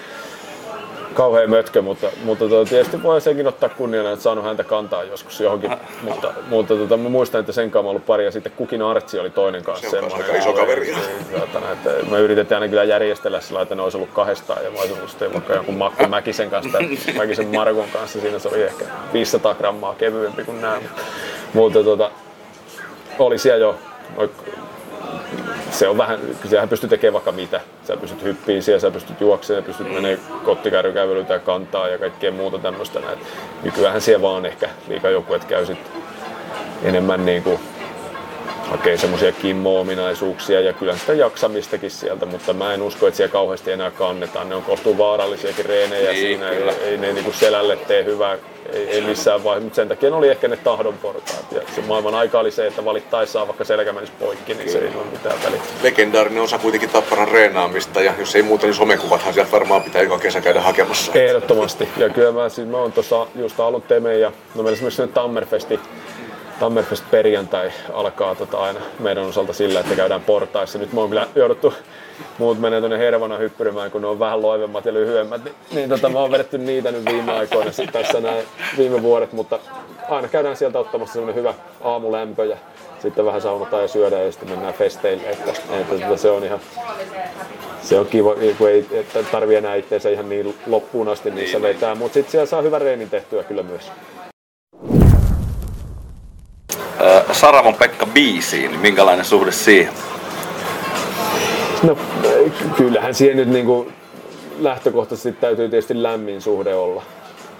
kauhean 1.13 1.51
mötkö, 1.51 1.83
mutta, 1.83 2.07
mutta 2.25 2.49
tuota, 2.49 2.71
tietysti 2.71 3.03
voi 3.03 3.21
senkin 3.21 3.47
ottaa 3.47 3.69
kunniana, 3.69 4.11
että 4.11 4.23
saanut 4.23 4.45
häntä 4.45 4.65
kantaa 4.65 5.05
joskus 5.05 5.41
johonkin. 5.41 5.71
mutta, 6.03 6.33
mutta 6.49 6.75
tota, 6.77 6.97
mä 6.97 7.09
muistan, 7.09 7.41
että 7.41 7.53
sen 7.53 7.71
kanssa 7.71 7.91
ollut 7.91 8.07
pari 8.07 8.25
ja 8.25 8.31
sitten 8.31 8.53
Kukin 8.57 8.83
Artsi 8.83 9.19
oli 9.19 9.31
toinen 9.31 9.63
kanssa. 9.63 9.91
Se 9.91 9.99
on 9.99 10.13
aika 10.13 10.37
iso 10.37 10.53
kaveri. 10.53 10.95
Saatana, 11.39 11.73
että 11.73 11.91
me 12.11 12.21
yritettiin 12.21 12.57
aina 12.57 12.69
kyllä 12.69 12.85
järjestellä 12.85 13.41
sillä, 13.41 13.63
että 13.63 13.75
ne 13.75 13.83
olisi 13.83 13.97
ollut 13.97 14.11
kahdestaan 14.13 14.65
ja 14.65 14.71
mä 14.71 14.79
olisin 14.79 14.97
ollut 14.97 15.33
vaikka 15.33 15.55
jonkun 15.55 15.75
Makko 15.75 16.09
Mäkisen 16.09 16.51
kanssa 16.51 16.73
tai 16.73 16.99
Mäkisen 17.17 17.49
Markon 17.49 17.89
kanssa. 17.93 18.21
Siinä 18.21 18.39
se 18.39 18.49
oli 18.49 18.63
ehkä 18.63 18.85
500 19.13 19.55
grammaa 19.55 19.95
kevyempi 19.95 20.45
kuin 20.45 20.61
nämä. 20.61 20.81
Mutta 21.55 21.85
tota, 21.85 22.11
oli 23.19 23.39
siellä 23.39 23.61
jo 23.61 23.79
se 25.71 25.89
on 25.89 25.99
vähän, 25.99 26.21
sehän 26.51 26.69
pystyy 26.69 26.89
tekemään 26.89 27.13
vaikka 27.13 27.33
mitä. 27.33 27.61
Sä 27.87 27.97
pystyt 27.97 28.23
hyppiin 28.23 28.63
siellä, 28.63 28.81
sä 28.81 28.91
pystyt 28.91 29.21
juoksemaan, 29.21 29.65
pystyt 29.65 29.89
menemään 29.89 30.19
kottikärrykävelyä 30.45 31.25
ja 31.29 31.39
kantaa 31.39 31.89
ja 31.89 31.99
kaikkea 31.99 32.33
muuta 32.33 32.59
tämmöistä. 32.59 33.01
Nykyään 33.63 34.01
siellä 34.01 34.23
vaan 34.23 34.47
ehkä 34.47 34.69
liikajoukkueet 34.89 35.45
käy 35.45 35.67
sit 35.67 35.79
enemmän 36.83 37.27
niin 37.27 37.43
kuin 37.43 37.59
hakee 38.73 38.97
semmoisia 38.97 39.33
kimmo-ominaisuuksia 39.33 40.61
ja 40.61 40.73
kyllä 40.73 40.97
sitä 40.97 41.13
jaksamistakin 41.13 41.91
sieltä, 41.91 42.27
mutta 42.27 42.53
mä 42.53 42.75
en 42.75 42.83
usko, 42.83 43.07
että 43.07 43.17
siellä 43.17 43.33
kauheasti 43.33 43.73
enää 43.73 43.91
kannetaan. 43.91 44.49
Ne 44.49 44.55
on 44.55 44.63
kohtuu 44.63 44.99
vaarallisiakin 44.99 45.65
reenejä 45.65 46.13
niin, 46.13 46.21
siinä, 46.21 46.51
ei, 46.51 46.63
ei 46.85 46.97
ne 46.97 47.13
niinku 47.13 47.33
selälle 47.33 47.77
tee 47.77 48.05
hyvää, 48.05 48.39
ei, 48.73 48.89
ei 48.89 49.01
missään 49.01 49.45
vaiheessa, 49.45 49.65
mutta 49.65 49.77
sen 49.77 49.89
takia 49.89 50.11
ne 50.11 50.17
oli 50.17 50.29
ehkä 50.29 50.49
ne 50.49 50.57
tahdon 50.57 50.95
portaat. 51.03 51.47
Ja 51.53 51.61
se 51.75 51.81
maailman 51.81 52.15
aika 52.15 52.39
oli 52.39 52.51
se, 52.51 52.67
että 52.67 52.85
valittaessaan 52.85 53.49
vaikka 53.49 53.65
selkä 53.65 53.93
menisi 53.93 54.13
poikki, 54.21 54.55
niin 54.55 54.67
kyllä. 54.67 54.79
se 54.79 54.85
ei 54.85 54.97
ole 54.97 55.07
mitään 55.13 55.37
väliä. 55.45 55.63
Legendaarinen 55.83 56.43
osa 56.43 56.59
kuitenkin 56.59 56.91
Tapparan 56.91 57.29
reenaamista 57.29 58.03
ja 58.03 58.15
jos 58.19 58.37
ei 58.37 58.43
muuta, 58.43 58.67
niin 58.67 58.75
somekuvathan 58.75 59.35
sieltä 59.35 59.53
varmaan 59.53 59.83
pitää 59.83 60.03
joka 60.03 60.19
kesä 60.19 60.41
käydä 60.41 60.61
hakemassa. 60.61 61.13
Ehdottomasti. 61.15 61.89
Ja 61.97 62.09
kyllä 62.09 62.33
mä, 62.33 62.49
siis 62.49 62.69
mä 62.69 62.77
oon 62.77 62.93
tuossa 62.93 63.27
just 63.35 63.61
alun 63.61 63.83
Teme 63.83 64.19
ja 64.19 64.33
no 64.55 64.63
meillä 64.63 64.73
esimerkiksi 64.73 65.07
Tammerfesti 65.07 65.81
Tammerfest 66.63 67.05
perjantai 67.11 67.73
alkaa 67.93 68.35
tota 68.35 68.59
aina 68.59 68.81
meidän 68.99 69.25
osalta 69.25 69.53
sillä, 69.53 69.81
että 69.81 69.95
käydään 69.95 70.21
portaissa. 70.21 70.79
Nyt 70.79 70.93
me 70.93 71.01
on 71.01 71.09
kyllä 71.09 71.27
jouduttu, 71.35 71.75
muut 72.39 72.61
menee 72.61 72.81
tuonne 72.81 72.99
Hervana 72.99 73.37
hyppyrimään, 73.37 73.91
kun 73.91 74.01
ne 74.01 74.07
on 74.07 74.19
vähän 74.19 74.43
loivemmat 74.43 74.85
ja 74.85 74.95
lyhyemmät. 74.95 75.45
Niin, 75.45 75.55
niin 75.75 75.89
tota, 75.89 76.09
mä 76.09 76.19
oon 76.19 76.31
vedetty 76.31 76.59
niitä 76.59 76.93
nyt 76.93 77.05
viime 77.05 77.33
aikoina 77.33 77.71
tässä 77.93 78.21
näin 78.21 78.45
viime 78.79 79.03
vuodet, 79.03 79.33
mutta 79.33 79.59
aina 80.09 80.29
käydään 80.29 80.57
sieltä 80.57 80.79
ottamassa 80.79 81.13
semmoinen 81.13 81.35
hyvä 81.35 81.55
aamulämpö 81.81 82.45
ja 82.45 82.57
sitten 82.99 83.25
vähän 83.25 83.41
saunotaan 83.41 83.83
ja 83.83 83.89
syödään 83.89 84.25
ja 84.25 84.33
sitten 84.33 84.51
mennään 84.51 84.75
festeille. 84.75 85.23
Että, 85.23 85.51
että, 85.51 85.95
että 85.95 86.17
se 86.17 86.31
on 86.31 86.45
ihan 86.45 86.61
se 87.83 87.99
on 87.99 88.07
kiva, 88.07 88.35
kun 88.59 88.69
ei 88.69 88.87
että 88.93 89.23
tarvii 89.23 89.57
enää 89.57 89.75
itseensä 89.75 90.11
ihan 90.11 90.29
niin 90.29 90.59
loppuun 90.67 91.09
asti 91.09 91.31
niissä 91.31 91.59
niin, 91.59 91.69
vetää, 91.69 91.95
mutta 91.95 92.15
sitten 92.15 92.31
siellä 92.31 92.47
saa 92.47 92.63
hyvän 92.63 92.81
reenin 92.81 93.11
tehtyä 93.11 93.43
kyllä 93.43 93.63
myös. 93.63 93.93
Saravon 97.33 97.75
Pekka 97.75 98.07
biisiin, 98.07 98.71
niin 98.71 98.81
minkälainen 98.81 99.25
suhde 99.25 99.53
siihen? 99.53 99.93
No 101.83 101.97
kyllähän 102.77 103.15
siihen 103.15 103.37
nyt 103.37 103.49
niinku 103.49 103.93
lähtökohtaisesti 104.59 105.33
täytyy 105.41 105.69
tietysti 105.69 106.03
lämmin 106.03 106.43
suhde 106.43 106.75
olla. 106.75 107.03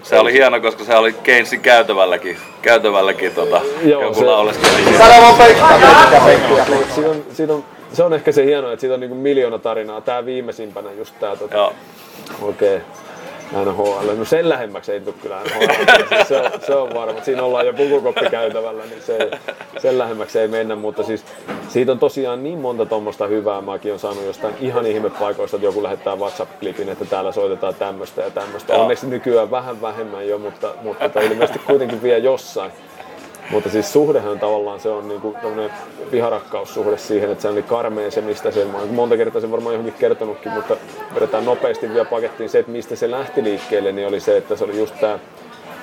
Se 0.03 0.19
oli 0.19 0.33
hieno, 0.33 0.61
koska 0.61 0.83
se 0.83 0.95
oli 0.95 1.13
Keynesin 1.13 1.61
käytävälläkin, 1.61 2.37
käytävälläkin 2.61 3.31
tota, 3.31 3.61
Joo, 3.83 4.01
joku 4.01 4.19
se- 4.19 4.25
lauleskeli. 4.25 4.97
Saravon 4.97 5.35
Pekka! 5.35 5.79
Siitä 6.95 7.09
on, 7.09 7.23
siitä 7.33 7.53
on, 7.53 7.63
se 7.93 8.03
on 8.03 8.13
ehkä 8.13 8.31
se 8.31 8.45
hieno, 8.45 8.71
että 8.71 8.81
siitä 8.81 8.93
on 8.93 8.99
niinku 8.99 9.15
miljoona 9.15 9.59
tarinaa. 9.59 10.01
Tää 10.01 10.25
viimeisimpänä 10.25 10.91
just 10.91 11.13
tää 11.19 11.35
tota, 11.35 11.55
Joo. 11.55 11.73
Okei. 12.41 12.81
NHL. 13.65 14.17
No 14.17 14.25
sen 14.25 14.49
lähemmäksi 14.49 14.91
ei 14.91 15.01
tule 15.01 15.15
kyllä 15.21 15.39
NHL. 15.39 15.73
Siis 16.09 16.27
se, 16.27 16.37
on, 16.37 16.51
se 16.67 16.75
on 16.75 16.93
varma. 16.93 17.21
Siinä 17.21 17.43
ollaan 17.43 17.65
jo 17.65 17.73
pukukoppikäytävällä, 17.73 18.83
niin 18.85 19.01
se, 19.01 19.31
sen 19.77 19.97
lähemmäksi 19.97 20.39
ei 20.39 20.47
mennä. 20.47 20.75
Mutta 20.75 21.03
siis 21.03 21.25
siitä 21.67 21.91
on 21.91 21.99
tosiaan 21.99 22.43
niin 22.43 22.59
monta 22.59 22.85
tuommoista 22.85 23.27
hyvää. 23.27 23.61
Mäkin 23.61 23.93
on 23.93 23.99
saanut 23.99 24.25
jostain 24.25 24.55
ihan 24.61 24.85
ihmepaikoista, 24.85 25.57
että 25.57 25.67
joku 25.67 25.83
lähettää 25.83 26.15
WhatsApp-klipin, 26.15 26.89
että 26.89 27.05
täällä 27.05 27.31
soitetaan 27.31 27.75
tämmöistä 27.75 28.21
ja 28.21 28.29
tämmöistä. 28.29 28.75
Onneksi 28.75 29.07
nykyään 29.07 29.51
vähän 29.51 29.81
vähemmän 29.81 30.27
jo, 30.27 30.37
mutta, 30.37 30.73
mutta 30.81 31.21
ilmeisesti 31.21 31.59
kuitenkin 31.59 32.03
vielä 32.03 32.17
jossain. 32.17 32.71
Mutta 33.51 33.69
siis 33.69 33.93
suhdehan 33.93 34.39
tavallaan 34.39 34.79
se 34.79 34.89
on 34.89 35.07
niinku 35.07 35.35
tämmönen 35.41 35.71
viharakkaussuhde 36.11 36.97
siihen, 36.97 37.31
että 37.31 37.41
se 37.41 37.47
oli 37.47 37.63
karmea 37.63 38.11
se, 38.11 38.21
mistä 38.21 38.51
se, 38.51 38.65
mä 38.65 38.85
monta 38.91 39.17
kertaa 39.17 39.41
sen 39.41 39.51
varmaan 39.51 39.73
johonkin 39.73 39.99
kertonutkin, 39.99 40.51
mutta 40.51 40.77
vedetään 41.15 41.45
nopeasti 41.45 41.89
vielä 41.89 42.05
pakettiin 42.05 42.49
se, 42.49 42.59
että 42.59 42.71
mistä 42.71 42.95
se 42.95 43.11
lähti 43.11 43.43
liikkeelle, 43.43 43.91
niin 43.91 44.07
oli 44.07 44.19
se, 44.19 44.37
että 44.37 44.55
se 44.55 44.63
oli 44.63 44.77
just 44.77 44.99
tää 44.99 45.19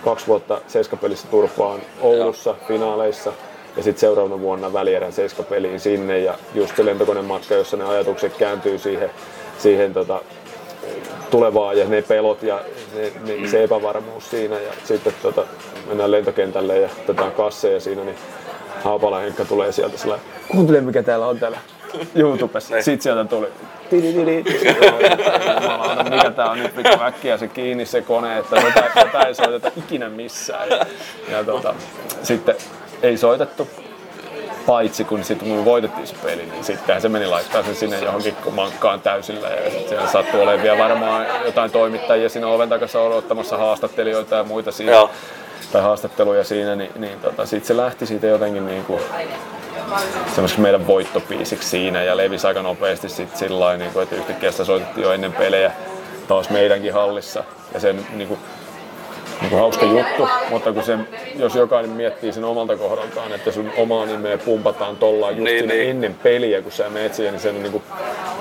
kaksi 0.04 0.26
vuotta 0.26 0.60
seiskapelissä 0.66 1.28
turpaan 1.30 1.80
Oulussa 2.00 2.54
finaaleissa 2.68 3.32
ja 3.76 3.82
sitten 3.82 4.00
seuraavana 4.00 4.40
vuonna 4.40 4.72
välierän 4.72 5.12
seiskapeliin 5.12 5.80
sinne 5.80 6.18
ja 6.18 6.34
just 6.54 6.76
se 6.76 6.84
lentokonematka, 6.84 7.54
jossa 7.54 7.76
ne 7.76 7.84
ajatukset 7.84 8.36
kääntyy 8.36 8.78
siihen, 8.78 9.10
siihen 9.58 9.92
tota, 9.92 10.20
tulevaa 11.30 11.74
ja 11.74 11.88
ne 11.88 12.02
pelot 12.02 12.42
ja 12.42 12.60
ne, 12.94 13.12
ne, 13.26 13.48
se 13.48 13.64
epävarmuus 13.64 14.30
siinä 14.30 14.58
ja 14.58 14.72
sitten 14.84 15.12
tota, 15.22 15.44
mennään 15.88 16.10
lentokentälle 16.10 16.78
ja 16.78 16.88
otetaan 17.02 17.32
kasseja 17.32 17.80
siinä, 17.80 18.04
niin 18.04 18.16
Haapala 18.84 19.18
Henkka 19.18 19.44
tulee 19.44 19.72
sieltä 19.72 19.98
sellainen, 19.98 20.26
kuuntele 20.48 20.80
mikä 20.80 21.02
täällä 21.02 21.26
on 21.26 21.38
täällä 21.38 21.58
YouTubessa. 22.14 22.82
Sitten 22.82 23.02
sieltä 23.02 23.24
tuli. 23.24 23.48
Jumalauta, 25.62 26.04
mikä 26.16 26.30
tää 26.30 26.50
on 26.50 26.58
nyt 26.58 26.76
vittu 26.76 27.02
äkkiä 27.02 27.36
se 27.36 27.48
kiinni 27.48 27.86
se 27.86 28.02
kone, 28.02 28.38
että 28.38 28.56
tätä, 28.56 28.90
tätä 28.94 29.20
ei 29.20 29.34
soiteta 29.34 29.70
ikinä 29.76 30.08
missään. 30.08 30.68
Ja, 30.68 30.86
ja 31.30 31.44
tota, 31.44 31.74
sitten 32.22 32.54
ei 33.02 33.16
soitettu, 33.16 33.68
paitsi 34.66 35.04
kun 35.04 35.24
sitten 35.24 35.48
kun 35.48 35.58
me 35.58 35.64
voitettiin 35.64 36.06
se 36.06 36.14
peli, 36.22 36.46
niin 36.46 36.64
sittenhän 36.64 37.02
se 37.02 37.08
meni 37.08 37.26
laittaa 37.26 37.62
sen 37.62 37.76
sinne 37.76 37.98
johonkin 37.98 38.34
mankkaan 38.50 39.00
täysillä 39.00 39.48
ja 39.48 39.70
sitten 39.70 39.88
siellä 39.88 40.06
sattui 40.06 40.40
olemaan 40.40 40.62
vielä 40.62 40.78
varmaan 40.78 41.26
jotain 41.44 41.70
toimittajia 41.70 42.28
siinä 42.28 42.46
oven 42.46 42.68
takassa 42.68 43.00
odottamassa 43.00 43.56
haastattelijoita 43.56 44.36
ja 44.36 44.44
muita 44.44 44.72
siinä. 44.72 44.92
Joo. 44.92 45.10
Tai 45.72 45.82
haastatteluja 45.82 46.44
siinä, 46.44 46.76
niin, 46.76 46.90
niin 46.96 47.20
tota, 47.20 47.46
sitten 47.46 47.66
se 47.66 47.76
lähti 47.76 48.06
siitä 48.06 48.26
jotenkin 48.26 48.66
niin 48.66 48.84
kuin 48.84 49.00
semmoiseksi 50.34 50.60
meidän 50.60 50.86
voittopiisiksi 50.86 51.68
siinä 51.68 52.02
ja 52.02 52.16
levisi 52.16 52.46
aika 52.46 52.62
nopeasti 52.62 53.08
sitten 53.08 53.38
sillä 53.38 53.60
lailla, 53.60 53.78
niin 53.78 53.92
kuin, 53.92 54.02
että 54.02 54.16
yhtäkkiä 54.16 54.50
sitä 54.50 54.64
soitettiin 54.64 55.02
jo 55.02 55.12
ennen 55.12 55.32
pelejä 55.32 55.72
taas 56.28 56.50
meidänkin 56.50 56.92
hallissa. 56.92 57.44
Ja 57.74 57.80
sen 57.80 58.06
niin 58.14 58.28
kuin, 58.28 58.40
niin 59.40 59.52
hauska 59.52 59.86
juttu, 59.86 60.28
mutta 60.50 60.72
kun 60.72 60.82
se, 60.82 60.98
jos 61.36 61.54
jokainen 61.54 61.90
miettii 61.90 62.32
sen 62.32 62.44
omalta 62.44 62.76
kohdaltaan, 62.76 63.32
että 63.32 63.52
sun 63.52 63.70
omaa 63.76 64.06
nimeä 64.06 64.38
pumpataan 64.38 64.96
tollaan 64.96 65.36
just 65.36 65.44
Niin, 65.44 65.68
niin, 65.68 65.90
ennen 65.90 66.14
peliä, 66.22 66.62
kun 66.62 66.72
sä 66.72 66.90
menet 66.90 67.14
siihen, 67.14 67.32
niin 67.32 67.40
se 67.40 67.48
on 67.48 67.62
niin 67.62 67.72
kuin, 67.72 67.82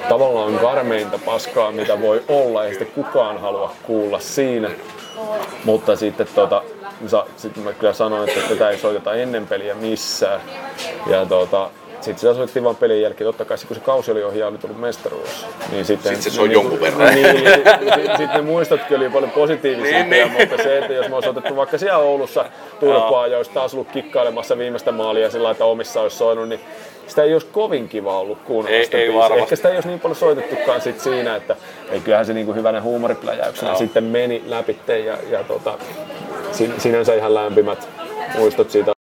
tavallaan 0.10 0.60
karmeinta 0.60 1.20
paskaa, 1.26 1.72
mitä 1.72 2.02
voi 2.02 2.24
olla, 2.28 2.66
ei 2.66 2.70
sitten 2.70 2.92
kukaan 3.04 3.42
halua 3.42 3.76
kuulla 3.84 4.20
siinä. 4.20 4.70
Mutta 5.66 5.96
sitten 5.96 6.28
tota, 6.36 6.64
sitten 7.38 7.64
mä 7.64 7.74
kyllä 7.74 7.94
sanoin, 7.94 8.30
että 8.30 8.50
tätä 8.50 8.70
ei 8.70 8.78
soiteta 8.78 9.14
ennen 9.14 9.48
peliä 9.48 9.76
missään. 9.76 10.42
Ja 11.08 11.26
tota, 11.26 11.70
sitten 12.02 12.20
sitä 12.20 12.34
soitettiin 12.34 12.64
vaan 12.64 12.76
pelin 12.76 13.02
jälkeen. 13.02 13.26
Totta 13.26 13.46
kai 13.46 13.58
kun 13.68 13.76
se 13.76 13.82
kausi 13.82 14.12
oli 14.12 14.24
ohi 14.24 14.40
ja 14.40 14.48
oli 14.48 14.58
tullut 14.58 14.80
mestaruus. 14.80 15.46
Niin 15.72 15.86
sitten, 15.86 16.12
Sitten 16.16 16.32
se 16.32 16.36
soi 16.36 16.48
niin, 16.48 16.54
jonkun 16.54 16.82
verran. 16.82 17.16
Niin, 17.16 17.38
sitten 17.38 18.18
sit 18.18 18.34
ne 18.34 18.42
muistotkin 18.42 18.98
oli 18.98 19.10
paljon 19.10 19.32
positiivisempia, 19.32 20.26
Niin, 20.26 20.38
niin. 20.38 20.50
mutta 20.50 20.64
se, 20.64 20.78
että 20.78 20.94
jos 20.94 21.10
me 21.10 21.16
olisi 21.16 21.30
otettu 21.30 21.56
vaikka 21.56 21.78
siellä 21.78 21.98
Oulussa 21.98 22.46
turpaa 22.80 23.28
ja 23.28 23.38
olisi 23.38 23.52
taas 23.52 23.74
ollut 23.74 23.88
kikkailemassa 23.92 24.58
viimeistä 24.58 24.92
maalia 24.92 25.30
sillä 25.30 25.52
että 25.52 25.66
omissa 25.66 26.02
olisi 26.02 26.18
soinut, 26.18 26.50
niin 26.50 26.60
sitä 27.08 27.24
ei 27.24 27.34
olisi 27.34 27.48
kovin 27.52 27.90
kiva 27.90 28.20
ollut 28.20 28.38
kuunnella 28.46 28.78
Ei- 28.78 28.86
sitä 28.86 28.98
ei 28.98 29.14
varmasti. 29.14 29.40
Ehkä 29.44 29.56
sitä 29.56 29.70
ei 29.70 29.76
olisi 29.76 29.88
niin 29.88 30.00
paljon 30.00 30.16
soitettukaan 30.16 30.82
sit 30.82 31.00
siinä, 31.00 31.36
että 31.36 31.56
ei, 31.92 32.00
kyllähän 32.00 32.26
se 32.26 32.34
niinku 32.34 32.54
hyvänä 32.54 32.82
huumoripläjäyksenä 32.82 33.72
Joo. 33.72 33.78
sitten 33.78 34.04
meni 34.04 34.44
läpitte 34.48 35.00
ja, 35.00 35.18
ja 35.30 35.44
tota, 35.44 35.78
sin, 36.52 36.74
sinänsä 36.78 37.14
ihan 37.16 37.34
lämpimät 37.34 37.88
muistot 38.38 38.72
siitä 38.72 38.92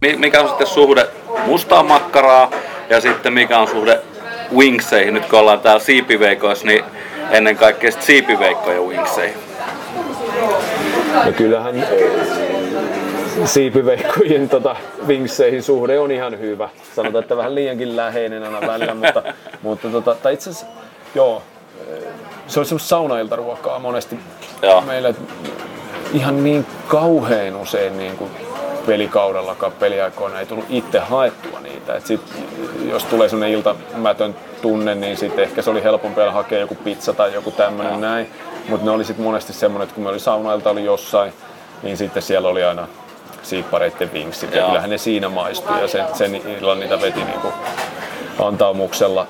Mikä 0.00 0.40
on 0.40 0.48
sitten 0.48 0.66
suhde 0.66 1.06
mustaan 1.46 1.86
makkaraa 1.86 2.50
ja 2.90 3.00
sitten 3.00 3.32
mikä 3.32 3.58
on 3.58 3.68
suhde 3.68 4.00
wingseihin? 4.56 5.14
Nyt 5.14 5.26
kun 5.26 5.38
ollaan 5.38 5.60
täällä 5.60 5.84
siipiveikoissa, 5.84 6.66
niin 6.66 6.84
ennen 7.30 7.56
kaikkea 7.56 7.90
sitten 7.90 8.06
siipiveikkoja 8.06 8.82
wingseihin. 8.82 9.36
No 11.24 11.32
kyllähän 11.36 11.82
äh, 11.82 11.88
siipiveikkojen 13.44 14.48
tota, 14.48 14.76
vinkseihin 15.06 15.62
suhde 15.62 15.98
on 15.98 16.10
ihan 16.10 16.38
hyvä. 16.38 16.68
Sanotaan, 16.96 17.22
että 17.22 17.36
vähän 17.36 17.54
liiankin 17.54 17.96
läheinen 17.96 18.42
aina 18.42 18.66
välillä, 18.66 18.94
mutta, 18.94 19.22
mutta 19.62 19.88
tota, 19.88 20.14
tai 20.14 20.34
itse 20.34 20.50
asiassa, 20.50 20.66
joo, 21.14 21.42
äh, 21.92 21.98
se 22.46 22.60
on 22.60 22.66
semmoista 22.66 22.88
saunailtaruokaa 22.88 23.78
monesti 23.78 24.18
Joo. 24.62 24.80
meillä 24.80 25.14
ihan 26.12 26.44
niin 26.44 26.66
kauhean 26.88 27.56
usein 27.56 27.98
niin 27.98 28.16
kuin 28.16 28.30
pelikaudellakaan 28.86 29.72
peliaikoina 29.72 30.40
ei 30.40 30.46
tullut 30.46 30.64
itse 30.68 30.98
haettua 30.98 31.60
niitä. 31.60 31.94
Et 31.94 32.06
sit, 32.06 32.20
jos 32.90 33.04
tulee 33.04 33.28
sellainen 33.28 33.58
iltamätön 33.58 34.34
tunne, 34.62 34.94
niin 34.94 35.16
sitten 35.16 35.44
ehkä 35.44 35.62
se 35.62 35.70
oli 35.70 35.82
helpompi 35.82 36.20
hakea 36.20 36.58
joku 36.58 36.74
pizza 36.74 37.12
tai 37.12 37.34
joku 37.34 37.50
tämmöinen 37.50 38.00
näin. 38.00 38.30
Mutta 38.68 38.84
ne 38.84 38.90
oli 38.90 39.04
sitten 39.04 39.24
monesti 39.24 39.52
semmoinen, 39.52 39.84
että 39.84 39.94
kun 39.94 40.04
me 40.04 40.10
oli 40.10 40.20
saunailta 40.20 40.70
oli 40.70 40.84
jossain, 40.84 41.32
niin 41.82 41.96
sitten 41.96 42.22
siellä 42.22 42.48
oli 42.48 42.64
aina 42.64 42.88
siippareitten 43.42 44.12
vinksit. 44.12 44.54
Ja 44.54 44.66
kyllähän 44.66 44.90
ne 44.90 44.98
siinä 44.98 45.28
maistui 45.28 45.80
ja 45.80 45.88
sen, 45.88 46.04
sen 46.14 46.34
illan 46.34 46.80
niitä 46.80 47.00
veti 47.00 47.24
niin 47.24 47.40
kuin 47.40 47.54
antaumuksella 48.38 49.26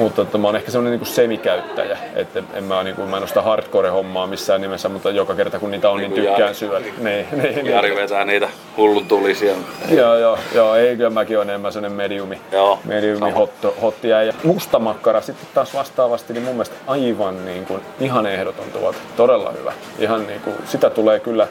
mutta 0.00 0.22
että 0.22 0.38
mä 0.38 0.48
oon 0.48 0.56
ehkä 0.56 0.70
semmoinen 0.70 1.00
niin 1.00 1.14
semikäyttäjä, 1.14 1.98
että 2.14 2.42
en 2.54 2.64
mä, 2.64 2.84
niin 2.84 2.96
kuin, 2.96 3.08
mä 3.08 3.16
en 3.16 3.22
ole 3.22 3.28
sitä 3.28 3.42
hardcore-hommaa 3.42 4.26
missään 4.26 4.60
nimessä, 4.60 4.88
mutta 4.88 5.10
joka 5.10 5.34
kerta 5.34 5.58
kun 5.58 5.70
niitä 5.70 5.90
on, 5.90 5.98
niin 5.98 6.14
Niin 6.14 6.24
tykkään 6.24 6.54
syödä. 6.54 6.78
Niin, 6.78 7.26
niin, 7.32 7.54
niin. 7.54 7.66
Jari 7.66 7.96
vetää 7.96 8.24
niitä 8.24 8.48
hullun 8.76 9.06
tulisia. 9.06 9.54
Joo, 9.90 10.16
joo, 10.16 10.38
joo, 10.54 10.74
ei 10.74 10.96
kyllä 10.96 11.10
mäkin 11.10 11.36
olen 11.36 11.50
enemmän 11.50 11.72
semmoinen 11.72 11.96
mediumi, 11.96 12.40
Joo, 12.52 12.78
mediumi 12.84 13.30
hot, 13.30 13.50
hottia. 13.82 14.22
Ja 14.22 14.32
mustamakkara 14.44 15.20
sitten 15.20 15.48
taas 15.54 15.74
vastaavasti, 15.74 16.32
niin 16.32 16.42
mun 16.42 16.54
mielestä 16.54 16.76
aivan 16.86 17.44
niin 17.44 17.66
kuin, 17.66 17.80
ihan 18.00 18.26
ehdoton 18.26 18.66
tuote, 18.72 18.98
todella 19.16 19.52
hyvä. 19.52 19.72
Ihan 19.98 20.26
niin 20.26 20.40
kuin, 20.40 20.56
sitä 20.64 20.90
tulee 20.90 21.20
kyllä 21.20 21.48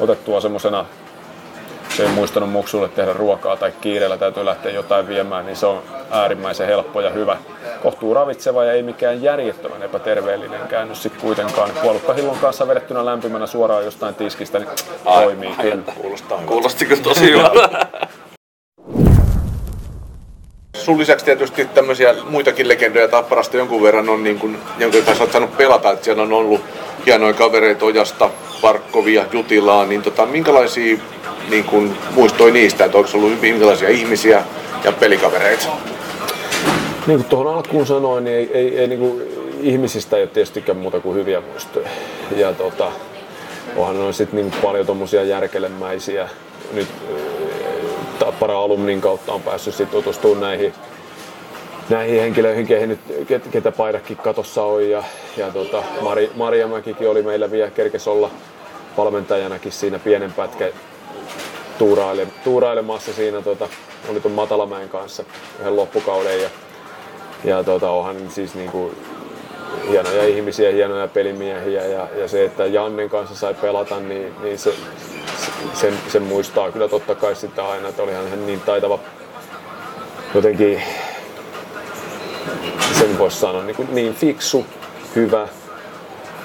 otettua 0.00 0.40
semmoisena 0.40 0.84
se 0.84 1.11
ei 2.00 2.08
muistanut 2.08 2.50
muksulle 2.50 2.88
tehdä 2.88 3.12
ruokaa 3.12 3.56
tai 3.56 3.72
kiireellä 3.80 4.16
täytyy 4.16 4.44
lähteä 4.44 4.72
jotain 4.72 5.08
viemään, 5.08 5.46
niin 5.46 5.56
se 5.56 5.66
on 5.66 5.82
äärimmäisen 6.10 6.66
helppo 6.66 7.00
ja 7.00 7.10
hyvä. 7.10 7.36
Kohtuu 7.82 8.14
ravitseva 8.14 8.64
ja 8.64 8.72
ei 8.72 8.82
mikään 8.82 9.22
järjettömän 9.22 9.82
epäterveellinen 9.82 10.60
käännös 10.68 11.02
sitten 11.02 11.22
kuitenkaan. 11.22 11.70
Puolukkahillon 11.82 12.38
kanssa 12.38 12.68
vedettynä 12.68 13.04
lämpimänä 13.04 13.46
suoraan 13.46 13.84
jostain 13.84 14.14
tiskistä, 14.14 14.58
niin 14.58 14.68
toimii 15.04 15.50
kyllä. 15.60 15.92
Kuulostaa. 16.02 16.42
Kuulosti 16.46 16.86
kyllä 16.86 17.02
tosi 17.02 17.32
hyvältä. 17.32 17.86
Sun 20.76 20.98
lisäksi 20.98 21.24
tietysti 21.24 21.64
tämmöisiä 21.64 22.14
muitakin 22.24 22.68
legendoja 22.68 23.08
Tapparasta 23.08 23.56
jonkun 23.56 23.82
verran 23.82 24.08
on, 24.08 24.24
niin 24.24 24.38
kuin, 24.38 24.58
jonka 24.78 24.98
kanssa 25.06 25.24
olet 25.24 25.32
saanut 25.32 25.56
pelata, 25.56 25.90
että 25.90 26.04
siellä 26.04 26.22
on 26.22 26.32
ollut 26.32 26.60
hienoja 27.06 27.34
kavereita 27.34 27.84
Ojasta, 27.84 28.30
Parkkovia, 28.62 29.24
Jutilaa, 29.32 29.86
niin 29.86 30.02
tota, 30.02 30.26
minkälaisia 30.26 30.98
niin 31.52 31.64
kun, 31.64 31.96
muistoi 32.14 32.50
niistä, 32.50 32.84
että 32.84 32.98
onko 32.98 33.10
ollut 33.14 33.40
minkälaisia 33.40 33.88
ihmisiä 33.88 34.44
ja 34.84 34.92
pelikavereita? 34.92 35.66
Niin 37.06 37.18
kuin 37.18 37.24
tuohon 37.24 37.54
alkuun 37.54 37.86
sanoin, 37.86 38.24
niin 38.24 38.36
ei, 38.36 38.50
ei, 38.54 38.78
ei 38.78 38.86
niin 38.86 38.98
kuin, 38.98 39.22
ihmisistä 39.60 40.16
ei 40.16 40.22
ole 40.22 40.30
tietystikään 40.30 40.78
muuta 40.78 41.00
kuin 41.00 41.16
hyviä 41.16 41.40
muistoja. 41.40 41.88
Ja 42.36 42.52
tota, 42.52 42.92
onhan 43.76 43.96
on 43.96 44.14
sitten 44.14 44.36
niin 44.36 44.52
paljon 44.62 44.86
tuommoisia 44.86 45.24
järkelemäisiä. 45.24 46.28
Nyt 46.72 46.88
Tappara 48.18 48.58
Alumnin 48.58 49.00
kautta 49.00 49.32
on 49.32 49.42
päässyt 49.42 49.74
sit 49.74 49.90
tutustumaan 49.90 50.40
näihin, 50.40 50.72
näihin 51.88 52.20
henkilöihin, 52.20 52.88
nyt, 52.88 53.00
ket, 53.26 53.48
ketä 53.50 53.72
paidakin 53.72 54.16
katossa 54.16 54.62
on. 54.62 54.90
Ja, 54.90 55.04
ja 55.36 55.50
tota, 55.50 55.82
Mari, 56.00 56.30
Maria 56.36 56.68
Mäkikin 56.68 57.10
oli 57.10 57.22
meillä 57.22 57.50
vielä 57.50 57.70
kerkes 57.70 58.08
olla 58.08 58.30
valmentajanakin 58.96 59.72
siinä 59.72 59.98
pienen 59.98 60.32
pätkän 60.32 60.68
tuuraile, 61.82 62.26
tuurailemassa 62.44 63.12
siinä. 63.12 63.42
Tota, 63.42 63.68
oli 64.08 64.20
tuon 64.20 64.34
Matalamäen 64.34 64.88
kanssa 64.88 65.24
yhden 65.60 65.76
loppukauden. 65.76 66.42
Ja, 66.42 66.48
ja 67.44 67.64
tota, 67.64 67.90
onhan 67.90 68.16
siis 68.30 68.54
niinku 68.54 68.94
hienoja 69.90 70.24
ihmisiä, 70.24 70.70
hienoja 70.70 71.08
pelimiehiä 71.08 71.86
ja, 71.86 72.08
ja 72.16 72.28
se, 72.28 72.44
että 72.44 72.66
Jannen 72.66 73.10
kanssa 73.10 73.34
sai 73.34 73.54
pelata, 73.54 74.00
niin, 74.00 74.34
niin 74.42 74.58
se, 74.58 74.74
sen, 75.74 75.94
sen, 76.08 76.22
muistaa 76.22 76.72
kyllä 76.72 76.88
totta 76.88 77.14
kai 77.14 77.34
sitä 77.34 77.68
aina, 77.68 77.88
että 77.88 78.02
olihan 78.02 78.30
hän 78.30 78.46
niin 78.46 78.60
taitava 78.60 78.98
jotenkin 80.34 80.82
sen 82.98 83.18
voisi 83.18 83.38
sanoa 83.38 83.64
niin, 83.64 83.76
kuin 83.76 83.94
niin 83.94 84.14
fiksu, 84.14 84.66
hyvä, 85.16 85.48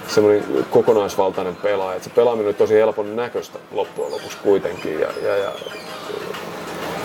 semmoinen 0.08 0.66
kokonaisvaltainen 0.72 1.56
pelaaja. 1.56 2.00
Se 2.00 2.10
pelaaminen 2.10 2.48
on 2.48 2.56
tosi 2.56 2.74
helpon 2.74 3.16
näköistä 3.16 3.60
loppujen 3.72 4.12
lopuksi 4.12 4.38
kuitenkin. 4.44 5.00
Ja, 5.00 5.08
ja, 5.24 5.38
ja 5.38 5.52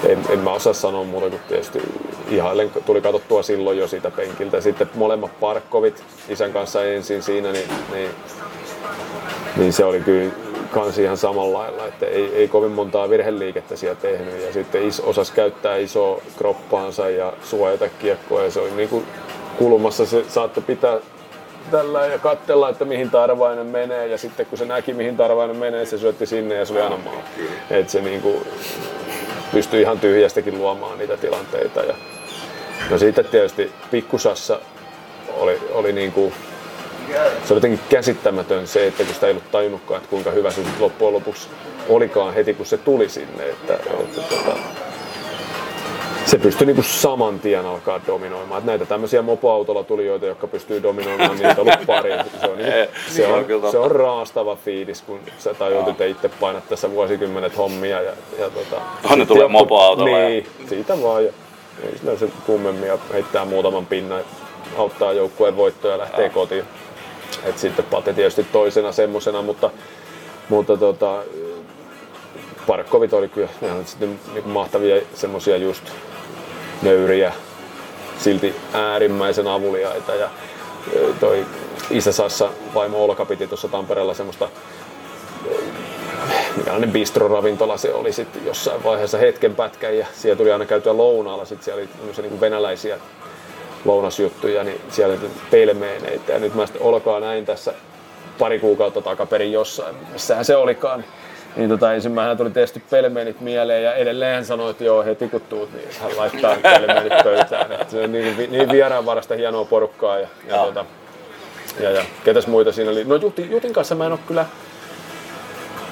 en, 0.09 0.19
en 0.29 0.39
mä 0.39 0.53
osaa 0.53 0.73
sanoa 0.73 1.05
muuta 1.05 1.31
kuin 1.31 1.43
tietysti 1.49 1.83
ihailen, 2.29 2.71
tuli 2.87 3.01
katsottua 3.01 3.43
silloin 3.43 3.79
jo 3.79 3.89
siitä 3.89 4.11
penkiltä. 4.11 4.61
Sitten 4.61 4.91
molemmat 4.95 5.41
Parkkovit 5.41 6.05
isän 6.29 6.53
kanssa 6.53 6.85
ensin 6.85 7.23
siinä, 7.23 7.53
niin, 7.53 7.69
niin, 7.93 8.11
niin 9.57 9.73
se 9.73 9.85
oli 9.85 10.01
kyllä 10.01 10.33
kans 10.71 10.99
ihan 10.99 11.17
samalla 11.17 11.59
lailla, 11.59 11.87
että 11.87 12.07
ei, 12.07 12.35
ei 12.35 12.49
kovin 12.49 12.71
montaa 12.71 13.11
virheliikettä 13.11 13.77
siellä 13.77 14.01
tehnyt 14.01 14.43
ja 14.47 14.53
sitten 14.53 14.83
is, 14.83 15.01
osas 15.01 15.31
käyttää 15.31 15.77
iso 15.77 16.23
kroppaansa 16.39 17.11
ja 17.11 17.33
suojata 17.43 17.89
kiekkoa 17.89 18.43
ja 18.43 18.51
se 18.51 18.61
oli 18.61 18.71
niin 18.71 18.89
kuin 18.89 19.05
kulmassa 19.59 20.07
se 20.07 20.25
saattoi 20.29 20.63
pitää 20.63 20.99
tällä 21.71 22.07
ja 22.07 22.19
katsella, 22.19 22.69
että 22.69 22.85
mihin 22.85 23.11
Tarvainen 23.11 23.67
menee 23.67 24.07
ja 24.07 24.19
sitten 24.19 24.47
kun 24.47 24.59
se 24.59 24.65
näki 24.65 24.95
mihin 24.95 25.17
Tarvainen 25.17 25.57
menee, 25.57 25.87
se 25.87 25.99
syötti 25.99 26.27
sinne 26.27 26.55
ja 26.55 26.65
se 26.65 26.73
oli 26.73 26.83
aina 26.83 26.97
maa. 26.97 27.23
Että 27.71 27.93
se 27.93 28.01
niinku 28.01 28.47
pystyi 29.53 29.81
ihan 29.81 30.01
tyhjästäkin 30.01 30.59
luomaan 30.59 30.99
niitä 30.99 31.17
tilanteita. 31.17 31.81
Ja 31.81 31.95
no 32.91 32.99
sitten 32.99 33.25
tietysti 33.25 33.73
pikkusassa 33.91 34.59
oli, 35.37 35.59
oli 35.71 35.93
niinku, 35.93 36.33
se 37.45 37.53
oli 37.53 37.57
jotenkin 37.57 37.81
käsittämätön 37.89 38.67
se, 38.67 38.87
että 38.87 39.05
kun 39.05 39.15
sitä 39.15 39.27
ei 39.27 39.31
ollut 39.31 39.51
tajunnutkaan, 39.51 39.99
että 39.99 40.11
kuinka 40.11 40.31
hyvä 40.31 40.51
se 40.51 40.61
loppujen 40.79 41.15
lopuksi 41.15 41.49
olikaan 41.89 42.35
heti 42.35 42.55
kun 42.55 42.67
se 42.67 42.79
tuli 42.79 43.09
sinne. 43.09 43.49
Että, 43.49 43.75
että, 43.75 44.21
että 44.21 44.53
se 46.27 46.39
pystyy 46.39 46.67
niinku 46.67 46.83
saman 46.83 47.41
tien 47.41 47.67
alkaa 47.67 48.01
dominoimaan. 48.07 48.59
Et 48.59 48.65
näitä 48.65 48.87
tämmöisiä 48.87 49.23
mopoautolla 49.23 49.85
tulijoita, 49.85 50.27
jotka 50.27 50.47
pystyy 50.47 50.83
dominoimaan, 50.83 51.37
niitä 51.37 51.51
on 51.51 51.59
ollut 51.59 51.87
pari. 51.87 52.11
Se 52.11 52.47
on, 52.47 52.59
niinku, 52.59 53.61
se 53.61 53.67
on, 53.67 53.71
se 53.71 53.79
on 53.79 53.91
raastava 53.91 54.57
fiilis, 54.57 55.03
kun 55.03 55.21
sä 55.39 55.55
tajut, 55.55 56.01
itse 56.01 56.29
painat 56.29 56.69
tässä 56.69 56.91
vuosikymmenet 56.91 57.57
hommia. 57.57 58.01
Ja, 58.01 58.13
ja 58.39 58.51
tota, 58.51 58.83
on 59.11 59.19
ne 59.19 59.27
tulee 59.27 59.49
mopoautolla. 59.49 60.19
Niin, 60.19 60.47
ja... 60.63 60.69
siitä 60.69 61.03
vaan. 61.03 61.25
Ja, 61.25 61.33
ei 61.83 61.99
sillä 61.99 62.17
se 62.17 62.29
kummemmin 62.47 62.89
ja 62.89 62.99
heittää 63.13 63.45
muutaman 63.45 63.87
pinnan, 63.87 64.25
auttaa 64.79 65.13
joukkueen 65.13 65.57
voittoja 65.57 65.95
ja 65.95 65.99
lähtee 65.99 66.25
ja. 66.25 66.31
kotiin. 66.31 66.65
Et 67.45 67.59
sitten 67.59 67.85
Pate 67.85 68.13
tietysti 68.13 68.47
toisena 68.53 68.93
semmosena, 68.93 69.43
mutta, 69.43 69.71
mutta 70.49 70.77
tota, 70.77 71.23
Parkkovit 72.67 73.13
oli 73.13 73.29
kyllä 73.29 73.49
ihan 73.63 73.87
sitten 73.87 74.21
niin 74.35 74.49
mahtavia 74.49 75.03
semmosia 75.15 75.57
just 75.57 75.85
nöyriä, 76.83 77.33
silti 78.19 78.55
äärimmäisen 78.73 79.49
avuliaita. 79.49 80.15
Ja 80.15 80.31
toi 81.21 81.47
isä 81.91 82.13
Sassa 82.13 82.51
vaimo 82.75 83.05
Olka 83.05 83.25
piti 83.25 83.47
tuossa 83.47 83.69
Tampereella 83.69 84.15
semmoista 84.15 84.49
mikälainen 86.57 86.93
bistro-ravintola 86.93 87.77
se 87.77 87.95
oli 87.95 88.13
sitten 88.13 88.47
jossain 88.47 88.85
vaiheessa 88.85 89.19
hetken 89.19 89.55
pätkän. 89.55 89.99
Ja 89.99 90.07
siellä 90.13 90.37
tuli 90.37 90.53
aina 90.53 90.67
käytyä 90.67 90.97
lounaalla, 90.97 91.45
sitten 91.45 91.65
siellä 91.65 91.83
oli 92.19 92.29
niin 92.29 92.41
venäläisiä 92.41 92.99
lounasjuttuja, 93.85 94.65
niin 94.65 94.81
siellä 94.91 95.19
pelmeeneitä 95.51 96.33
ja 96.33 96.39
nyt 96.39 96.55
mä 96.55 96.67
sitten 96.67 96.83
Olkaa 96.83 97.21
näin 97.21 97.47
tässä 97.47 97.75
pari 98.39 98.59
kuukautta 98.59 99.03
takaperin 99.03 99.53
jossain, 99.53 99.97
missähän 100.13 100.45
se 100.45 100.57
olikaan, 100.57 101.05
niin 101.57 101.69
tota, 101.69 101.95
ensimmäisenä 101.95 102.37
tuli 102.37 102.51
tietysti 102.51 102.83
pelmeenit 102.91 103.41
mieleen 103.41 103.85
ja 103.85 103.95
edelleen 103.95 104.35
hän 104.35 104.45
sanoi, 104.45 104.71
että 104.71 104.85
joo, 104.85 105.05
heti 105.05 105.29
kun 105.29 105.41
tuut, 105.41 105.73
niin 105.73 105.89
hän 106.01 106.17
laittaa 106.17 106.57
pelmeenit 106.63 107.13
pöytään. 107.25 107.71
Se 107.89 108.03
on 108.03 108.13
niin, 108.13 108.51
niin 108.51 108.73
vieraanvarasta 108.73 109.35
hienoa 109.35 109.65
porukkaa 109.65 110.19
ja, 110.19 110.29
ja, 110.49 110.57
ja. 110.57 110.65
Tota, 110.65 110.85
ja, 111.81 111.91
ja 111.91 112.05
ketäs 112.25 112.47
muita 112.47 112.73
siinä 112.73 112.91
oli. 112.91 113.05
No 113.05 113.17
Jutin, 113.17 113.51
Jutin 113.51 113.73
kanssa 113.73 113.95
mä 113.95 114.07
en 114.07 114.13
ole 114.13 114.21
kyllä 114.27 114.47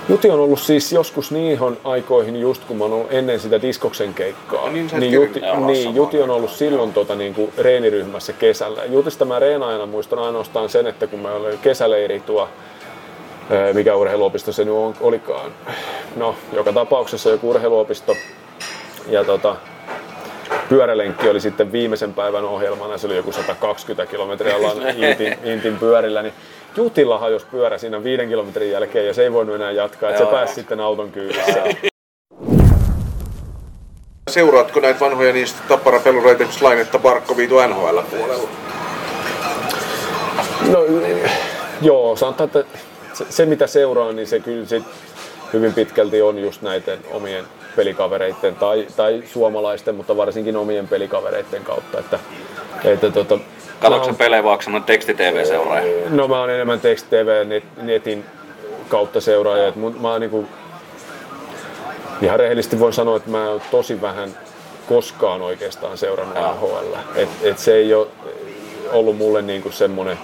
Juti 0.08 0.30
on 0.30 0.40
ollut 0.40 0.61
siis 0.61 0.92
joskus 0.92 1.32
niihin 1.32 1.78
aikoihin 1.84 2.40
just 2.40 2.64
kun 2.64 2.76
mä 2.76 2.84
oon 2.84 2.92
ollut 2.92 3.12
ennen 3.12 3.40
sitä 3.40 3.62
diskoksen 3.62 4.14
keikkaa. 4.14 4.70
Niin, 4.70 4.90
niin, 4.98 5.12
Juti, 5.12 5.40
niin 5.66 5.94
Juti 5.94 6.22
on 6.22 6.30
ollut 6.30 6.50
silloin 6.50 6.92
tota, 6.92 7.14
niin 7.14 7.34
kuin 7.34 7.52
reeniryhmässä 7.58 8.32
kesällä. 8.32 8.84
Jutista 8.84 9.24
mä 9.24 9.38
reenaajana 9.38 9.86
muistan 9.86 10.18
ainoastaan 10.18 10.68
sen, 10.68 10.86
että 10.86 11.06
kun 11.06 11.20
mä 11.20 11.32
olin 11.32 11.58
kesäleiri 11.58 12.20
tuo 12.20 12.48
mikä 13.72 13.94
urheiluopisto 13.94 14.53
se 14.53 14.64
nyt 14.64 14.74
on, 14.74 14.94
olikaan. 15.01 15.53
No, 16.16 16.34
joka 16.53 16.72
tapauksessa 16.72 17.30
joku 17.30 17.51
urheiluopisto. 17.51 18.16
Ja 19.09 19.24
tota, 19.24 19.57
pyörälenkki 20.68 21.28
oli 21.28 21.40
sitten 21.40 21.72
viimeisen 21.72 22.14
päivän 22.14 22.44
ohjelmana, 22.44 22.98
se 22.98 23.07
oli 23.07 23.16
joku 23.16 23.32
120 23.32 24.11
kilometriä 24.11 24.57
ollaan 24.57 24.76
Intin, 24.96 25.38
Intin 25.44 25.78
pyörillä, 25.78 26.22
niin 26.22 26.34
Jutilla 26.76 27.18
hajosi 27.18 27.46
pyörä 27.51 27.78
siinä 27.78 28.05
viiden 28.05 28.28
kilometrin 28.28 28.70
jälkeen 28.70 29.07
ja 29.07 29.14
se 29.14 29.22
ei 29.22 29.32
voinut 29.32 29.55
enää 29.55 29.70
jatkaa, 29.70 30.11
että 30.11 30.24
se 30.24 30.30
pääsi 30.30 30.55
sitten 30.55 30.80
auton 30.80 31.11
kyydissä. 31.11 31.62
Seuraatko 34.30 34.80
näitä 34.80 35.01
vanhoja 35.01 35.32
niistä 35.32 35.59
Tappara 35.68 36.01
pelureita, 36.01 36.42
esimerkiksi 36.42 36.64
Lainetta 36.64 36.98
Barkkoviitu 36.98 37.55
NHL 37.68 37.98
puolella? 38.11 38.48
No 40.72 40.78
joo, 41.82 42.16
sanotaan, 42.16 42.46
että 42.46 42.64
se, 43.21 43.33
se 43.33 43.47
mitä 43.47 43.66
seuraa, 43.66 44.12
niin 44.12 44.27
se 44.27 44.41
kyllä 44.41 44.66
sit 44.66 44.85
hyvin 45.53 45.75
pitkälti 45.75 46.23
on 46.23 46.39
just 46.39 46.62
näiden 46.62 46.99
omien 47.11 47.45
pelikavereiden 47.77 48.57
tai, 48.57 48.87
tai 48.97 49.23
suomalaisten, 49.33 49.95
mutta 49.95 50.16
varsinkin 50.16 50.57
omien 50.57 50.89
pelikavereiden 50.89 51.64
kautta. 51.64 51.99
Että, 51.99 52.18
että 52.85 53.11
tota, 53.11 53.39
Katsotko 53.81 54.14
pelejä 54.14 54.45
vaikka 54.45 54.64
semmoinen 54.64 54.87
teksti-tv-seuraaja? 54.87 56.11
No 56.11 56.29
mä 56.29 56.41
oon 56.41 56.51
enemmän 56.51 56.81
teksti-tv 56.81 57.47
net, 57.47 57.64
netin 57.83 58.25
kautta 58.89 59.21
seuraaja. 59.21 59.68
Et 59.68 59.77
mun, 59.77 59.97
mä 60.01 60.12
oon 60.12 60.21
niinku, 60.21 60.47
ihan 62.23 62.39
rehellisesti 62.39 62.81
voin 62.81 62.93
sanoa, 62.93 63.16
että 63.16 63.31
mä 63.31 63.51
oon 63.51 63.62
tosi 63.71 64.01
vähän 64.01 64.31
koskaan 64.89 65.43
oikeastaan 65.43 65.99
seurannut 65.99 66.37
NHL. 66.37 66.95
Et, 67.14 67.29
et 67.43 67.59
se 67.59 67.75
ei 67.75 67.95
ole 67.95 68.07
ollut 68.93 69.16
mulle 69.16 69.43
niinku 69.43 69.71
semmoinen 69.71 70.18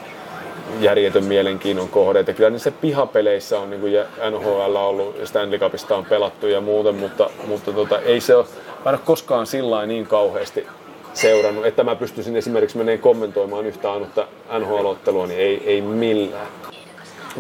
järjetön 0.81 1.25
mielenkiinnon 1.25 1.89
kohde. 1.89 2.21
Että 2.21 2.33
kyllä 2.33 2.51
niissä 2.51 2.71
pihapeleissä 2.71 3.61
on 3.61 3.71
niin 3.71 3.81
kuin 3.81 3.93
NHL 4.31 4.77
ollut 4.77 5.19
ja 5.19 5.27
Stanley 5.27 5.59
Cupista 5.59 5.97
on 5.97 6.05
pelattu 6.05 6.47
ja 6.47 6.61
muuten, 6.61 6.95
mutta, 6.95 7.31
mutta 7.47 7.73
tota, 7.73 8.01
ei 8.01 8.21
se 8.21 8.37
ole, 8.37 8.47
ole 8.85 8.99
koskaan 9.05 9.47
sillä 9.47 9.87
niin 9.87 10.07
kauheasti 10.07 10.67
seurannut, 11.15 11.67
että 11.67 11.85
mä 11.85 11.97
pystyisin 11.97 12.37
esimerkiksi 12.37 12.79
meneen 12.79 12.99
kommentoimaan 12.99 13.67
yhtä 13.67 13.93
ainutta 13.93 14.27
NHL-ottelua, 14.59 15.27
niin 15.27 15.41
ei, 15.41 15.63
ei 15.67 15.81
millään. 15.81 16.47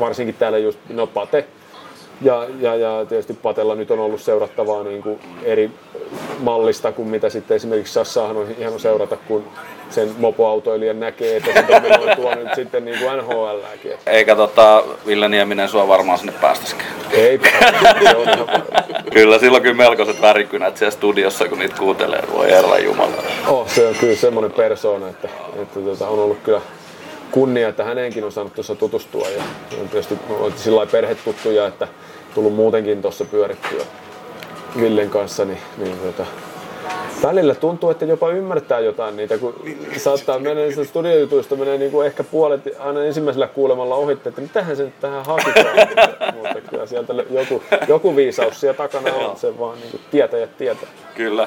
Varsinkin 0.00 0.34
täällä 0.34 0.58
just, 0.58 0.78
no 0.88 1.06
Pate, 1.06 1.46
ja, 2.20 2.46
ja, 2.60 2.76
ja 2.76 3.04
tietysti 3.08 3.34
Patella 3.34 3.74
nyt 3.74 3.90
on 3.90 4.00
ollut 4.00 4.20
seurattavaa 4.20 4.82
niin 4.82 5.02
kuin 5.02 5.20
eri 5.42 5.70
mallista 6.38 6.92
kuin 6.92 7.08
mitä 7.08 7.30
sitten 7.30 7.54
esimerkiksi 7.54 7.92
Sassaahan 7.92 8.36
on 8.36 8.48
hieno 8.58 8.78
seurata, 8.78 9.16
kun 9.16 9.44
sen 9.90 10.10
mopoautoilijan 10.18 11.00
näkee, 11.00 11.36
että 11.36 11.52
se 11.52 11.64
dominoituu 11.68 12.34
nyt 12.34 12.54
sitten 12.54 12.84
niin 12.84 12.98
kuin 12.98 13.18
NHLäkin. 13.18 13.92
Eikä 14.06 14.36
tota, 14.36 14.84
Ville 15.06 15.28
Nieminen 15.28 15.68
sua 15.68 15.88
varmaan 15.88 16.18
sinne 16.18 16.32
päästäisikään. 16.40 16.90
Ei 17.10 17.40
Kyllä 19.12 19.38
silloin 19.38 19.62
kyllä 19.62 19.76
melkoiset 19.76 20.22
värikynät 20.22 20.76
siellä 20.76 20.90
studiossa, 20.90 21.48
kun 21.48 21.58
niitä 21.58 21.76
kuuntelee, 21.78 22.22
voi 22.32 22.50
herra 22.50 22.78
jumala. 22.78 23.12
Oh, 23.48 23.68
se 23.68 23.86
on 23.86 23.94
kyllä 24.00 24.16
semmoinen 24.16 24.52
persoona, 24.52 25.08
että, 25.08 25.28
että 25.62 25.80
tota, 25.80 26.08
on 26.08 26.18
ollut 26.18 26.38
kyllä 26.42 26.60
kunnia, 27.36 27.68
että 27.68 27.84
häneenkin 27.84 28.24
on 28.24 28.32
saanut 28.32 28.54
tuossa 28.54 28.74
tutustua. 28.74 29.28
Ja 29.28 29.42
on 29.80 29.88
tietysti 29.88 30.18
sillä 30.56 30.86
perhetuttuja, 30.86 31.66
että 31.66 31.88
tullut 32.34 32.54
muutenkin 32.54 33.02
tuossa 33.02 33.24
pyörittyä 33.24 33.84
Villen 34.80 35.10
kanssa, 35.10 35.44
niin, 35.44 35.58
niin 35.78 35.98
tota, 35.98 36.26
välillä 37.22 37.54
tuntuu, 37.54 37.90
että 37.90 38.04
jopa 38.04 38.30
ymmärtää 38.30 38.80
jotain 38.80 39.16
niitä, 39.16 39.38
kun 39.38 39.54
saattaa 39.96 40.38
mennä 40.38 40.62
niistä 40.62 40.84
studiojutuista 40.84 41.56
menee 41.56 41.78
niin 41.78 41.90
kuin 41.90 42.06
ehkä 42.06 42.24
puolet 42.24 42.60
aina 42.78 43.04
ensimmäisellä 43.04 43.46
kuulemalla 43.46 43.94
ohitte, 43.94 44.28
että 44.28 44.40
mitähän 44.40 44.76
se 44.76 44.82
nyt 44.84 45.00
tähän 45.00 45.24
hakitaan. 45.24 45.88
mutta 46.34 46.60
kyllä 46.70 46.86
sieltä 46.86 47.12
joku, 47.30 47.62
joku 47.88 48.16
viisaus 48.16 48.60
siellä 48.60 48.76
takana 48.76 49.14
on, 49.14 49.36
se 49.36 49.58
vaan 49.58 49.78
niin 49.78 49.90
kuin 49.90 50.00
tietäjät 50.10 50.56
tietää. 50.56 50.88
Kyllä. 51.14 51.46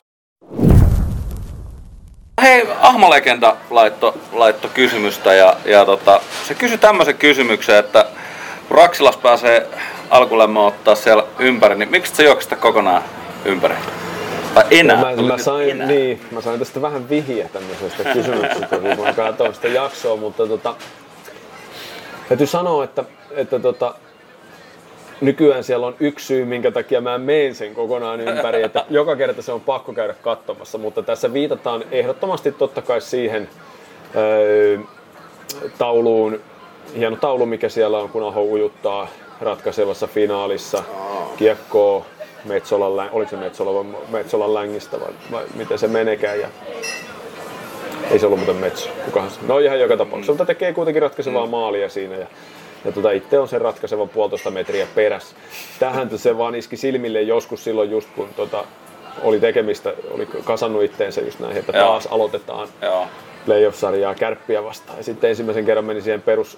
Hei, 2.41 2.67
Ahmalegenda 2.81 3.55
laitto, 3.69 4.17
laitto 4.31 4.67
kysymystä 4.73 5.33
ja, 5.33 5.55
ja 5.65 5.85
tota, 5.85 6.21
se 6.47 6.53
kysyi 6.53 6.77
tämmöisen 6.77 7.17
kysymyksen, 7.17 7.75
että 7.75 8.05
kun 8.67 8.77
Raksilas 8.77 9.17
pääsee 9.17 9.67
alkulemma 10.09 10.65
ottaa 10.65 10.95
siellä 10.95 11.23
ympäri, 11.39 11.75
niin 11.75 11.91
miksi 11.91 12.15
se 12.15 12.23
juoksista 12.23 12.55
kokonaan 12.55 13.03
ympäri? 13.45 13.75
Tai 14.53 14.63
enää. 14.71 15.15
Mä, 15.15 15.21
mä, 15.21 15.37
sain, 15.37 15.69
enää. 15.69 15.87
Niin, 15.87 16.21
mä 16.31 16.41
sain 16.41 16.59
tästä 16.59 16.81
vähän 16.81 17.09
vihiä 17.09 17.49
tämmöisestä 17.53 18.03
kysymyksestä, 18.03 18.77
kun 18.77 19.05
mä 19.05 19.13
katsoin 19.13 19.53
sitä 19.53 19.67
jaksoa, 19.67 20.17
mutta 20.17 20.47
tota, 20.47 20.75
täytyy 22.29 22.47
sanoa, 22.47 22.83
että, 22.83 23.03
että 23.31 23.59
tota, 23.59 23.95
nykyään 25.21 25.63
siellä 25.63 25.87
on 25.87 25.95
yksi 25.99 26.25
syy, 26.25 26.45
minkä 26.45 26.71
takia 26.71 27.01
mä 27.01 27.17
meen 27.17 27.55
sen 27.55 27.75
kokonaan 27.75 28.21
ympäri, 28.21 28.63
että 28.63 28.85
joka 28.89 29.15
kerta 29.15 29.41
se 29.41 29.51
on 29.51 29.61
pakko 29.61 29.93
käydä 29.93 30.13
katsomassa, 30.13 30.77
mutta 30.77 31.03
tässä 31.03 31.33
viitataan 31.33 31.83
ehdottomasti 31.91 32.51
totta 32.51 32.81
kai 32.81 33.01
siihen 33.01 33.49
öö, 34.15 34.77
tauluun, 35.77 36.39
hieno 36.97 37.15
taulu, 37.15 37.45
mikä 37.45 37.69
siellä 37.69 37.99
on, 37.99 38.09
kun 38.09 38.27
Aho 38.27 38.43
ujuttaa 38.43 39.07
ratkaisevassa 39.41 40.07
finaalissa 40.07 40.83
kiekkoa 41.37 42.05
Metsolan, 42.45 43.09
oliko 43.11 43.29
se 43.29 43.37
Metsola 43.37 43.73
vai 43.73 44.01
Metsolan 44.09 44.53
längistä 44.53 44.99
vai, 44.99 45.09
vai 45.31 45.45
miten 45.55 45.79
se 45.79 45.87
menekään. 45.87 46.39
Ja 46.39 46.47
ei 48.11 48.19
se 48.19 48.25
ollut 48.25 48.39
muuten 48.39 48.55
Metso, 48.55 48.89
kukahan 49.05 49.31
se. 49.31 49.39
No 49.47 49.59
ihan 49.59 49.79
joka 49.79 49.97
tapauksessa, 49.97 50.31
mutta 50.31 50.45
tekee 50.45 50.73
kuitenkin 50.73 51.01
ratkaisevaa 51.01 51.45
mm. 51.45 51.51
maalia 51.51 51.89
siinä. 51.89 52.15
Ja, 52.15 52.27
ja 52.85 52.91
tota, 52.91 53.11
itse 53.11 53.39
on 53.39 53.47
sen 53.47 53.61
ratkaiseva 53.61 54.05
puolitoista 54.05 54.51
metriä 54.51 54.87
perässä. 54.95 55.35
Tähän 55.79 56.19
se 56.19 56.37
vaan 56.37 56.55
iski 56.55 56.77
silmille 56.77 57.21
joskus 57.21 57.63
silloin 57.63 57.91
just 57.91 58.09
kun 58.15 58.29
tota, 58.35 58.65
oli 59.23 59.39
tekemistä, 59.39 59.93
oli 60.11 60.25
kasannut 60.43 60.83
itteensä 60.83 61.21
just 61.21 61.39
näin, 61.39 61.57
että 61.57 61.73
taas 61.73 62.05
Joo. 62.05 62.15
aloitetaan 62.15 62.67
Joo. 62.81 63.07
playoff-sarjaa 63.45 64.15
kärppiä 64.15 64.63
vastaan. 64.63 64.97
Ja 64.97 65.03
sitten 65.03 65.29
ensimmäisen 65.29 65.65
kerran 65.65 65.85
meni 65.85 66.01
siihen 66.01 66.21
perus 66.21 66.57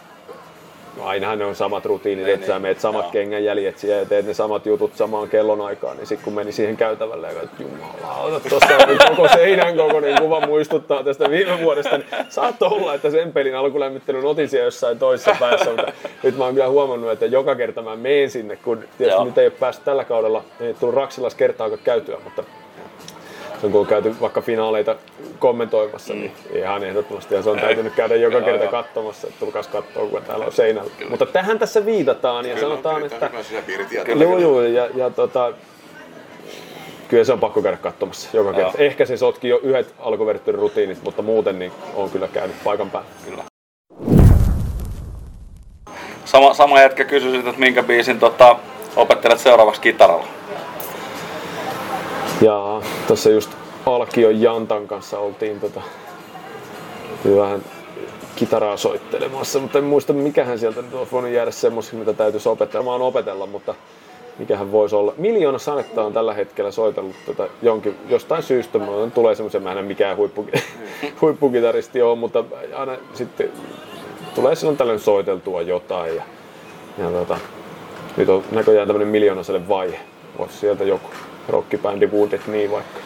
No 0.98 1.06
ainahan 1.06 1.40
ne 1.40 1.46
on 1.46 1.56
samat 1.56 1.86
rutiinit, 1.86 2.28
että 2.28 2.48
sä 2.48 2.54
niin. 2.54 2.62
meet 2.62 2.80
samat 2.80 3.04
Joo. 3.04 3.12
kengänjäljet 3.12 3.78
siellä 3.78 4.00
ja 4.00 4.06
teet 4.06 4.26
ne 4.26 4.34
samat 4.34 4.66
jutut 4.66 4.96
samaan 4.96 5.30
kellonaikaan, 5.30 5.98
niin 5.98 6.08
sitten 6.08 6.24
kun 6.26 6.34
meni 6.34 6.52
siihen 6.52 6.78
käytävälle 6.78 7.28
ja 7.28 7.42
että 7.42 7.64
jumala, 7.64 8.40
tuossa 8.50 8.76
on 9.10 9.16
koko 9.16 9.28
seinän 9.28 9.78
kokoinen 9.78 10.22
kuva 10.22 10.46
muistuttaa 10.48 11.04
tästä 11.04 11.30
viime 11.30 11.60
vuodesta, 11.62 11.98
niin 11.98 12.08
saattoi 12.30 12.70
olla, 12.70 12.94
että 12.94 13.12
sen 13.12 13.34
pelin 13.34 13.56
alkulämmittelyn 13.56 14.26
otin 14.26 14.50
siellä 14.50 14.68
jossain 14.68 15.00
toisessa 15.00 15.36
päässä, 15.40 15.70
mutta 15.70 15.94
nyt 16.24 16.38
mä 16.38 16.44
oon 16.44 16.54
kyllä 16.54 16.70
huomannut, 16.70 17.12
että 17.12 17.26
joka 17.26 17.56
kerta 17.56 17.82
mä 17.82 17.96
meen 17.96 18.30
sinne, 18.30 18.56
kun 18.56 18.78
tietysti 18.78 19.18
Joo. 19.18 19.26
nyt 19.26 19.38
ei 19.38 19.46
ole 19.46 19.54
päässyt 19.60 19.86
tällä 19.86 20.04
kaudella, 20.04 20.44
ei 20.60 20.74
tullut 20.74 20.96
Raksilas 20.96 21.36
kertaakaan 21.36 21.82
käytyä, 21.84 22.18
mutta 22.24 22.44
kun 23.70 23.82
on 23.82 23.88
käyty 23.88 24.16
vaikka 24.22 24.42
finaaleita 24.42 24.96
kommentoimassa, 25.40 26.14
niin 26.14 26.32
mm. 26.32 26.52
niin 26.52 26.64
ihan 26.64 26.84
ehdottomasti. 26.84 27.36
Ja 27.36 27.42
se 27.42 27.50
on 27.50 27.60
täytynyt 27.60 27.94
käydä 27.94 28.16
joka 28.16 28.42
kerta 28.42 28.68
katsomassa, 28.68 29.28
että 29.28 29.40
tulkaas 29.40 29.68
katsoa, 29.68 30.08
kun 30.08 30.22
täällä 30.22 30.46
on 30.46 30.52
seinällä. 30.52 30.92
Kyllä. 30.98 31.10
Mutta 31.10 31.26
tähän 31.26 31.60
tässä 31.60 31.86
viitataan 31.86 32.46
ja 32.46 32.56
kyllä, 32.56 32.68
sanotaan, 32.68 33.06
että... 33.06 33.30
Kyllä, 34.06 34.24
joo, 34.24 34.40
joo, 34.40 34.62
ja, 34.62 34.90
ja 34.96 35.10
tota, 35.10 35.54
kyllä 37.08 37.24
se 37.24 37.34
on 37.34 37.40
pakko 37.40 37.62
käydä 37.62 37.78
katsomassa 37.78 38.30
joka 38.34 38.54
kerta. 38.54 38.78
Joo. 38.78 38.88
Ehkä 38.88 39.06
se 39.06 39.18
sotki 39.18 39.50
jo 39.50 39.60
yhdet 39.64 39.94
alkuverttyyn 40.00 40.56
rutiinit, 40.56 41.04
mutta 41.04 41.22
muuten 41.22 41.60
niin 41.60 41.72
on 41.96 42.10
kyllä 42.10 42.28
käynyt 42.28 42.56
paikan 42.64 42.92
päällä. 42.92 43.10
Kyllä. 43.26 43.44
Sama, 46.26 46.54
sama 46.54 46.82
jätkä 46.82 47.06
kysyi, 47.06 47.40
että 47.40 47.54
minkä 47.58 47.84
biisin 47.84 48.20
tota, 48.20 48.56
opettelet 48.96 49.40
seuraavaksi 49.40 49.82
kitaralla? 49.82 50.41
Ja 52.42 52.82
tuossa 53.08 53.30
just 53.30 53.52
Alkion 53.86 54.42
Jantan 54.42 54.88
kanssa 54.88 55.20
oltiin 55.20 55.60
tota, 55.60 55.82
vähän 57.38 57.64
kitaraa 58.36 58.78
soittelemassa, 58.78 59.60
mutta 59.60 59.78
en 59.78 59.84
muista 59.84 60.14
mikähän 60.14 60.60
sieltä 60.60 60.82
nyt 60.82 60.94
olisi 60.94 61.12
voinut 61.12 61.32
jäädä 61.32 61.52
semmoisia, 61.52 62.00
mitä 62.00 62.14
täytyisi 62.14 62.50
opetella. 62.50 62.96
opetella, 62.96 63.46
mutta 63.46 63.76
mikähän 64.40 64.72
voisi 64.72 64.96
olla. 64.96 65.14
Miljoona 65.18 65.58
sanetta 65.58 66.04
on 66.04 66.14
tällä 66.14 66.34
hetkellä 66.34 66.72
soitellut 66.72 67.16
tota 67.26 67.48
jonkin, 67.62 67.96
jostain 68.10 68.44
syystä. 68.44 68.80
Mulla 68.80 69.10
tulee 69.10 69.36
semmoisen, 69.36 69.64
mä 69.64 69.72
en 69.72 69.86
mikään 69.86 70.18
huippu, 70.18 70.48
huippukitaristi 71.22 72.02
ole, 72.02 72.16
mutta 72.16 72.44
aina 72.76 72.96
sitten 73.14 73.52
tulee 74.36 74.56
silloin 74.56 74.78
tällöin 74.78 75.00
soiteltua 75.00 75.62
jotain. 75.62 76.16
Ja, 76.16 76.24
ja 76.98 77.10
tota, 77.12 77.38
nyt 78.18 78.30
on 78.30 78.44
näköjään 78.52 78.88
tämmöinen 78.88 79.08
miljoonaselle 79.08 79.68
vaihe. 79.68 80.00
Voisi 80.38 80.58
sieltä 80.58 80.84
joku 80.84 81.10
rockibändi 81.48 82.08
Wounded 82.08 82.40
niin 82.48 82.72
vaikka. 82.72 83.00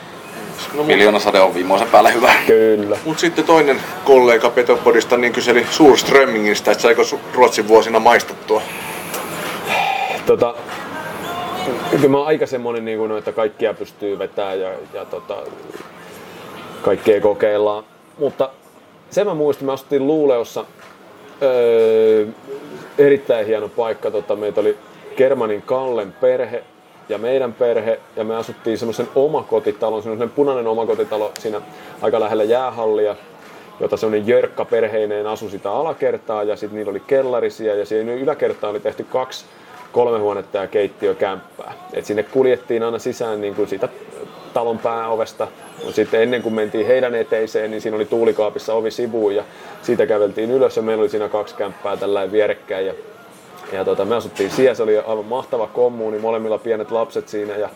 No, 0.73 0.83
Miljoona 0.83 1.19
sade 1.19 1.39
on 1.39 1.53
viimeisen 1.53 1.87
päälle 1.87 2.13
hyvä. 2.13 2.33
Kyllä. 2.47 2.97
Mutta 3.05 3.21
sitten 3.21 3.45
toinen 3.45 3.79
kollega 4.05 4.49
Petopodista 4.49 5.17
niin 5.17 5.33
kyseli 5.33 5.65
Surströmmingistä, 5.71 6.71
että 6.71 6.81
saiko 6.81 7.01
Ruotsin 7.33 7.67
vuosina 7.67 7.99
maistattua? 7.99 8.61
Tota, 10.25 10.55
kyllä 11.91 12.07
mä 12.07 12.17
oon 12.17 12.27
aika 12.27 12.45
semmonen, 12.45 12.85
niin 12.85 12.97
kuin, 12.97 13.17
että 13.17 13.31
kaikkia 13.31 13.73
pystyy 13.73 14.19
vetämään 14.19 14.59
ja, 14.59 14.69
ja 14.93 15.05
tota, 15.05 15.37
kaikkea 16.81 17.21
kokeillaan. 17.21 17.83
Mutta 18.19 18.49
sen 19.09 19.27
mä 19.27 19.33
muistin, 19.33 19.65
mä 19.65 19.73
asuttiin 19.73 20.07
Luuleossa 20.07 20.65
öö, 21.41 22.25
erittäin 22.97 23.45
hieno 23.47 23.69
paikka. 23.69 24.11
Tota, 24.11 24.35
meitä 24.35 24.61
oli 24.61 24.77
Kermanin 25.15 25.61
Kallen 25.61 26.13
perhe, 26.13 26.63
ja 27.09 27.17
meidän 27.17 27.53
perhe, 27.53 27.99
ja 28.15 28.23
me 28.23 28.35
asuttiin 28.35 28.77
semmoisen 28.77 29.07
omakotitalon, 29.15 30.03
semmoisen 30.03 30.29
punainen 30.29 30.67
omakotitalo 30.67 31.31
siinä 31.39 31.61
aika 32.01 32.19
lähellä 32.19 32.43
jäähallia, 32.43 33.15
jota 33.79 33.97
semmoinen 33.97 34.27
Jörkka 34.27 34.65
perheineen 34.65 35.27
asui 35.27 35.49
sitä 35.49 35.71
alakertaa, 35.71 36.43
ja 36.43 36.55
sitten 36.55 36.77
niillä 36.77 36.89
oli 36.89 36.99
kellarisia, 36.99 37.75
ja 37.75 37.85
siinä 37.85 38.13
yläkertaan 38.13 38.71
oli 38.71 38.79
tehty 38.79 39.03
kaksi 39.03 39.45
kolme 39.91 40.19
huonetta 40.19 40.57
ja 40.57 40.67
keittiökämppää. 40.67 41.73
Et 41.93 42.05
sinne 42.05 42.23
kuljettiin 42.23 42.83
aina 42.83 42.99
sisään 42.99 43.41
niin 43.41 43.55
kuin 43.55 43.67
siitä 43.67 43.89
talon 44.53 44.79
pääovesta. 44.79 45.47
Sitten 45.91 46.21
ennen 46.21 46.41
kuin 46.41 46.55
mentiin 46.55 46.87
heidän 46.87 47.15
eteiseen, 47.15 47.71
niin 47.71 47.81
siinä 47.81 47.95
oli 47.95 48.05
tuulikaapissa 48.05 48.73
ovi 48.73 48.91
sivuun 48.91 49.35
ja 49.35 49.43
siitä 49.81 50.05
käveltiin 50.05 50.51
ylös 50.51 50.77
ja 50.77 50.83
meillä 50.83 51.01
oli 51.01 51.09
siinä 51.09 51.29
kaksi 51.29 51.55
kämppää 51.55 51.97
tällä 51.97 52.31
vierekkäin. 52.31 52.85
Ja 52.85 52.93
ja 53.71 53.85
tota, 53.85 54.05
me 54.05 54.15
asuttiin 54.15 54.51
siellä, 54.51 54.75
se 54.75 54.83
oli 54.83 54.97
aivan 54.97 55.25
mahtava 55.25 55.67
kommuuni, 55.67 56.19
molemmilla 56.19 56.57
pienet 56.57 56.91
lapset 56.91 57.29
siinä 57.29 57.53
ja, 57.53 57.69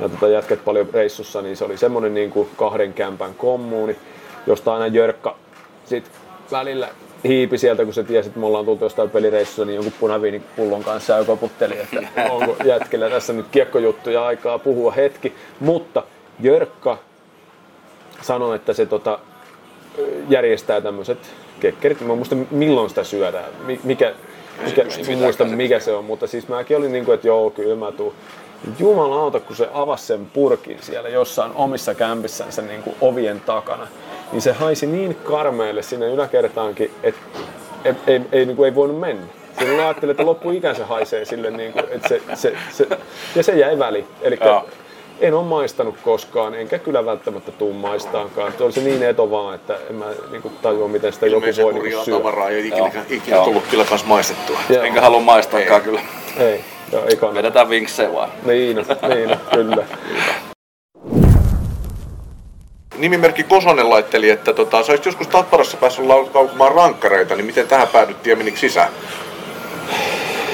ja 0.00 0.08
tota, 0.08 0.28
jätket 0.28 0.64
paljon 0.64 0.88
reissussa, 0.92 1.42
niin 1.42 1.56
se 1.56 1.64
oli 1.64 1.76
semmoinen 1.76 2.14
niin 2.14 2.30
kuin 2.30 2.48
kahden 2.56 2.92
kämpän 2.92 3.34
kommuuni, 3.34 3.96
josta 4.46 4.74
aina 4.74 4.86
Jörkka 4.86 5.36
sit 5.84 6.10
välillä 6.52 6.88
hiipi 7.24 7.58
sieltä, 7.58 7.84
kun 7.84 7.94
se 7.94 8.04
tiesi, 8.04 8.28
että 8.28 8.40
me 8.40 8.46
ollaan 8.46 8.64
tultu 8.64 8.84
jostain 8.84 9.10
pelireissussa, 9.10 9.64
niin 9.64 9.74
jonkun 9.74 9.92
punaviinipullon 10.00 10.84
kanssa 10.84 11.12
ja 11.12 11.24
koputteli, 11.24 11.78
että 11.78 12.02
onko 12.30 12.56
jätkellä 12.64 13.10
tässä 13.10 13.32
nyt 13.32 13.46
kiekkojuttuja 13.50 14.26
aikaa 14.26 14.58
puhua 14.58 14.92
hetki. 14.92 15.32
Mutta 15.60 16.02
Jörkka 16.40 16.98
sanoi, 18.22 18.56
että 18.56 18.72
se 18.72 18.86
tota, 18.86 19.18
järjestää 20.28 20.80
tämmöiset 20.80 21.18
kekkerit. 21.60 22.00
Mä 22.00 22.14
muistan 22.14 22.46
milloin 22.50 22.88
sitä 22.88 23.04
syödään. 23.04 23.44
Mikä, 23.84 24.12
mikä, 24.64 24.84
muista 25.16 25.44
mikä 25.44 25.80
se 25.80 25.92
on, 25.92 26.04
mutta 26.04 26.26
siis 26.26 26.48
mäkin 26.48 26.76
olin 26.76 26.92
niin 26.92 27.04
kuin, 27.04 27.14
että 27.14 27.26
joo, 27.26 27.50
kyllä 27.50 27.76
mä 27.76 27.92
tuun. 27.92 28.14
Jumalauta, 28.78 29.40
kun 29.40 29.56
se 29.56 29.68
avasi 29.72 30.06
sen 30.06 30.26
purkin 30.32 30.78
siellä 30.80 31.08
jossain 31.08 31.52
omissa 31.54 31.94
kämpissänsä 31.94 32.62
niin 32.62 32.82
kuin 32.82 32.96
ovien 33.00 33.40
takana, 33.40 33.86
niin 34.32 34.42
se 34.42 34.52
haisi 34.52 34.86
niin 34.86 35.14
karmeelle 35.14 35.82
sinne 35.82 36.06
yläkertaankin, 36.06 36.90
että 37.02 37.20
ei, 37.84 37.94
ei, 38.06 38.20
ei, 38.32 38.46
niin 38.46 38.56
kuin 38.56 38.66
ei 38.66 38.74
voinut 38.74 39.00
mennä. 39.00 39.26
Silloin 39.58 39.80
ajattelin, 39.80 40.10
että 40.10 40.26
loppuikänsä 40.26 40.86
haisee 40.86 41.24
sille, 41.24 41.50
niin 41.50 41.72
kuin, 41.72 41.84
että 41.90 42.08
se, 42.08 42.22
se, 42.34 42.56
se, 42.72 42.88
ja 43.36 43.42
se 43.42 43.52
jäi 43.52 43.78
väli. 43.78 44.06
Eli 44.22 44.38
en 45.20 45.34
ole 45.34 45.44
maistanut 45.44 45.94
koskaan, 46.04 46.54
enkä 46.54 46.78
kyllä 46.78 47.04
välttämättä 47.06 47.52
tuu 47.52 47.72
maistaankaan. 47.72 48.52
Se 48.58 48.64
oli 48.64 48.72
se 48.72 48.80
niin 48.80 49.02
eto 49.02 49.30
vaan, 49.30 49.54
että 49.54 49.78
en 49.90 49.94
mä 49.94 50.04
niin 50.30 50.42
tajua, 50.62 50.88
miten 50.88 51.12
sitä 51.12 51.26
joku 51.26 51.46
voi 51.62 51.72
niin 51.72 52.04
syödä. 52.04 52.18
tavaraa 52.18 52.48
ei 52.48 52.68
ikinä, 52.68 53.04
ikinä 53.10 53.38
tullut 53.38 53.64
kyllä 53.70 53.84
kanssa 53.84 54.06
maistettua. 54.06 54.58
Joo. 54.68 54.82
Enkä 54.82 55.00
halua 55.00 55.20
maistaakaan 55.20 55.80
ei. 55.80 55.84
kyllä. 55.84 56.00
Ei, 56.38 56.64
joo, 56.92 57.04
ei 57.06 57.16
kannata. 57.16 57.42
Vedetään 57.42 57.70
vinksejä 57.70 58.12
vaan. 58.12 58.28
Niin, 58.44 58.76
niin 59.08 59.36
kyllä. 59.50 59.86
nimimerkki 62.96 63.42
Kosonen 63.42 63.90
laitteli, 63.90 64.30
että 64.30 64.52
tota, 64.52 64.82
sä 64.82 64.92
olisit 64.92 65.06
joskus 65.06 65.28
Tapparassa 65.28 65.76
päässyt 65.76 66.06
laukumaan 66.06 66.72
rankkareita, 66.72 67.34
niin 67.36 67.46
miten 67.46 67.68
tähän 67.68 67.88
päädyttiin 67.88 68.30
ja 68.30 68.36
menikö 68.36 68.58
sisään? 68.58 68.92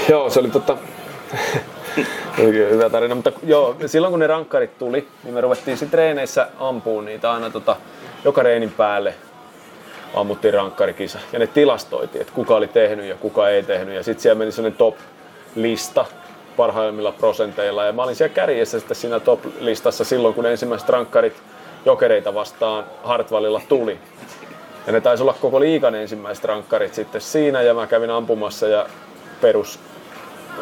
Joo, 0.08 0.30
se 0.30 0.40
oli 0.40 0.50
tota... 0.50 0.76
hyvä 2.70 2.90
tarina, 2.90 3.14
mutta 3.14 3.32
joo, 3.42 3.76
silloin 3.86 4.10
kun 4.10 4.20
ne 4.20 4.26
rankkarit 4.26 4.78
tuli, 4.78 5.08
niin 5.24 5.34
me 5.34 5.40
ruvettiin 5.40 5.76
sitten 5.76 5.90
treeneissä 5.90 6.48
ampuun 6.58 7.04
niitä 7.04 7.32
aina 7.32 7.50
tota, 7.50 7.76
joka 8.24 8.42
reenin 8.42 8.72
päälle 8.72 9.14
ammuttiin 10.14 10.54
rankkarikisa. 10.54 11.18
Ja 11.32 11.38
ne 11.38 11.46
tilastoitiin, 11.46 12.20
että 12.20 12.32
kuka 12.34 12.56
oli 12.56 12.68
tehnyt 12.68 13.06
ja 13.06 13.14
kuka 13.14 13.48
ei 13.48 13.62
tehnyt. 13.62 13.94
Ja 13.94 14.02
sitten 14.02 14.22
siellä 14.22 14.38
meni 14.38 14.52
sellainen 14.52 14.78
top-lista 14.78 16.06
parhaimmilla 16.56 17.12
prosenteilla. 17.12 17.84
Ja 17.84 17.92
mä 17.92 18.02
olin 18.02 18.16
siellä 18.16 18.34
kärjessä 18.34 18.78
sitten 18.78 18.96
siinä 18.96 19.20
top-listassa 19.20 20.04
silloin, 20.04 20.34
kun 20.34 20.46
ensimmäiset 20.46 20.88
rankkarit 20.88 21.42
jokereita 21.84 22.34
vastaan 22.34 22.84
Hartwallilla 23.04 23.60
tuli. 23.68 23.98
Ja 24.86 24.92
ne 24.92 25.00
taisi 25.00 25.22
olla 25.22 25.34
koko 25.40 25.60
liikan 25.60 25.94
ensimmäiset 25.94 26.44
rankkarit 26.44 26.94
sitten 26.94 27.20
siinä 27.20 27.62
ja 27.62 27.74
mä 27.74 27.86
kävin 27.86 28.10
ampumassa 28.10 28.68
ja 28.68 28.86
perus 29.40 29.78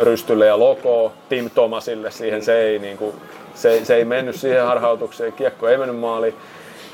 rystylle 0.00 0.46
ja 0.46 0.58
logo 0.58 1.12
Tim 1.28 1.50
Thomasille 1.50 2.10
siihen 2.10 2.44
se 2.44 2.60
ei, 2.60 2.78
niin 2.78 2.98
kuin, 2.98 3.14
se, 3.54 3.84
se 3.84 3.94
ei 3.94 4.04
mennyt 4.04 4.36
siihen 4.36 4.66
harhautukseen, 4.66 5.32
kiekko 5.32 5.68
ei 5.68 5.78
mennyt 5.78 5.98
maaliin. 5.98 6.34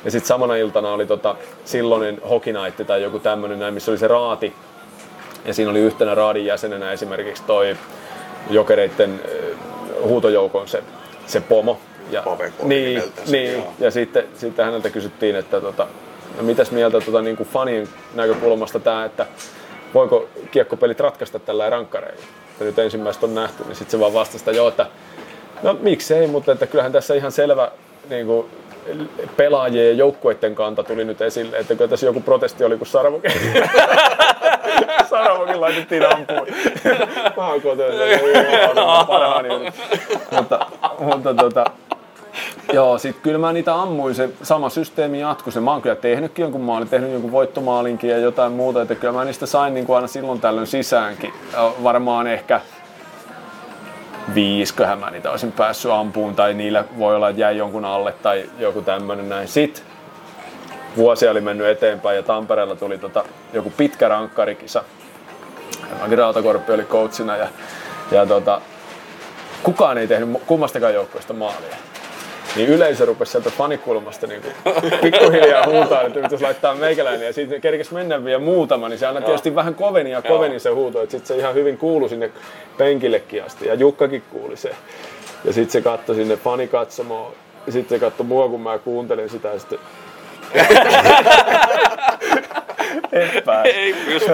Ja 0.04 0.10
sitten 0.10 0.28
samana 0.28 0.56
iltana 0.56 0.92
oli 0.92 1.06
tota, 1.06 1.36
silloinen 1.64 2.20
Hockey 2.30 2.54
tai 2.86 3.02
joku 3.02 3.18
tämmöinen 3.18 3.58
näin, 3.58 3.74
missä 3.74 3.90
oli 3.90 3.98
se 3.98 4.08
raati. 4.08 4.52
Ja 5.44 5.54
siinä 5.54 5.70
oli 5.70 5.80
yhtenä 5.80 6.14
raadin 6.14 6.46
jäsenenä 6.46 6.92
esimerkiksi 6.92 7.42
toi 7.46 7.76
jokereiden 8.50 9.20
huutojoukon 10.02 10.68
se, 10.68 10.82
se 11.26 11.40
pomo. 11.40 11.80
Ja, 12.10 12.24
niin, 12.62 13.02
niin, 13.30 13.64
ja 13.80 13.90
sitten, 13.90 14.24
sitten 14.34 14.64
häneltä 14.64 14.90
kysyttiin, 14.90 15.36
että 15.36 15.60
tota, 15.60 15.86
no 16.36 16.42
mitäs 16.42 16.70
mieltä 16.70 17.00
tota, 17.00 17.22
niin 17.22 17.36
kuin 17.36 17.48
fanien 17.48 17.88
näkökulmasta 18.14 18.80
tämä, 18.80 19.04
että 19.04 19.26
voiko 19.94 20.28
kiekkopelit 20.50 21.00
ratkaista 21.00 21.38
tällä 21.38 21.70
rankkareilla. 21.70 22.24
Ja 22.60 22.66
nyt 22.66 22.78
ensimmäistä 22.78 23.26
on 23.26 23.34
nähty, 23.34 23.64
niin 23.64 23.76
sitten 23.76 23.90
se 23.90 24.00
vaan 24.00 24.14
vastasi, 24.14 24.38
että 24.38 24.50
joo, 24.50 24.68
että 24.68 24.86
no 25.62 25.76
miksei, 25.80 26.26
mutta 26.26 26.52
että 26.52 26.66
kyllähän 26.66 26.92
tässä 26.92 27.14
ihan 27.14 27.32
selvä 27.32 27.70
niin 28.10 28.26
kuin, 28.26 28.46
pelaajien 29.36 29.86
ja 29.86 29.92
joukkueiden 29.92 30.54
kanta 30.54 30.82
tuli 30.82 31.04
nyt 31.04 31.22
esille, 31.22 31.56
että 31.56 31.74
kyllä 31.74 31.88
tässä 31.88 32.06
joku 32.06 32.20
protesti 32.20 32.64
oli, 32.64 32.78
kun 32.78 32.86
Saravokin, 32.86 33.32
Saravokin 35.10 35.60
laitettiin 35.60 36.14
ampuun. 36.14 36.46
Mä 37.36 37.46
oon 37.46 37.62
kotoinen, 37.62 38.20
parhaani. 39.06 39.48
Mutta, 40.30 40.66
mutta 40.98 41.34
tota, 41.34 41.64
Joo, 42.72 42.98
sit 42.98 43.16
kyllä 43.22 43.38
mä 43.38 43.52
niitä 43.52 43.74
ammuin, 43.74 44.14
se 44.14 44.30
sama 44.42 44.68
systeemi 44.68 45.20
jatkui. 45.20 45.52
Se, 45.52 45.60
mä 45.60 45.72
oon 45.72 45.82
kyllä 45.82 45.96
tehnytkin 45.96 46.42
jonkun 46.42 46.60
maalin, 46.60 46.88
tehnyt 46.88 47.12
jonkun 47.12 47.32
voittomaalinkin 47.32 48.10
ja 48.10 48.18
jotain 48.18 48.52
muuta, 48.52 48.82
että 48.82 48.94
kyllä 48.94 49.12
mä 49.12 49.24
niistä 49.24 49.46
sain 49.46 49.74
niin 49.74 49.86
kuin 49.86 49.96
aina 49.96 50.08
silloin 50.08 50.40
tällöin 50.40 50.66
sisäänkin. 50.66 51.32
Varmaan 51.82 52.26
ehkä 52.26 52.60
viisköhän 54.34 54.98
mä 54.98 55.10
niitä 55.10 55.30
olisin 55.30 55.52
päässyt 55.52 55.90
ampuun 55.90 56.34
tai 56.34 56.54
niillä 56.54 56.84
voi 56.98 57.16
olla, 57.16 57.28
että 57.28 57.40
jäi 57.40 57.56
jonkun 57.56 57.84
alle 57.84 58.14
tai 58.22 58.50
joku 58.58 58.82
tämmönen 58.82 59.28
näin. 59.28 59.48
Sitten 59.48 59.84
vuosia 60.96 61.30
oli 61.30 61.40
mennyt 61.40 61.66
eteenpäin 61.66 62.16
ja 62.16 62.22
Tampereella 62.22 62.76
tuli 62.76 62.98
tota, 62.98 63.24
joku 63.52 63.72
pitkä 63.76 64.08
rankkarikisa. 64.08 64.84
Magi 66.00 66.16
Rautakorppi 66.16 66.72
oli 66.72 66.84
coachina 66.84 67.36
ja, 67.36 67.48
ja 68.10 68.26
tota, 68.26 68.60
kukaan 69.62 69.98
ei 69.98 70.06
tehnyt 70.06 70.42
kummastakaan 70.46 70.94
joukkoista 70.94 71.32
maalia 71.32 71.76
niin 72.56 72.68
yleisö 72.68 73.04
rupesi 73.04 73.32
sieltä 73.32 73.50
fanikulmasta 73.50 74.26
niin 74.26 74.42
pikkuhiljaa 75.02 75.66
huutaa, 75.66 76.02
että 76.02 76.20
pitäisi 76.20 76.44
laittaa 76.44 76.74
meikäläinen. 76.74 77.26
Ja 77.26 77.32
sitten 77.32 77.60
kerkesi 77.60 77.94
mennä 77.94 78.24
vielä 78.24 78.38
muutama, 78.38 78.88
niin 78.88 78.98
se 78.98 79.06
aina 79.06 79.20
tietysti 79.20 79.54
vähän 79.54 79.74
koveni 79.74 80.10
ja 80.10 80.22
koveni 80.22 80.60
se 80.60 80.70
huuto, 80.70 81.02
että 81.02 81.10
sitten 81.10 81.28
se 81.28 81.36
ihan 81.36 81.54
hyvin 81.54 81.78
kuului 81.78 82.08
sinne 82.08 82.30
penkillekin 82.78 83.44
asti. 83.44 83.66
Ja 83.66 83.74
Jukkakin 83.74 84.22
kuuli 84.30 84.56
se. 84.56 84.70
Ja 85.44 85.52
sitten 85.52 85.70
se 85.70 85.80
katsoi 85.80 86.16
sinne 86.16 86.36
fanikatsomoon. 86.36 87.32
Ja 87.66 87.72
sitten 87.72 87.98
se 87.98 88.04
katsoi 88.04 88.26
mua, 88.26 88.48
kun 88.48 88.60
mä 88.60 88.78
kuuntelin 88.78 89.30
sitä 89.30 89.48
ja 89.48 89.58
sitten... 89.58 89.78
Epä. 93.12 93.62
Ei 93.62 93.94
pysty. 94.04 94.32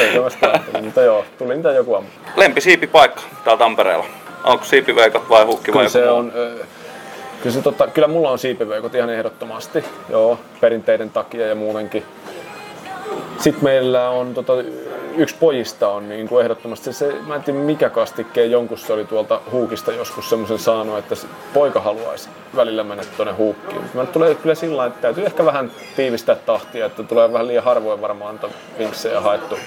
Ei 0.00 0.22
vastaan, 0.22 0.60
mutta 0.82 1.02
joo, 1.02 1.24
tuli 1.38 1.54
niitä 1.54 1.72
joku 1.72 1.94
ammu. 1.94 2.08
Lempisiipipaikka 2.36 3.22
täällä 3.44 3.58
Tampereella. 3.58 4.23
Onko 4.44 4.64
siipiveikot 4.64 5.28
vai 5.28 5.44
hukki 5.44 5.74
vai 5.74 5.90
se 5.90 6.10
on, 6.10 6.32
kyllä, 7.42 7.54
se 7.54 7.62
totta, 7.62 7.86
kyllä 7.86 8.08
mulla 8.08 8.30
on 8.30 8.38
siipiveikot 8.38 8.94
ihan 8.94 9.10
ehdottomasti, 9.10 9.84
joo, 10.08 10.38
perinteiden 10.60 11.10
takia 11.10 11.46
ja 11.46 11.54
muutenkin. 11.54 12.04
Sitten 13.38 13.64
meillä 13.64 14.10
on 14.10 14.34
tota, 14.34 14.52
yksi 15.16 15.36
pojista 15.40 15.88
on 15.88 16.08
niin 16.08 16.28
kuin 16.28 16.42
ehdottomasti 16.42 16.92
se, 16.92 17.14
mä 17.26 17.34
en 17.34 17.42
tiedä 17.42 17.58
mikä 17.58 17.90
kastikkeen 17.90 18.50
jonkun 18.50 18.78
se 18.78 18.92
oli 18.92 19.04
tuolta 19.04 19.40
huukista 19.52 19.92
joskus 19.92 20.30
semmoisen 20.30 20.58
saanut, 20.58 20.98
että 20.98 21.14
poika 21.54 21.80
haluaisi 21.80 22.28
välillä 22.56 22.84
mennä 22.84 23.04
tuonne 23.16 23.32
huukkiin. 23.32 23.82
Mä 23.94 24.06
tulee 24.06 24.34
kyllä 24.34 24.54
sillä 24.54 24.86
että 24.86 25.00
täytyy 25.00 25.26
ehkä 25.26 25.44
vähän 25.44 25.70
tiivistää 25.96 26.36
tahtia, 26.36 26.86
että 26.86 27.02
tulee 27.02 27.32
vähän 27.32 27.46
liian 27.46 27.64
harvoin 27.64 28.00
varmaan 28.00 28.40
vinksejä 28.78 29.20
haettu 29.20 29.58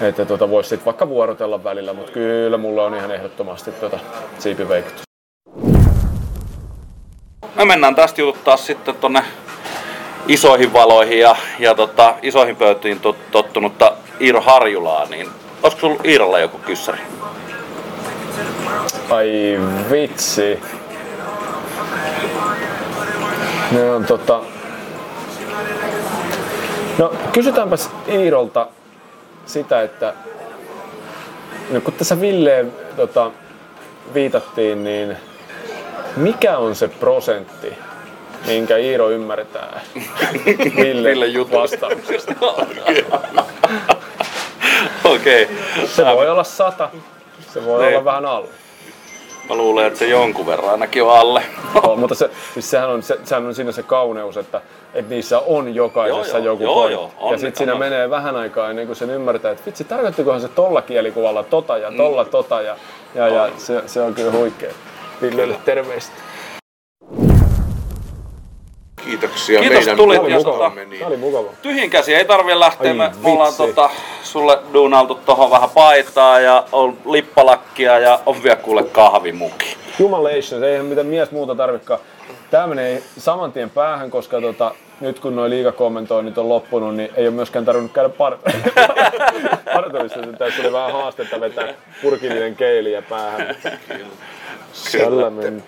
että 0.00 0.24
tuota, 0.24 0.50
voisi 0.50 0.68
sitten 0.68 0.84
vaikka 0.84 1.08
vuorotella 1.08 1.64
välillä, 1.64 1.92
mutta 1.92 2.12
kyllä 2.12 2.58
mulla 2.58 2.84
on 2.84 2.94
ihan 2.94 3.10
ehdottomasti 3.10 3.72
tuota 3.72 3.98
siipiveikot. 4.38 4.92
Me 7.54 7.64
mennään 7.64 7.94
tästä 7.94 8.20
jututtaa 8.20 8.56
sitten 8.56 8.94
tonne 8.94 9.24
isoihin 10.28 10.72
valoihin 10.72 11.18
ja, 11.18 11.36
ja 11.58 11.74
tota, 11.74 12.14
isoihin 12.22 12.56
pöytiin 12.56 13.00
tottunutta 13.30 13.92
Iiro 14.20 14.40
Harjulaa, 14.40 15.04
niin 15.04 15.28
olisiko 15.62 15.80
sulla 15.80 16.00
Iirolla 16.04 16.38
joku 16.38 16.58
kyssäri? 16.58 16.98
Ai 19.10 19.60
vitsi. 19.90 20.60
Ne 23.70 23.90
on 23.90 24.04
tota... 24.04 24.40
No 26.98 27.12
kysytäänpäs 27.32 27.90
Iirolta 28.08 28.66
sitä, 29.46 29.82
että 29.82 30.14
no 31.70 31.80
kun 31.80 31.92
tässä 31.92 32.20
Ville 32.20 32.66
tota, 32.96 33.30
viitattiin, 34.14 34.84
niin 34.84 35.16
mikä 36.16 36.58
on 36.58 36.74
se 36.74 36.88
prosentti, 36.88 37.78
minkä 38.46 38.76
Iiro 38.76 39.10
ymmärtää 39.10 39.80
Ville, 40.76 41.10
Ville 41.10 41.50
vastauksesta? 41.52 42.34
Okei. 45.04 45.42
Okay. 45.42 45.86
Se 45.86 46.04
voi 46.04 46.30
olla 46.30 46.44
sata, 46.44 46.90
se 47.52 47.64
voi 47.64 47.82
niin. 47.82 47.94
olla 47.94 48.04
vähän 48.04 48.26
alle. 48.26 48.61
Mä 49.48 49.54
luulen, 49.54 49.86
että 49.86 49.98
se 49.98 50.08
jonkun 50.08 50.46
verran 50.46 50.70
ainakin 50.70 51.02
on 51.02 51.18
alle. 51.18 51.42
oh, 51.82 51.98
mutta 51.98 52.14
se, 52.14 52.30
siis 52.54 52.70
sehän, 52.70 52.88
on, 52.90 53.02
se, 53.02 53.18
sehän 53.24 53.46
on 53.46 53.54
siinä 53.54 53.72
se 53.72 53.82
kauneus, 53.82 54.36
että, 54.36 54.60
että 54.94 55.14
niissä 55.14 55.38
on 55.38 55.74
jokaisessa 55.74 56.38
joo, 56.38 56.46
joku 56.46 56.62
joo, 56.62 56.88
joo, 56.88 57.10
on, 57.18 57.32
ja 57.32 57.38
sitten 57.38 57.58
siinä 57.58 57.78
menee 57.78 58.10
vähän 58.10 58.36
aikaa 58.36 58.70
ennen 58.70 58.86
kuin 58.86 58.96
sen 58.96 59.10
ymmärtää, 59.10 59.52
että 59.52 59.66
vitsi, 59.66 59.84
tarkoittikohan 59.84 60.40
se 60.40 60.48
tolla 60.48 60.82
kielikuvalla 60.82 61.42
tota 61.42 61.78
ja 61.78 61.92
tolla 61.96 62.24
mm. 62.24 62.30
tota 62.30 62.62
ja, 62.62 62.76
ja, 63.14 63.28
ja 63.28 63.50
se, 63.56 63.82
se 63.86 64.02
on 64.02 64.14
kyllä 64.14 64.32
huikea. 64.32 64.72
Villelle 65.22 65.56
terveistä. 65.64 66.12
Kiitoksia 69.04 69.60
Kiitos 69.60 69.78
meidän 69.78 69.96
tulit. 69.96 70.16
Tämä 70.16 70.26
oli 70.26 70.36
mukava. 70.36 70.72
Tämä 70.98 71.06
oli 71.06 71.16
mukava. 71.16 71.48
Tyhjin 71.62 71.90
käsi 71.90 72.14
ei 72.14 72.24
tarvitse 72.24 72.60
lähteä. 72.60 72.90
Ai, 72.90 72.96
me 72.96 73.04
vitsi. 73.04 73.28
ollaan 73.28 73.54
tota, 73.54 73.90
sulle 74.22 74.58
duunaltu 74.72 75.14
tuohon 75.14 75.50
vähän 75.50 75.70
paitaa 75.70 76.40
ja 76.40 76.64
on 76.72 76.98
lippalakkia 77.04 77.98
ja 77.98 78.18
on 78.26 78.42
vielä 78.42 78.56
kuule 78.56 78.82
kahvimuki. 78.82 79.76
Jumalations, 79.98 80.62
eihän 80.62 80.86
mitään 80.86 81.06
mies 81.06 81.30
muuta 81.30 81.54
tarvikaan. 81.54 82.00
Tämä 82.50 82.66
menee 82.66 83.02
saman 83.18 83.52
tien 83.52 83.70
päähän, 83.70 84.10
koska 84.10 84.40
tota, 84.40 84.74
nyt 85.00 85.20
kun 85.20 85.36
nuo 85.36 85.50
liikakommentoinnit 85.50 86.38
on 86.38 86.48
loppunut, 86.48 86.94
niin 86.94 87.10
ei 87.16 87.24
ole 87.26 87.34
myöskään 87.34 87.64
tarvinnut 87.64 87.92
käydä 87.92 88.08
par- 88.08 88.52
parturissa. 89.74 90.18
Tässä 90.38 90.62
oli 90.62 90.72
vähän 90.72 90.92
haastetta 90.92 91.40
vetää 91.40 91.74
purkillinen 92.02 92.56
keiliä 92.56 93.02
päähän. 93.02 93.56
Tällä 94.98 95.30
meni. 95.30 95.62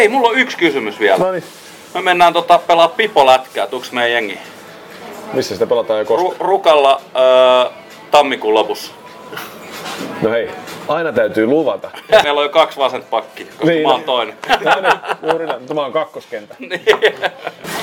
Hei, 0.00 0.08
mulla 0.08 0.28
on 0.28 0.38
yksi 0.38 0.56
kysymys 0.56 1.00
vielä. 1.00 1.18
No 1.18 1.32
niin, 1.32 1.44
Me 1.94 2.00
mennään 2.00 2.32
tota, 2.32 2.58
pelaa 2.58 2.88
pipolätkää, 2.88 3.66
tuuks 3.66 3.92
meidän 3.92 4.12
jengi? 4.12 4.38
missä 5.32 5.54
sitä 5.54 5.66
pelataan 5.66 5.98
ja 5.98 6.04
koska? 6.04 6.28
Ru- 6.28 6.36
Rukalla 6.40 7.00
öö, 7.16 7.70
tammikuun 8.10 8.54
lopussa. 8.54 8.92
No 10.22 10.30
hei, 10.30 10.50
aina 10.88 11.12
täytyy 11.12 11.46
luvata. 11.46 11.90
Meillä 12.22 12.38
on 12.38 12.44
jo 12.44 12.48
kaksi 12.48 12.78
vasenta 12.78 13.06
pakki, 13.10 13.44
koska 13.44 13.64
Niin. 13.66 13.82
mä 13.82 13.92
oon 13.92 14.04
toinen. 14.04 14.34
No 14.48 14.56
niin, 14.80 14.92
juuri 15.30 15.46
näin, 15.46 15.58
mutta 15.58 15.74
mä 15.74 15.80
oon 15.80 15.92
kakkoskentä. 15.92 16.54
Niin. 16.58 16.82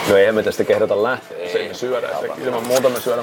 No 0.09 0.18
eihän 0.18 0.36
me 0.36 0.43
tästä 0.43 0.63
kehdata 0.63 1.03
lähteä, 1.03 1.38
jos 1.43 1.55
ei 1.55 1.68
me 1.68 1.74
syödä. 1.74 2.07
Ilman 2.45 2.68
muuta 2.68 2.89
me 2.89 2.99
syödään. 2.99 3.15